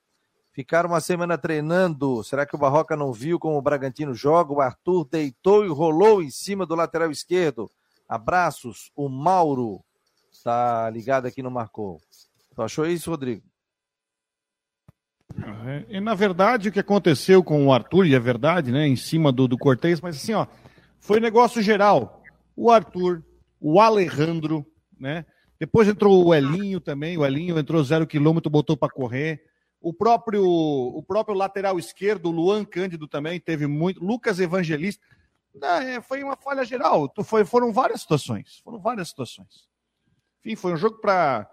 Ficaram 0.52 0.88
uma 0.88 1.00
semana 1.00 1.36
treinando. 1.36 2.22
Será 2.22 2.46
que 2.46 2.54
o 2.54 2.58
Barroca 2.58 2.94
não 2.94 3.12
viu 3.12 3.40
como 3.40 3.58
o 3.58 3.62
Bragantino 3.62 4.14
joga? 4.14 4.52
O 4.52 4.60
Arthur 4.60 5.04
deitou 5.10 5.64
e 5.64 5.68
rolou 5.68 6.22
em 6.22 6.30
cima 6.30 6.64
do 6.64 6.76
lateral 6.76 7.10
esquerdo. 7.10 7.68
Abraços, 8.08 8.92
o 8.94 9.08
Mauro 9.08 9.82
tá 10.44 10.90
ligado 10.90 11.26
aqui 11.26 11.42
no 11.42 11.50
Marcou. 11.50 11.98
Tu 12.54 12.62
achou 12.62 12.86
isso, 12.86 13.10
Rodrigo? 13.10 13.42
E 15.88 15.98
na 16.00 16.14
verdade 16.14 16.68
o 16.68 16.72
que 16.72 16.78
aconteceu 16.78 17.42
com 17.42 17.66
o 17.66 17.72
Arthur, 17.72 18.06
e 18.06 18.14
é 18.14 18.20
verdade, 18.20 18.70
né, 18.70 18.86
em 18.86 18.94
cima 18.94 19.32
do, 19.32 19.48
do 19.48 19.58
Cortez, 19.58 20.00
mas 20.00 20.16
assim, 20.16 20.34
ó, 20.34 20.46
foi 21.00 21.18
negócio 21.18 21.60
geral. 21.60 22.22
O 22.54 22.70
Arthur, 22.70 23.24
o 23.58 23.80
Alejandro, 23.80 24.64
né? 25.00 25.26
Depois 25.58 25.88
entrou 25.88 26.24
o 26.24 26.34
Elinho 26.34 26.80
também, 26.80 27.16
o 27.16 27.24
Elinho 27.24 27.58
entrou 27.58 27.82
zero 27.82 28.06
quilômetro, 28.06 28.50
botou 28.50 28.76
para 28.76 28.92
correr. 28.92 29.42
O 29.80 29.92
próprio, 29.92 30.44
o 30.44 31.02
próprio 31.02 31.36
lateral 31.36 31.78
esquerdo, 31.78 32.26
o 32.26 32.30
Luan 32.30 32.64
Cândido 32.64 33.08
também 33.08 33.40
teve 33.40 33.66
muito. 33.66 34.04
Lucas 34.04 34.40
Evangelista. 34.40 35.02
É, 35.62 36.00
foi 36.00 36.22
uma 36.22 36.36
falha 36.36 36.64
geral. 36.64 37.12
Foi, 37.24 37.44
foram 37.44 37.72
várias 37.72 38.00
situações. 38.00 38.60
Foram 38.64 38.78
várias 38.78 39.08
situações. 39.08 39.68
Enfim, 40.44 40.56
foi 40.56 40.74
um 40.74 40.76
jogo 40.76 40.98
para 41.00 41.48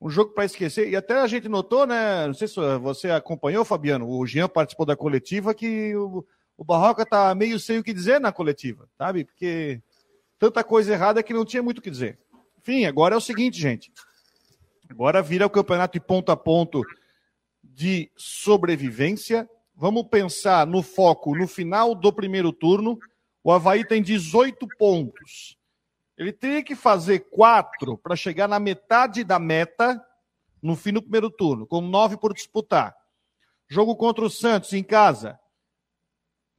um 0.00 0.10
jogo 0.10 0.32
para 0.32 0.44
esquecer. 0.44 0.88
E 0.88 0.96
até 0.96 1.18
a 1.18 1.26
gente 1.26 1.48
notou, 1.48 1.86
né? 1.86 2.26
Não 2.26 2.34
sei 2.34 2.46
se 2.46 2.54
você 2.78 3.10
acompanhou, 3.10 3.64
Fabiano. 3.64 4.08
O 4.08 4.26
Jean 4.26 4.48
participou 4.48 4.86
da 4.86 4.94
coletiva 4.94 5.54
que 5.54 5.96
o, 5.96 6.24
o 6.56 6.64
Barroca 6.64 7.04
tá 7.04 7.34
meio 7.34 7.58
sem 7.58 7.78
o 7.78 7.82
que 7.82 7.92
dizer 7.92 8.20
na 8.20 8.30
coletiva, 8.30 8.88
sabe? 8.96 9.24
Porque 9.24 9.80
tanta 10.38 10.62
coisa 10.62 10.92
errada 10.92 11.22
que 11.22 11.32
não 11.32 11.44
tinha 11.44 11.62
muito 11.62 11.78
o 11.78 11.82
que 11.82 11.90
dizer. 11.90 12.18
Enfim, 12.58 12.84
agora 12.84 13.14
é 13.14 13.18
o 13.18 13.22
seguinte, 13.22 13.58
gente. 13.58 13.90
Agora 14.88 15.22
vira 15.22 15.46
o 15.46 15.50
campeonato 15.50 15.94
de 15.94 16.04
ponto 16.04 16.30
a 16.30 16.36
ponto 16.36 16.82
de 17.62 18.10
sobrevivência. 18.16 19.48
Vamos 19.74 20.04
pensar 20.08 20.66
no 20.66 20.82
foco 20.82 21.36
no 21.36 21.48
final 21.48 21.94
do 21.94 22.12
primeiro 22.12 22.52
turno. 22.52 22.98
O 23.42 23.52
Havaí 23.52 23.84
tem 23.84 24.02
18 24.02 24.66
pontos. 24.78 25.55
Ele 26.16 26.32
teria 26.32 26.62
que 26.62 26.74
fazer 26.74 27.20
quatro 27.30 27.98
para 27.98 28.16
chegar 28.16 28.48
na 28.48 28.58
metade 28.58 29.22
da 29.22 29.38
meta 29.38 30.02
no 30.62 30.74
fim 30.74 30.92
do 30.92 31.02
primeiro 31.02 31.30
turno, 31.30 31.66
com 31.66 31.80
nove 31.80 32.16
por 32.16 32.32
disputar. 32.32 32.96
Jogo 33.68 33.94
contra 33.96 34.24
o 34.24 34.30
Santos 34.30 34.72
em 34.72 34.82
casa. 34.82 35.38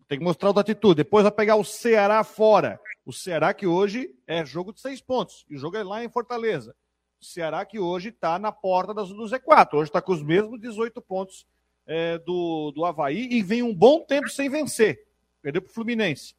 Tem 0.07 0.17
que 0.17 0.23
mostrar 0.23 0.49
outra 0.49 0.61
atitude. 0.61 1.03
Depois 1.03 1.23
vai 1.23 1.31
pegar 1.31 1.55
o 1.55 1.63
Ceará 1.63 2.23
fora. 2.23 2.79
O 3.05 3.11
Ceará 3.11 3.53
que 3.53 3.67
hoje 3.67 4.13
é 4.25 4.45
jogo 4.45 4.71
de 4.71 4.79
seis 4.79 5.01
pontos. 5.01 5.45
E 5.49 5.55
o 5.55 5.59
jogo 5.59 5.75
é 5.75 5.83
lá 5.83 6.03
em 6.03 6.09
Fortaleza. 6.09 6.75
O 7.19 7.25
Ceará 7.25 7.65
que 7.65 7.79
hoje 7.79 8.09
está 8.09 8.37
na 8.37 8.51
porta 8.51 8.93
do 8.93 9.03
Z4. 9.03 9.73
Hoje 9.73 9.89
está 9.89 10.01
com 10.01 10.13
os 10.13 10.21
mesmos 10.21 10.59
18 10.61 11.01
pontos 11.01 11.45
é, 11.85 12.17
do, 12.19 12.71
do 12.71 12.85
Havaí 12.85 13.27
e 13.31 13.41
vem 13.41 13.63
um 13.63 13.73
bom 13.73 14.01
tempo 14.01 14.29
sem 14.29 14.49
vencer. 14.49 15.05
Perdeu 15.41 15.61
para 15.61 15.71
o 15.71 15.73
Fluminense. 15.73 16.35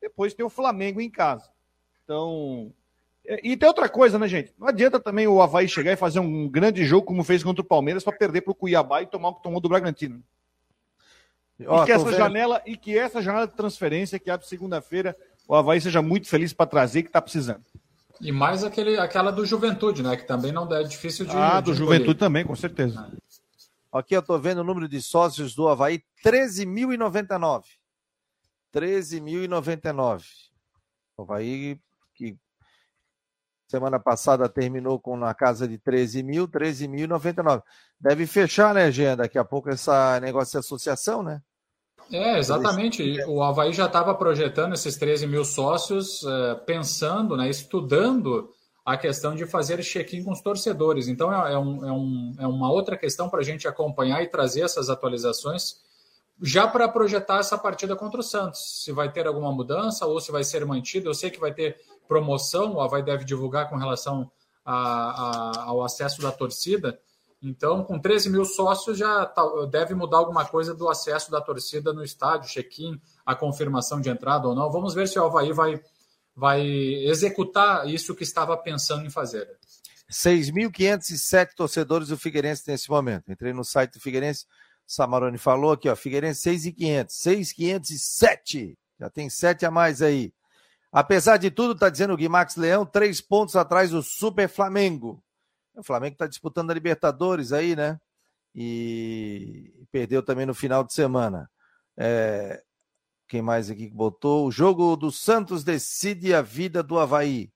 Depois 0.00 0.34
tem 0.34 0.44
o 0.44 0.50
Flamengo 0.50 1.00
em 1.00 1.10
casa. 1.10 1.50
Então. 2.10 2.72
É, 3.24 3.38
e 3.46 3.56
tem 3.56 3.68
outra 3.68 3.88
coisa, 3.88 4.18
né, 4.18 4.26
gente? 4.26 4.52
Não 4.58 4.66
adianta 4.66 4.98
também 4.98 5.28
o 5.28 5.40
Havaí 5.40 5.68
chegar 5.68 5.92
e 5.92 5.96
fazer 5.96 6.18
um 6.18 6.48
grande 6.48 6.84
jogo 6.84 7.06
como 7.06 7.22
fez 7.22 7.44
contra 7.44 7.62
o 7.62 7.66
Palmeiras 7.66 8.02
para 8.02 8.16
perder 8.16 8.40
para 8.40 8.50
o 8.50 8.54
Cuiabá 8.54 9.00
e 9.00 9.06
tomar 9.06 9.28
o 9.28 9.34
que 9.36 9.42
tomou 9.44 9.60
do 9.60 9.68
Bragantino. 9.68 10.20
Ó, 11.66 11.82
e, 11.82 11.86
que 11.86 11.92
essa 11.92 12.04
vendo... 12.04 12.16
janela, 12.16 12.62
e 12.66 12.76
que 12.76 12.98
essa 12.98 13.22
janela 13.22 13.46
de 13.46 13.54
transferência 13.54 14.18
que 14.18 14.28
abre 14.28 14.44
segunda-feira, 14.44 15.16
o 15.46 15.54
Havaí 15.54 15.80
seja 15.80 16.02
muito 16.02 16.26
feliz 16.26 16.52
para 16.52 16.66
trazer 16.66 17.02
que 17.02 17.10
está 17.10 17.22
precisando. 17.22 17.62
E 18.20 18.32
mais 18.32 18.64
aquele, 18.64 18.98
aquela 18.98 19.30
do 19.30 19.46
Juventude, 19.46 20.02
né? 20.02 20.16
Que 20.16 20.26
também 20.26 20.50
não 20.50 20.68
é 20.74 20.82
difícil 20.82 21.24
de. 21.24 21.36
Ah, 21.36 21.60
do 21.60 21.70
de 21.70 21.78
Juventude 21.78 22.18
também, 22.18 22.44
com 22.44 22.56
certeza. 22.56 23.08
Aqui 23.92 24.16
eu 24.16 24.20
estou 24.20 24.38
vendo 24.38 24.58
o 24.58 24.64
número 24.64 24.88
de 24.88 25.00
sócios 25.00 25.54
do 25.54 25.68
Havaí: 25.68 26.02
13.099. 26.24 27.64
13.099. 28.74 30.24
O 31.16 31.22
Havaí, 31.22 31.78
semana 33.70 34.00
passada 34.00 34.48
terminou 34.48 34.98
com 34.98 35.16
na 35.16 35.32
casa 35.32 35.68
de 35.68 35.78
13 35.78 36.22
mil, 36.22 36.48
13.099. 36.48 37.62
Deve 38.00 38.26
fechar, 38.26 38.74
né, 38.74 38.90
Jean? 38.90 39.16
Daqui 39.16 39.38
a 39.38 39.44
pouco 39.44 39.70
essa 39.70 40.18
negócio 40.20 40.52
de 40.52 40.58
associação, 40.58 41.22
né? 41.22 41.40
É, 42.12 42.38
exatamente. 42.38 43.22
O 43.28 43.40
Havaí 43.40 43.72
já 43.72 43.86
estava 43.86 44.12
projetando 44.14 44.74
esses 44.74 44.96
13 44.96 45.28
mil 45.28 45.44
sócios, 45.44 46.22
uh, 46.22 46.56
pensando, 46.66 47.36
né, 47.36 47.48
estudando 47.48 48.50
a 48.84 48.96
questão 48.96 49.36
de 49.36 49.46
fazer 49.46 49.80
check-in 49.82 50.24
com 50.24 50.32
os 50.32 50.40
torcedores. 50.40 51.06
Então, 51.06 51.32
é, 51.32 51.52
é, 51.52 51.58
um, 51.58 51.86
é, 51.86 51.92
um, 51.92 52.34
é 52.40 52.46
uma 52.46 52.72
outra 52.72 52.96
questão 52.96 53.28
para 53.28 53.40
a 53.40 53.44
gente 53.44 53.68
acompanhar 53.68 54.20
e 54.22 54.28
trazer 54.28 54.62
essas 54.62 54.90
atualizações 54.90 55.76
já 56.40 56.66
para 56.66 56.88
projetar 56.88 57.38
essa 57.38 57.58
partida 57.58 57.94
contra 57.94 58.20
o 58.20 58.22
Santos. 58.22 58.82
Se 58.82 58.92
vai 58.92 59.12
ter 59.12 59.26
alguma 59.26 59.52
mudança 59.52 60.06
ou 60.06 60.20
se 60.20 60.32
vai 60.32 60.44
ser 60.44 60.64
mantido. 60.64 61.08
Eu 61.08 61.14
sei 61.14 61.30
que 61.30 61.40
vai 61.40 61.52
ter 61.52 61.76
promoção, 62.08 62.74
o 62.74 62.80
Havaí 62.80 63.02
deve 63.02 63.24
divulgar 63.24 63.68
com 63.68 63.76
relação 63.76 64.30
a, 64.64 64.74
a, 64.74 65.64
ao 65.64 65.82
acesso 65.82 66.20
da 66.20 66.32
torcida. 66.32 66.98
Então, 67.42 67.84
com 67.84 67.98
13 67.98 68.28
mil 68.28 68.44
sócios, 68.44 68.98
já 68.98 69.24
tá, 69.24 69.42
deve 69.70 69.94
mudar 69.94 70.18
alguma 70.18 70.44
coisa 70.44 70.74
do 70.74 70.88
acesso 70.88 71.30
da 71.30 71.40
torcida 71.40 71.92
no 71.92 72.04
estádio, 72.04 72.50
check-in, 72.50 73.00
a 73.24 73.34
confirmação 73.34 74.00
de 74.00 74.10
entrada 74.10 74.48
ou 74.48 74.54
não. 74.54 74.70
Vamos 74.70 74.92
ver 74.92 75.08
se 75.08 75.18
o 75.18 75.24
Havaí 75.24 75.52
vai, 75.52 75.80
vai 76.34 76.62
executar 76.62 77.88
isso 77.88 78.14
que 78.14 78.24
estava 78.24 78.56
pensando 78.56 79.06
em 79.06 79.10
fazer. 79.10 79.48
6.507 80.10 81.50
torcedores 81.54 82.08
do 82.08 82.18
Figueirense 82.18 82.64
nesse 82.66 82.90
momento. 82.90 83.30
Entrei 83.30 83.52
no 83.52 83.64
site 83.64 83.92
do 83.94 84.00
Figueirense, 84.00 84.44
Samarone 84.90 85.38
falou 85.38 85.70
aqui, 85.70 85.88
ó, 85.88 85.94
Figueirense 85.94 86.50
6.500, 86.50 87.06
6.507, 87.54 88.76
já 88.98 89.08
tem 89.08 89.30
sete 89.30 89.64
a 89.64 89.70
mais 89.70 90.02
aí. 90.02 90.34
Apesar 90.90 91.36
de 91.36 91.48
tudo, 91.48 91.76
tá 91.76 91.88
dizendo 91.88 92.12
o 92.12 92.16
Guimax 92.16 92.56
Leão, 92.56 92.84
três 92.84 93.20
pontos 93.20 93.54
atrás 93.54 93.92
do 93.92 94.02
Super 94.02 94.48
Flamengo. 94.48 95.22
O 95.76 95.84
Flamengo 95.84 96.14
está 96.14 96.26
disputando 96.26 96.72
a 96.72 96.74
Libertadores 96.74 97.52
aí, 97.52 97.76
né? 97.76 98.00
E 98.52 99.72
perdeu 99.92 100.24
também 100.24 100.44
no 100.44 100.54
final 100.54 100.82
de 100.82 100.92
semana. 100.92 101.48
É... 101.96 102.60
Quem 103.28 103.40
mais 103.40 103.70
aqui 103.70 103.88
que 103.88 103.94
botou? 103.94 104.44
O 104.44 104.50
jogo 104.50 104.96
do 104.96 105.12
Santos 105.12 105.62
decide 105.62 106.34
a 106.34 106.42
vida 106.42 106.82
do 106.82 106.98
Havaí. 106.98 107.52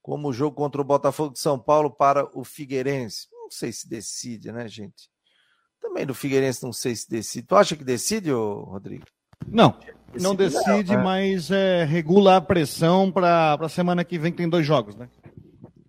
Como 0.00 0.28
o 0.28 0.32
jogo 0.32 0.54
contra 0.54 0.80
o 0.80 0.84
Botafogo 0.84 1.32
de 1.32 1.40
São 1.40 1.58
Paulo 1.58 1.90
para 1.90 2.30
o 2.38 2.44
Figueirense. 2.44 3.26
Não 3.32 3.50
sei 3.50 3.72
se 3.72 3.88
decide, 3.88 4.52
né, 4.52 4.68
gente? 4.68 5.10
Também 5.88 6.04
do 6.04 6.14
Figueirense 6.14 6.62
não 6.62 6.72
sei 6.72 6.94
se 6.94 7.08
decide. 7.08 7.46
Tu 7.46 7.56
acha 7.56 7.74
que 7.74 7.82
decide, 7.82 8.30
Rodrigo? 8.30 9.06
Não, 9.46 9.70
decide 10.12 10.22
não 10.22 10.34
decide, 10.34 10.92
não, 10.92 10.98
né? 10.98 11.02
mas 11.02 11.50
é, 11.50 11.82
regula 11.84 12.36
a 12.36 12.40
pressão 12.42 13.10
para 13.10 13.54
a 13.54 13.68
semana 13.70 14.04
que 14.04 14.18
vem, 14.18 14.30
que 14.30 14.36
tem 14.36 14.48
dois 14.48 14.66
jogos, 14.66 14.94
né? 14.94 15.08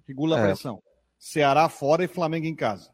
Regula 0.08 0.38
a 0.38 0.40
é. 0.40 0.46
pressão. 0.46 0.82
Ceará 1.20 1.68
fora 1.68 2.06
e 2.06 2.08
Flamengo 2.08 2.46
em 2.46 2.56
casa. 2.56 2.90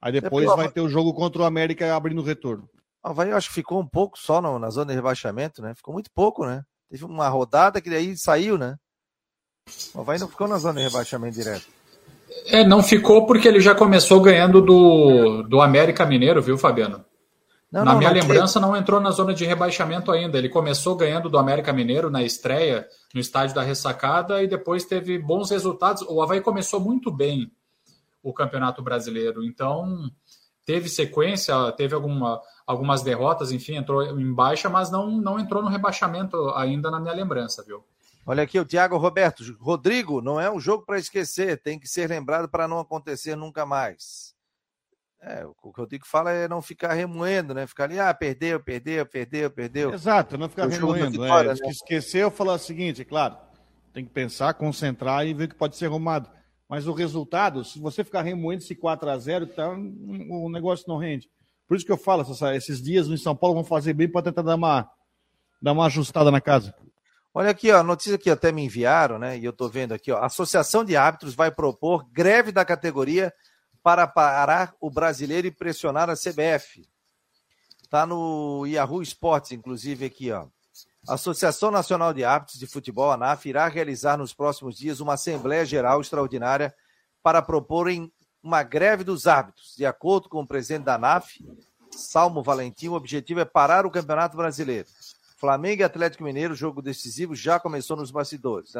Aí 0.00 0.10
depois 0.10 0.46
vai 0.46 0.70
ter 0.70 0.80
o 0.80 0.88
jogo 0.88 1.12
contra 1.12 1.42
o 1.42 1.44
América 1.44 1.94
abrindo 1.94 2.22
o 2.22 2.24
retorno. 2.24 2.66
O 3.04 3.08
Havaí 3.08 3.28
eu 3.28 3.36
acho 3.36 3.48
que 3.48 3.54
ficou 3.54 3.78
um 3.78 3.86
pouco 3.86 4.18
só 4.18 4.40
no, 4.40 4.58
na 4.58 4.70
zona 4.70 4.86
de 4.86 4.94
rebaixamento, 4.94 5.60
né? 5.60 5.74
Ficou 5.74 5.92
muito 5.92 6.10
pouco, 6.14 6.46
né? 6.46 6.64
Teve 6.88 7.04
uma 7.04 7.28
rodada 7.28 7.78
que 7.80 7.90
daí 7.90 8.16
saiu, 8.16 8.56
né? 8.56 8.76
O 9.94 10.00
Havaí 10.00 10.18
não 10.18 10.28
ficou 10.28 10.48
na 10.48 10.56
zona 10.56 10.80
de 10.80 10.86
rebaixamento 10.86 11.36
direto. 11.36 11.66
É, 12.46 12.64
não 12.64 12.82
ficou 12.82 13.26
porque 13.26 13.48
ele 13.48 13.60
já 13.60 13.74
começou 13.74 14.20
ganhando 14.20 14.60
do, 14.60 15.42
do 15.42 15.60
América 15.60 16.04
Mineiro, 16.04 16.42
viu, 16.42 16.58
Fabiano? 16.58 17.04
Não, 17.70 17.84
na 17.84 17.92
não, 17.92 17.98
minha 17.98 18.10
não 18.12 18.20
lembrança, 18.20 18.60
não 18.60 18.76
entrou 18.76 19.00
na 19.00 19.10
zona 19.10 19.32
de 19.32 19.46
rebaixamento 19.46 20.12
ainda. 20.12 20.36
Ele 20.36 20.50
começou 20.50 20.94
ganhando 20.94 21.30
do 21.30 21.38
América 21.38 21.72
Mineiro 21.72 22.10
na 22.10 22.22
estreia, 22.22 22.86
no 23.14 23.20
estádio 23.20 23.54
da 23.54 23.62
ressacada, 23.62 24.42
e 24.42 24.46
depois 24.46 24.84
teve 24.84 25.18
bons 25.18 25.50
resultados. 25.50 26.02
O 26.02 26.20
Havaí 26.20 26.42
começou 26.42 26.78
muito 26.78 27.10
bem 27.10 27.50
o 28.22 28.32
Campeonato 28.32 28.82
Brasileiro. 28.82 29.42
Então, 29.42 30.10
teve 30.66 30.90
sequência, 30.90 31.54
teve 31.72 31.94
alguma, 31.94 32.42
algumas 32.66 33.02
derrotas, 33.02 33.50
enfim, 33.52 33.76
entrou 33.76 34.02
em 34.02 34.32
baixa, 34.34 34.68
mas 34.68 34.90
não, 34.90 35.10
não 35.10 35.38
entrou 35.38 35.62
no 35.62 35.70
rebaixamento 35.70 36.50
ainda 36.50 36.90
na 36.90 37.00
minha 37.00 37.14
lembrança, 37.14 37.64
viu? 37.66 37.82
Olha 38.24 38.44
aqui 38.44 38.58
o 38.58 38.64
Thiago 38.64 38.96
Roberto. 38.96 39.42
Rodrigo, 39.58 40.20
não 40.20 40.40
é 40.40 40.50
um 40.50 40.60
jogo 40.60 40.84
para 40.84 40.98
esquecer, 40.98 41.60
tem 41.60 41.78
que 41.78 41.88
ser 41.88 42.08
lembrado 42.08 42.48
para 42.48 42.68
não 42.68 42.78
acontecer 42.78 43.34
nunca 43.36 43.66
mais. 43.66 44.32
É, 45.20 45.44
o 45.46 45.72
que 45.72 45.80
eu 45.80 45.86
digo 45.86 46.04
que 46.04 46.10
fala 46.10 46.32
é 46.32 46.48
não 46.48 46.60
ficar 46.60 46.92
remoendo, 46.94 47.54
né? 47.54 47.64
Ficar 47.66 47.84
ali, 47.84 47.98
ah, 47.98 48.12
perdeu, 48.12 48.58
perdeu, 48.58 49.06
perdeu, 49.06 49.50
perdeu. 49.50 49.94
Exato, 49.94 50.36
não 50.36 50.48
ficar 50.48 50.66
remoendo. 50.66 51.22
Vitória, 51.22 51.50
é, 51.50 51.54
né? 51.54 51.70
Esquecer, 51.70 52.24
eu 52.24 52.30
falar 52.30 52.54
o 52.54 52.58
seguinte, 52.58 53.04
claro, 53.04 53.36
tem 53.92 54.04
que 54.04 54.10
pensar, 54.10 54.54
concentrar 54.54 55.24
e 55.24 55.32
ver 55.32 55.44
o 55.44 55.48
que 55.48 55.54
pode 55.54 55.76
ser 55.76 55.86
arrumado. 55.86 56.28
Mas 56.68 56.88
o 56.88 56.92
resultado, 56.92 57.64
se 57.64 57.78
você 57.78 58.02
ficar 58.02 58.22
remoendo 58.22 58.64
esse 58.64 58.74
4 58.74 59.10
a 59.10 59.18
0 59.18 59.46
tá, 59.46 59.68
o 59.68 60.48
negócio 60.48 60.86
não 60.88 60.96
rende. 60.96 61.28
Por 61.68 61.76
isso 61.76 61.86
que 61.86 61.92
eu 61.92 61.96
falo, 61.96 62.24
esses 62.54 62.82
dias 62.82 63.06
no 63.06 63.16
São 63.16 63.36
Paulo 63.36 63.54
vão 63.54 63.64
fazer 63.64 63.92
bem 63.92 64.08
para 64.08 64.22
tentar 64.22 64.42
dar 64.42 64.56
uma, 64.56 64.90
dar 65.60 65.72
uma 65.72 65.86
ajustada 65.86 66.30
na 66.30 66.40
casa. 66.40 66.74
Olha 67.34 67.50
aqui, 67.50 67.70
ó, 67.72 67.82
notícia 67.82 68.18
que 68.18 68.28
até 68.28 68.52
me 68.52 68.62
enviaram, 68.62 69.18
né? 69.18 69.38
E 69.38 69.44
eu 69.44 69.52
tô 69.54 69.66
vendo 69.68 69.92
aqui, 69.92 70.12
ó. 70.12 70.18
A 70.18 70.26
Associação 70.26 70.84
de 70.84 70.96
Árbitros 70.96 71.34
vai 71.34 71.50
propor 71.50 72.06
greve 72.10 72.52
da 72.52 72.64
categoria 72.64 73.32
para 73.82 74.06
parar 74.06 74.74
o 74.78 74.90
brasileiro 74.90 75.46
e 75.46 75.50
pressionar 75.50 76.10
a 76.10 76.14
CBF. 76.14 76.86
Está 77.82 78.04
no 78.04 78.66
Yahoo 78.66 79.02
Sports, 79.02 79.52
inclusive, 79.52 80.04
aqui, 80.04 80.30
ó. 80.30 80.46
A 81.08 81.14
Associação 81.14 81.70
Nacional 81.70 82.12
de 82.12 82.22
Árbitros 82.22 82.58
de 82.58 82.66
Futebol, 82.66 83.10
ANAF, 83.10 83.48
irá 83.48 83.66
realizar 83.66 84.16
nos 84.16 84.34
próximos 84.34 84.76
dias 84.76 85.00
uma 85.00 85.14
Assembleia 85.14 85.64
Geral 85.64 86.00
Extraordinária 86.00 86.74
para 87.22 87.40
proporem 87.40 88.12
uma 88.42 88.62
greve 88.62 89.04
dos 89.04 89.26
árbitros. 89.26 89.74
De 89.76 89.86
acordo 89.86 90.28
com 90.28 90.42
o 90.42 90.46
presidente 90.46 90.84
da 90.84 90.94
ANAF, 90.94 91.42
Salmo 91.90 92.42
Valentim, 92.42 92.88
o 92.88 92.94
objetivo 92.94 93.40
é 93.40 93.44
parar 93.44 93.86
o 93.86 93.90
Campeonato 93.90 94.36
Brasileiro. 94.36 94.86
Flamengo 95.42 95.82
e 95.82 95.84
Atlético 95.84 96.22
Mineiro, 96.22 96.54
jogo 96.54 96.80
decisivo, 96.80 97.34
já 97.34 97.58
começou 97.58 97.96
nos 97.96 98.12
bastidores. 98.12 98.74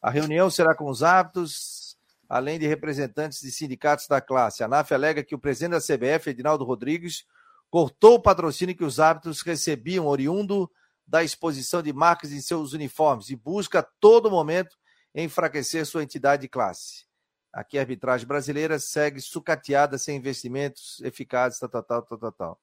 A 0.00 0.08
reunião 0.08 0.48
será 0.48 0.74
com 0.74 0.88
os 0.88 1.02
árbitros, 1.02 1.98
além 2.26 2.58
de 2.58 2.66
representantes 2.66 3.42
de 3.42 3.52
sindicatos 3.52 4.08
da 4.08 4.18
classe. 4.18 4.62
A 4.62 4.66
ANAF 4.66 4.94
alega 4.94 5.22
que 5.22 5.34
o 5.34 5.38
presidente 5.38 5.72
da 5.72 5.78
CBF, 5.78 6.30
Edinaldo 6.30 6.64
Rodrigues, 6.64 7.26
cortou 7.68 8.14
o 8.14 8.22
patrocínio 8.22 8.74
que 8.74 8.82
os 8.82 8.98
árbitros 8.98 9.42
recebiam 9.42 10.06
oriundo 10.06 10.70
da 11.06 11.22
exposição 11.22 11.82
de 11.82 11.92
marcas 11.92 12.32
em 12.32 12.40
seus 12.40 12.72
uniformes 12.72 13.28
e 13.28 13.36
busca 13.36 13.80
a 13.80 13.86
todo 14.00 14.30
momento 14.30 14.78
enfraquecer 15.14 15.84
sua 15.84 16.02
entidade 16.02 16.40
de 16.40 16.48
classe. 16.48 17.04
Aqui 17.52 17.76
a 17.76 17.82
arbitragem 17.82 18.26
brasileira 18.26 18.78
segue 18.78 19.20
sucateada 19.20 19.98
sem 19.98 20.16
investimentos 20.16 20.98
eficazes, 21.02 21.58
tal, 21.58 21.68
tal, 21.68 21.82
tal, 21.82 22.18
tal, 22.18 22.32
tal. 22.32 22.60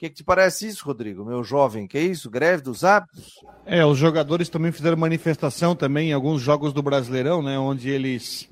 Que, 0.00 0.08
que 0.08 0.16
te 0.16 0.24
parece 0.24 0.66
isso, 0.66 0.86
Rodrigo, 0.86 1.26
meu 1.26 1.44
jovem? 1.44 1.86
Que 1.86 1.98
é 1.98 2.00
isso? 2.00 2.30
Greve 2.30 2.62
dos 2.62 2.84
hábitos? 2.84 3.34
É, 3.66 3.84
os 3.84 3.98
jogadores 3.98 4.48
também 4.48 4.72
fizeram 4.72 4.96
manifestação 4.96 5.76
também 5.76 6.08
em 6.08 6.12
alguns 6.14 6.40
jogos 6.40 6.72
do 6.72 6.82
Brasileirão, 6.82 7.42
né, 7.42 7.58
onde 7.58 7.90
eles, 7.90 8.48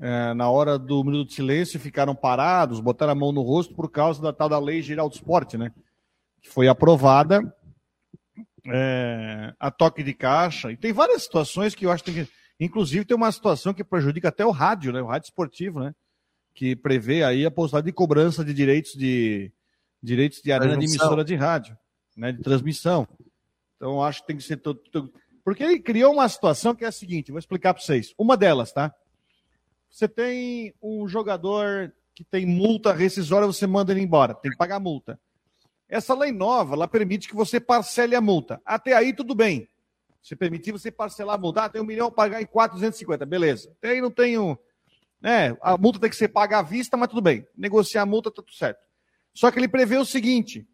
é, 0.00 0.32
na 0.32 0.48
hora 0.48 0.78
do 0.78 1.04
minuto 1.04 1.28
de 1.28 1.34
silêncio, 1.34 1.78
ficaram 1.78 2.14
parados, 2.14 2.80
botaram 2.80 3.12
a 3.12 3.14
mão 3.14 3.30
no 3.30 3.42
rosto 3.42 3.74
por 3.74 3.90
causa 3.90 4.22
da 4.22 4.32
tal 4.32 4.48
da 4.48 4.58
Lei 4.58 4.80
Geral 4.80 5.10
do 5.10 5.14
Esporte, 5.14 5.58
né, 5.58 5.70
que 6.40 6.48
foi 6.48 6.66
aprovada 6.66 7.42
é, 8.66 9.52
a 9.60 9.70
toque 9.70 10.02
de 10.02 10.14
caixa. 10.14 10.72
E 10.72 10.78
tem 10.78 10.94
várias 10.94 11.24
situações 11.24 11.74
que 11.74 11.84
eu 11.84 11.92
acho 11.92 12.02
que 12.02 12.10
tem 12.10 12.24
que 12.24 12.40
Inclusive, 12.62 13.06
tem 13.06 13.16
uma 13.16 13.32
situação 13.32 13.72
que 13.72 13.82
prejudica 13.82 14.28
até 14.28 14.44
o 14.44 14.50
rádio, 14.50 14.92
né? 14.92 15.00
O 15.00 15.06
rádio 15.06 15.28
esportivo, 15.28 15.80
né? 15.80 15.94
Que 16.54 16.76
prevê 16.76 17.24
aí 17.24 17.46
a 17.46 17.50
possibilidade 17.50 17.86
de 17.86 17.92
cobrança 17.94 18.44
de 18.44 18.52
direitos 18.52 18.92
de 18.92 19.50
direitos 20.02 20.40
de 20.42 20.52
arena 20.52 20.76
de 20.76 20.86
emissora 20.86 21.24
de 21.24 21.34
rádio, 21.34 21.76
né? 22.16 22.32
De 22.32 22.42
transmissão. 22.42 23.06
Então, 23.76 24.02
acho 24.02 24.20
que 24.20 24.26
tem 24.26 24.36
que 24.36 24.42
ser 24.42 24.58
todo, 24.58 24.78
todo... 24.90 25.12
Porque 25.44 25.62
ele 25.62 25.80
criou 25.80 26.12
uma 26.12 26.28
situação 26.28 26.74
que 26.74 26.84
é 26.84 26.88
a 26.88 26.92
seguinte, 26.92 27.30
vou 27.30 27.38
explicar 27.38 27.72
para 27.74 27.82
vocês. 27.82 28.14
Uma 28.18 28.36
delas, 28.36 28.72
tá? 28.72 28.94
Você 29.90 30.06
tem 30.06 30.74
um 30.82 31.08
jogador 31.08 31.92
que 32.14 32.22
tem 32.22 32.44
multa 32.44 32.92
rescisória, 32.92 33.46
você 33.46 33.66
manda 33.66 33.92
ele 33.92 34.02
embora, 34.02 34.34
tem 34.34 34.50
que 34.50 34.56
pagar 34.56 34.78
multa. 34.78 35.18
Essa 35.88 36.14
lei 36.14 36.30
nova, 36.30 36.74
ela 36.74 36.86
permite 36.86 37.28
que 37.28 37.34
você 37.34 37.58
parcele 37.58 38.14
a 38.14 38.20
multa. 38.20 38.60
Até 38.64 38.94
aí, 38.94 39.12
tudo 39.12 39.34
bem. 39.34 39.68
Se 40.22 40.36
permitir 40.36 40.70
você 40.70 40.90
parcelar 40.90 41.34
a 41.36 41.38
multa, 41.38 41.64
ah, 41.64 41.68
tem 41.68 41.80
um 41.80 41.84
milhão, 41.84 42.12
pagar 42.12 42.40
em 42.40 42.46
450, 42.46 43.24
beleza. 43.26 43.74
Tem, 43.80 44.00
não 44.00 44.10
tenho. 44.10 44.58
Né, 45.20 45.56
a 45.60 45.76
multa 45.76 45.98
tem 45.98 46.08
que 46.08 46.16
ser 46.16 46.28
paga 46.28 46.58
à 46.58 46.62
vista, 46.62 46.96
mas 46.96 47.08
tudo 47.08 47.20
bem. 47.20 47.46
Negociar 47.56 48.02
a 48.02 48.06
multa, 48.06 48.30
tá 48.30 48.36
tudo 48.36 48.52
certo. 48.52 48.80
Só 49.34 49.50
que 49.50 49.58
ele 49.58 49.68
prevê 49.68 49.96
o 49.96 50.04
seguinte: 50.04 50.68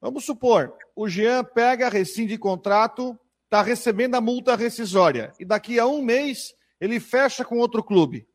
vamos 0.00 0.24
supor, 0.24 0.76
o 0.94 1.08
Jean 1.08 1.44
pega, 1.44 1.88
rescinde 1.88 2.36
contrato, 2.38 3.18
está 3.44 3.62
recebendo 3.62 4.14
a 4.14 4.20
multa 4.20 4.56
rescisória, 4.56 5.32
e 5.38 5.44
daqui 5.44 5.78
a 5.78 5.86
um 5.86 6.02
mês 6.02 6.54
ele 6.80 7.00
fecha 7.00 7.44
com 7.44 7.58
outro 7.58 7.82
clube. 7.82 8.28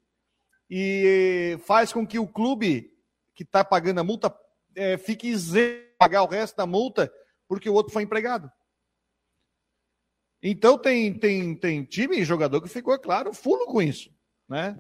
E 0.70 1.57
faz 1.66 1.91
com 1.91 2.05
que 2.05 2.20
o 2.20 2.28
clube 2.28 2.91
que 3.36 3.43
está 3.43 3.64
pagando 3.64 3.99
a 3.99 4.03
multa 4.03 4.34
é, 4.76 4.97
fique 4.97 5.28
isento 5.28 5.84
de 5.84 5.95
pagar 5.97 6.24
o 6.24 6.28
resto 6.28 6.55
da 6.55 6.66
multa, 6.66 7.12
porque 7.47 7.70
o 7.70 7.74
outro 7.74 7.91
foi 7.91 8.03
empregado. 8.03 8.49
Então 10.41 10.78
tem, 10.78 11.14
tem, 11.14 11.55
tem 11.55 11.84
time 11.84 12.18
e 12.18 12.26
jogador 12.26 12.62
que 12.62 12.70
ficou, 12.70 12.93
é 12.93 12.97
claro, 12.97 13.34
fulo 13.34 13.66
com 13.66 13.82
isso. 13.82 14.10
Né? 14.47 14.80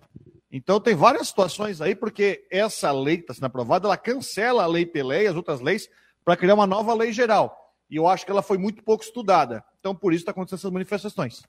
Então 0.51 0.79
tem 0.79 0.95
várias 0.95 1.27
situações 1.27 1.79
aí, 1.81 1.95
porque 1.95 2.45
essa 2.51 2.91
lei 2.91 3.17
que 3.17 3.23
está 3.23 3.33
sendo 3.33 3.45
aprovada, 3.45 3.87
ela 3.87 3.97
cancela 3.97 4.63
a 4.63 4.67
lei 4.67 4.85
Pelé 4.85 5.23
e 5.23 5.27
as 5.27 5.35
outras 5.35 5.61
leis 5.61 5.87
para 6.25 6.35
criar 6.35 6.55
uma 6.55 6.67
nova 6.67 6.93
lei 6.93 7.13
geral. 7.13 7.55
E 7.89 7.95
eu 7.95 8.07
acho 8.07 8.25
que 8.25 8.31
ela 8.31 8.41
foi 8.41 8.57
muito 8.57 8.83
pouco 8.83 9.03
estudada. 9.03 9.63
Então, 9.79 9.95
por 9.95 10.13
isso 10.13 10.21
está 10.21 10.31
acontecendo 10.31 10.59
essas 10.59 10.71
manifestações. 10.71 11.41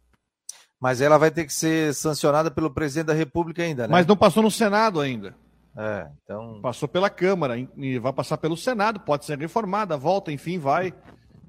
Mas 0.78 1.00
ela 1.00 1.18
vai 1.18 1.30
ter 1.30 1.44
que 1.44 1.52
ser 1.52 1.94
sancionada 1.94 2.50
pelo 2.50 2.70
presidente 2.70 3.06
da 3.06 3.12
República 3.12 3.62
ainda, 3.62 3.86
né? 3.86 3.92
Mas 3.92 4.06
não 4.06 4.16
passou 4.16 4.42
no 4.42 4.50
Senado 4.50 5.00
ainda. 5.00 5.34
É, 5.76 6.08
então. 6.24 6.60
Passou 6.62 6.88
pela 6.88 7.10
Câmara 7.10 7.58
e 7.76 7.98
vai 7.98 8.12
passar 8.12 8.38
pelo 8.38 8.56
Senado, 8.56 9.00
pode 9.00 9.24
ser 9.24 9.38
reformada, 9.38 9.96
volta, 9.96 10.32
enfim, 10.32 10.58
vai 10.58 10.94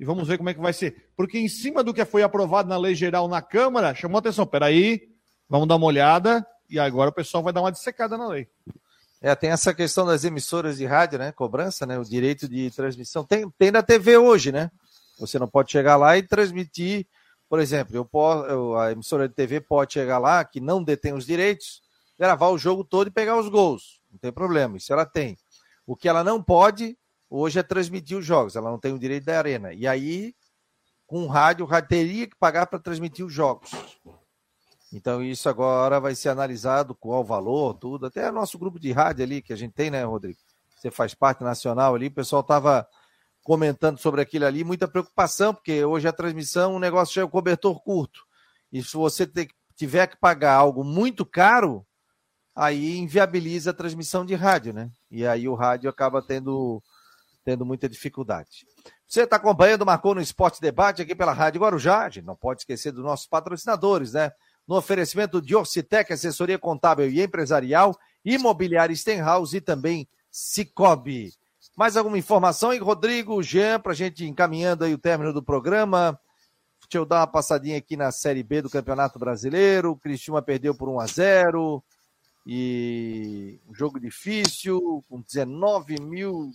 e 0.02 0.04
vamos 0.04 0.28
ver 0.28 0.38
como 0.40 0.50
é 0.50 0.54
que 0.56 0.60
vai 0.60 0.74
ser. 0.74 1.12
Porque 1.16 1.38
em 1.38 1.48
cima 1.48 1.84
do 1.84 1.94
que 1.94 2.04
foi 2.04 2.24
aprovado 2.24 2.68
na 2.68 2.76
lei 2.76 2.96
geral 2.96 3.28
na 3.28 3.40
Câmara, 3.40 3.94
chamou 3.94 4.18
atenção, 4.18 4.48
peraí, 4.48 5.00
vamos 5.48 5.68
dar 5.68 5.76
uma 5.76 5.86
olhada, 5.86 6.44
e 6.72 6.80
agora 6.80 7.10
o 7.10 7.14
pessoal 7.14 7.44
vai 7.44 7.52
dar 7.52 7.62
uma 7.62 7.72
dissecada 7.72 8.18
na 8.18 8.28
lei. 8.28 8.48
É, 9.22 9.36
tem 9.36 9.52
essa 9.52 9.74
questão 9.74 10.06
das 10.06 10.24
emissoras 10.24 10.78
de 10.78 10.86
rádio, 10.86 11.20
né? 11.20 11.32
Cobrança, 11.32 11.86
né? 11.86 12.00
O 12.00 12.04
direito 12.04 12.48
de 12.48 12.72
transmissão. 12.72 13.24
Tem, 13.24 13.48
tem 13.52 13.70
na 13.70 13.84
TV 13.84 14.18
hoje, 14.18 14.52
né? 14.52 14.72
Você 15.20 15.38
não 15.38 15.48
pode 15.48 15.72
chegar 15.72 15.96
lá 15.96 16.18
e 16.18 16.24
transmitir, 16.24 17.06
por 17.48 17.60
exemplo, 17.60 17.96
eu 17.96 18.04
posso, 18.04 18.76
a 18.76 18.92
emissora 18.92 19.28
de 19.28 19.36
TV 19.36 19.62
pode 19.62 19.94
chegar 19.94 20.18
lá, 20.18 20.44
que 20.44 20.60
não 20.60 20.84
detém 20.84 21.14
os 21.14 21.26
direitos, 21.26 21.84
gravar 22.18 22.48
o 22.48 22.58
jogo 22.58 22.84
todo 22.84 23.10
e 23.10 23.12
pegar 23.12 23.38
os 23.38 23.48
gols. 23.48 24.02
Não 24.10 24.18
tem 24.18 24.32
problema, 24.32 24.78
isso 24.78 24.92
ela 24.92 25.06
tem. 25.06 25.38
O 25.86 25.96
que 25.96 26.10
ela 26.10 26.24
não 26.24 26.42
pode 26.42 26.98
hoje 27.30 27.60
é 27.60 27.64
transmitir 27.64 28.18
os 28.18 28.26
jogos, 28.26 28.56
ela 28.56 28.72
não 28.72 28.80
tem 28.80 28.94
o 28.94 29.00
direito 29.00 29.26
da 29.26 29.38
arena. 29.38 29.74
E 29.74 29.86
aí, 29.86 30.34
com 31.06 31.24
o 31.24 31.28
rádio, 31.28 31.66
o 31.66 31.68
rádio 31.68 31.90
teria 31.90 32.26
que 32.26 32.36
pagar 32.36 32.66
para 32.66 32.80
transmitir 32.80 33.24
os 33.24 33.34
jogos. 33.34 33.70
Então, 34.94 35.24
isso 35.24 35.48
agora 35.48 36.00
vai 36.00 36.16
ser 36.16 36.30
analisado 36.30 36.94
qual 36.94 37.22
o 37.22 37.26
valor, 37.26 37.76
tudo. 37.76 38.06
Até 38.06 38.30
nosso 38.32 38.60
grupo 38.60 38.80
de 38.80 38.92
rádio 38.92 39.24
ali 39.24 39.42
que 39.42 39.54
a 39.54 39.56
gente 39.56 39.74
tem, 39.74 39.90
né, 39.90 40.04
Rodrigo? 40.04 40.38
Você 40.76 40.92
faz 40.92 41.14
parte 41.14 41.44
nacional 41.44 41.96
ali, 41.96 42.08
o 42.08 42.12
pessoal 42.12 42.42
estava 42.42 42.88
comentando 43.44 43.98
sobre 43.98 44.22
aquilo 44.22 44.46
ali, 44.46 44.64
muita 44.64 44.88
preocupação, 44.88 45.54
porque 45.54 45.84
hoje 45.86 46.08
a 46.08 46.14
transmissão, 46.14 46.76
o 46.76 46.80
negócio 46.80 47.20
é 47.20 47.24
o 47.24 47.30
cobertor 47.30 47.82
curto. 47.82 48.22
E 48.72 48.84
se 48.84 48.96
você 48.96 49.30
tiver 49.76 50.08
que 50.08 50.18
pagar 50.18 50.54
algo 50.54 50.84
muito 50.84 51.26
caro, 51.26 51.86
aí 52.56 52.98
inviabiliza 52.98 53.72
a 53.72 53.74
transmissão 53.74 54.26
de 54.26 54.36
rádio, 54.36 54.74
né? 54.74 54.92
E 55.10 55.26
aí 55.26 55.48
o 55.48 55.56
rádio 55.56 55.90
acaba 55.90 56.22
tendo 56.22 56.82
tendo 57.44 57.66
muita 57.66 57.90
dificuldade. 57.90 58.68
Você 59.08 59.24
está 59.24 59.36
acompanhando 59.36 59.86
Marcou 59.86 60.14
no 60.14 60.22
Esporte 60.22 60.62
Debate 60.62 61.02
aqui 61.02 61.16
pela 61.16 61.34
Rádio 61.34 61.62
Guarujá. 61.62 62.06
A 62.06 62.10
gente 62.10 62.26
não 62.26 62.36
pode 62.36 62.62
esquecer 62.62 62.92
dos 62.92 63.04
nossos 63.04 63.26
patrocinadores, 63.26 64.14
né? 64.14 64.32
No 64.68 64.78
oferecimento 64.78 65.42
de 65.42 65.56
Orcitec, 65.56 66.14
assessoria 66.14 66.58
contábil 66.58 67.10
e 67.10 67.22
empresarial, 67.22 67.98
Imobiliária 68.24 68.96
Stenhouse 68.96 69.58
e 69.58 69.62
também 69.62 70.08
Cicobi. 70.30 71.34
Mais 71.76 71.98
alguma 71.98 72.18
informação 72.18 72.70
aí, 72.70 72.78
Rodrigo, 72.78 73.42
Jean, 73.42 73.80
para 73.80 73.92
a 73.92 73.96
gente 73.96 74.26
encaminhando 74.26 74.84
aí 74.84 74.94
o 74.94 74.98
término 74.98 75.34
do 75.34 75.42
programa? 75.42 76.20
Deixa 76.82 76.98
eu 76.98 77.06
dar 77.06 77.22
uma 77.22 77.28
passadinha 77.28 77.78
aqui 77.78 77.96
na 77.96 78.12
Série 78.12 78.44
B 78.44 78.62
do 78.62 78.70
Campeonato 78.70 79.18
Brasileiro. 79.18 79.92
O 79.92 79.98
Cristiúma 79.98 80.42
perdeu 80.42 80.76
por 80.76 80.90
1 80.90 81.00
a 81.00 81.08
0 81.08 81.84
e 82.46 83.60
um 83.70 83.74
jogo 83.74 84.00
difícil, 84.00 85.04
com 85.10 85.22
19 85.22 86.02
mil 86.02 86.52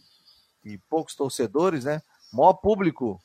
e 0.64 0.78
poucos 0.90 1.14
torcedores, 1.14 1.84
né? 1.84 2.02
Maior 2.32 2.54
público 2.54 3.20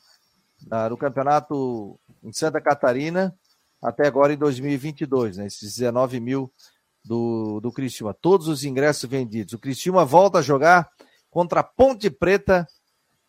uh, 0.66 0.88
no 0.88 0.96
campeonato 0.96 1.98
em 2.22 2.32
Santa 2.32 2.60
Catarina 2.60 3.34
até 3.82 4.06
agora 4.06 4.32
em 4.32 4.36
2022, 4.36 5.38
né? 5.38 5.46
Esses 5.46 5.74
19 5.74 6.20
mil 6.20 6.52
do, 7.04 7.60
do 7.60 7.72
Criciúma. 7.72 8.14
Todos 8.14 8.46
os 8.46 8.64
ingressos 8.64 9.08
vendidos. 9.08 9.54
O 9.54 9.58
Criciúma 9.58 10.04
volta 10.04 10.38
a 10.38 10.42
jogar 10.42 10.88
contra 11.30 11.60
a 11.60 11.64
Ponte 11.64 12.08
Preta 12.08 12.66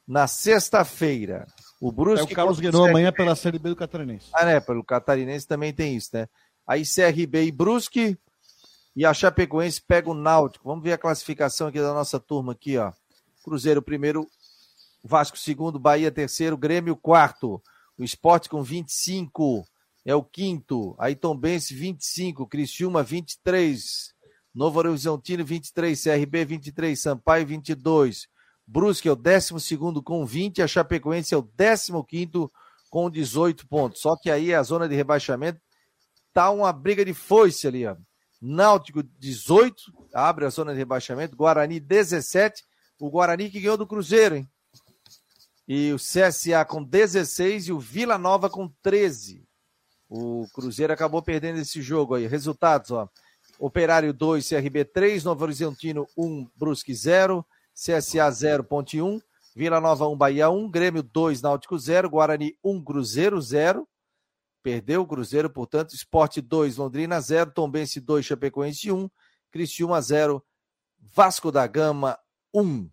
na 0.07 0.27
sexta-feira. 0.27 1.47
O 1.81 1.91
Brusque. 1.91 2.29
É 2.29 2.33
o 2.33 2.35
Carlos 2.35 2.59
Guenon 2.59 2.85
amanhã 2.85 3.11
pela 3.11 3.35
Série 3.35 3.57
B 3.57 3.69
do 3.69 3.75
Catarinense. 3.75 4.27
Ah, 4.33 4.45
né? 4.45 4.59
Pelo 4.59 4.83
Catarinense 4.83 5.47
também 5.47 5.73
tem 5.73 5.95
isso, 5.95 6.09
né? 6.13 6.27
Aí 6.67 6.83
CRB 6.83 7.45
e 7.45 7.51
Brusque 7.51 8.17
e 8.95 9.05
a 9.05 9.13
Chapecoense 9.13 9.81
pega 9.81 10.09
o 10.09 10.13
Náutico. 10.13 10.69
Vamos 10.69 10.83
ver 10.83 10.93
a 10.93 10.97
classificação 10.97 11.67
aqui 11.67 11.79
da 11.79 11.93
nossa 11.93 12.19
turma 12.19 12.53
aqui, 12.53 12.77
ó. 12.77 12.91
Cruzeiro 13.43 13.81
primeiro, 13.81 14.29
Vasco 15.03 15.37
segundo, 15.37 15.79
Bahia 15.79 16.11
terceiro, 16.11 16.55
Grêmio 16.55 16.95
quarto. 16.95 17.61
O 17.97 18.03
Esporte 18.03 18.47
com 18.47 18.63
25 18.63 19.65
é 20.05 20.15
o 20.15 20.23
quinto. 20.23 20.95
Aí 20.99 21.15
Tombense 21.15 21.73
25, 21.73 22.47
Criciúma 22.47 23.03
23, 23.03 24.13
Novo 24.53 24.79
Horizontino 24.79 25.45
23, 25.45 26.01
CRB 26.01 26.45
23, 26.45 26.99
Sampaio 26.99 27.45
22. 27.45 28.27
Brusque 28.65 29.07
é 29.07 29.11
o 29.11 29.15
décimo 29.15 29.59
segundo 29.59 30.01
com 30.01 30.25
20, 30.25 30.61
a 30.61 30.67
Chapecoense 30.67 31.33
é 31.33 31.37
o 31.37 31.41
décimo 31.41 32.03
quinto 32.03 32.51
com 32.89 33.09
18 33.09 33.67
pontos. 33.67 34.01
Só 34.01 34.15
que 34.15 34.29
aí 34.29 34.53
a 34.53 34.63
zona 34.63 34.87
de 34.87 34.95
rebaixamento 34.95 35.59
tá 36.33 36.49
uma 36.49 36.71
briga 36.71 37.03
de 37.03 37.13
foice 37.13 37.67
ali, 37.67 37.85
ó. 37.85 37.95
Náutico 38.41 39.01
18, 39.03 39.75
abre 40.13 40.45
a 40.45 40.49
zona 40.49 40.73
de 40.73 40.77
rebaixamento, 40.77 41.35
Guarani 41.35 41.79
17 41.79 42.63
o 42.99 43.09
Guarani 43.09 43.49
que 43.49 43.59
ganhou 43.59 43.75
do 43.75 43.85
Cruzeiro, 43.85 44.37
hein? 44.37 44.49
e 45.67 45.91
o 45.93 45.97
CSA 45.97 46.63
com 46.65 46.83
16 46.83 47.67
e 47.67 47.71
o 47.71 47.79
Vila 47.79 48.17
Nova 48.17 48.49
com 48.49 48.69
13. 48.81 49.45
O 50.15 50.47
Cruzeiro 50.53 50.93
acabou 50.93 51.23
perdendo 51.23 51.57
esse 51.57 51.81
jogo 51.81 52.13
aí. 52.13 52.27
Resultados, 52.27 52.91
ó. 52.91 53.09
Operário 53.57 54.13
2, 54.13 54.47
CRB 54.47 54.85
3, 54.85 55.23
Novo 55.23 55.43
Horizontino 55.43 56.07
1, 56.15 56.51
Brusque 56.55 56.93
0, 56.93 57.43
CSA 57.73 58.29
0, 58.29 58.63
Ponte 58.63 59.01
1, 59.01 59.19
Vila 59.55 59.81
Nova 59.81 60.07
1, 60.07 60.15
Bahia 60.15 60.51
1, 60.51 60.69
Grêmio 60.69 61.01
2, 61.01 61.41
Náutico 61.41 61.79
0, 61.79 62.11
Guarani 62.11 62.55
1, 62.63 62.83
Cruzeiro 62.83 63.41
0. 63.41 63.89
Perdeu 64.61 65.01
o 65.01 65.07
Cruzeiro, 65.07 65.49
portanto, 65.49 65.95
Esporte 65.95 66.41
2, 66.41 66.77
Londrina 66.77 67.19
0, 67.19 67.49
Tombense 67.49 67.99
2, 67.99 68.23
Chapecoense 68.23 68.91
1, 68.91 69.09
Criciúma 69.49 69.99
0, 69.99 70.45
Vasco 70.99 71.51
da 71.51 71.65
Gama 71.65 72.19
1. 72.53 72.87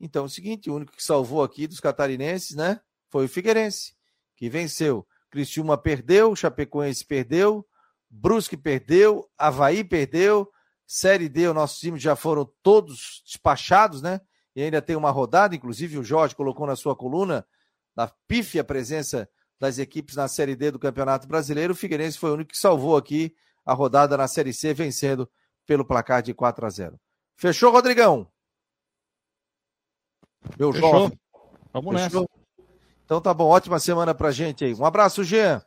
Então, 0.00 0.24
é 0.24 0.26
o 0.26 0.28
seguinte, 0.28 0.68
o 0.68 0.74
único 0.74 0.96
que 0.96 1.02
salvou 1.02 1.44
aqui 1.44 1.68
dos 1.68 1.78
catarinenses, 1.78 2.56
né, 2.56 2.80
foi 3.08 3.26
o 3.26 3.28
Figueirense, 3.28 3.94
que 4.34 4.48
venceu. 4.50 5.06
Criciúma 5.36 5.76
perdeu, 5.76 6.34
Chapecoense 6.34 7.04
perdeu, 7.04 7.66
Brusque 8.08 8.56
perdeu, 8.56 9.28
Havaí 9.36 9.84
perdeu, 9.84 10.50
Série 10.86 11.28
D, 11.28 11.46
o 11.46 11.52
nosso 11.52 11.78
time 11.78 11.98
já 11.98 12.16
foram 12.16 12.50
todos 12.62 13.22
despachados, 13.26 14.00
né? 14.00 14.18
E 14.54 14.62
ainda 14.62 14.80
tem 14.80 14.96
uma 14.96 15.10
rodada, 15.10 15.54
inclusive 15.54 15.98
o 15.98 16.02
Jorge 16.02 16.34
colocou 16.34 16.66
na 16.66 16.74
sua 16.74 16.96
coluna, 16.96 17.46
na 17.94 18.10
pífia 18.26 18.64
presença 18.64 19.28
das 19.60 19.78
equipes 19.78 20.16
na 20.16 20.26
Série 20.26 20.56
D 20.56 20.70
do 20.70 20.78
Campeonato 20.78 21.28
Brasileiro. 21.28 21.74
O 21.74 21.76
Figueirense 21.76 22.16
foi 22.16 22.30
o 22.30 22.34
único 22.34 22.52
que 22.52 22.58
salvou 22.58 22.96
aqui 22.96 23.36
a 23.62 23.74
rodada 23.74 24.16
na 24.16 24.26
Série 24.26 24.54
C, 24.54 24.72
vencendo 24.72 25.30
pelo 25.66 25.84
placar 25.84 26.22
de 26.22 26.32
4 26.32 26.64
a 26.64 26.70
0. 26.70 26.98
Fechou, 27.34 27.70
Rodrigão? 27.70 28.26
Meu 30.58 30.72
Fechou. 30.72 30.90
jovem. 30.90 31.20
Vamos 31.74 32.00
Fechou? 32.00 32.22
nessa. 32.22 32.35
Então 33.06 33.20
tá 33.20 33.32
bom, 33.32 33.46
ótima 33.46 33.78
semana 33.78 34.12
pra 34.12 34.32
gente 34.32 34.64
aí. 34.64 34.74
Um 34.74 34.84
abraço, 34.84 35.24
Jean. 35.24 35.62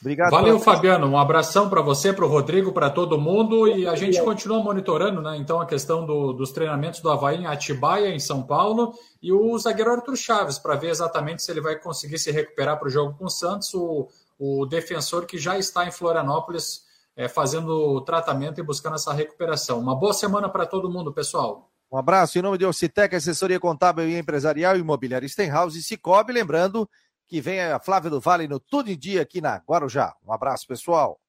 Obrigado. 0.00 0.30
Valeu, 0.30 0.58
pra... 0.58 0.74
Fabiano. 0.74 1.06
Um 1.06 1.18
abração 1.18 1.70
para 1.70 1.80
você, 1.80 2.12
para 2.12 2.24
o 2.24 2.28
Rodrigo, 2.28 2.72
para 2.72 2.90
todo 2.90 3.18
mundo. 3.18 3.66
E 3.68 3.86
a 3.86 3.94
gente 3.94 4.20
continua 4.22 4.62
monitorando, 4.62 5.22
né? 5.22 5.36
Então, 5.36 5.60
a 5.60 5.66
questão 5.66 6.04
do, 6.04 6.32
dos 6.32 6.50
treinamentos 6.50 7.00
do 7.00 7.10
Havaí 7.10 7.38
em 7.38 7.46
Atibaia, 7.46 8.08
em 8.08 8.18
São 8.18 8.42
Paulo, 8.42 8.92
e 9.22 9.32
o 9.32 9.56
zagueiro 9.58 9.92
Arthur 9.92 10.16
Chaves, 10.16 10.58
para 10.58 10.74
ver 10.74 10.90
exatamente 10.90 11.42
se 11.42 11.50
ele 11.50 11.60
vai 11.60 11.76
conseguir 11.76 12.18
se 12.18 12.30
recuperar 12.30 12.78
para 12.78 12.88
o 12.88 12.90
jogo 12.90 13.14
com 13.16 13.26
o 13.26 13.30
Santos, 13.30 13.72
o, 13.72 14.08
o 14.38 14.66
defensor 14.66 15.26
que 15.26 15.38
já 15.38 15.56
está 15.58 15.86
em 15.86 15.92
Florianópolis 15.92 16.82
é, 17.16 17.28
fazendo 17.28 17.70
o 17.70 18.00
tratamento 18.00 18.58
e 18.60 18.64
buscando 18.64 18.96
essa 18.96 19.12
recuperação. 19.12 19.78
Uma 19.78 19.94
boa 19.94 20.12
semana 20.12 20.48
para 20.48 20.66
todo 20.66 20.90
mundo, 20.90 21.12
pessoal. 21.12 21.69
Um 21.92 21.96
abraço 21.98 22.38
em 22.38 22.42
nome 22.42 22.56
de 22.56 22.64
Ocitec, 22.64 23.16
assessoria 23.16 23.58
contábil 23.58 24.08
e 24.08 24.16
empresarial, 24.16 24.76
imobiliária 24.76 25.28
Stenhouse 25.28 25.76
e 25.76 25.82
Cicobi. 25.82 26.32
Lembrando 26.32 26.88
que 27.26 27.40
vem 27.40 27.60
a 27.60 27.80
Flávia 27.80 28.08
do 28.08 28.20
Vale 28.20 28.46
no 28.46 28.60
Tudo 28.60 28.90
em 28.90 28.96
Dia 28.96 29.22
aqui 29.22 29.40
na 29.40 29.56
Guarujá. 29.56 30.14
Um 30.24 30.32
abraço, 30.32 30.68
pessoal. 30.68 31.18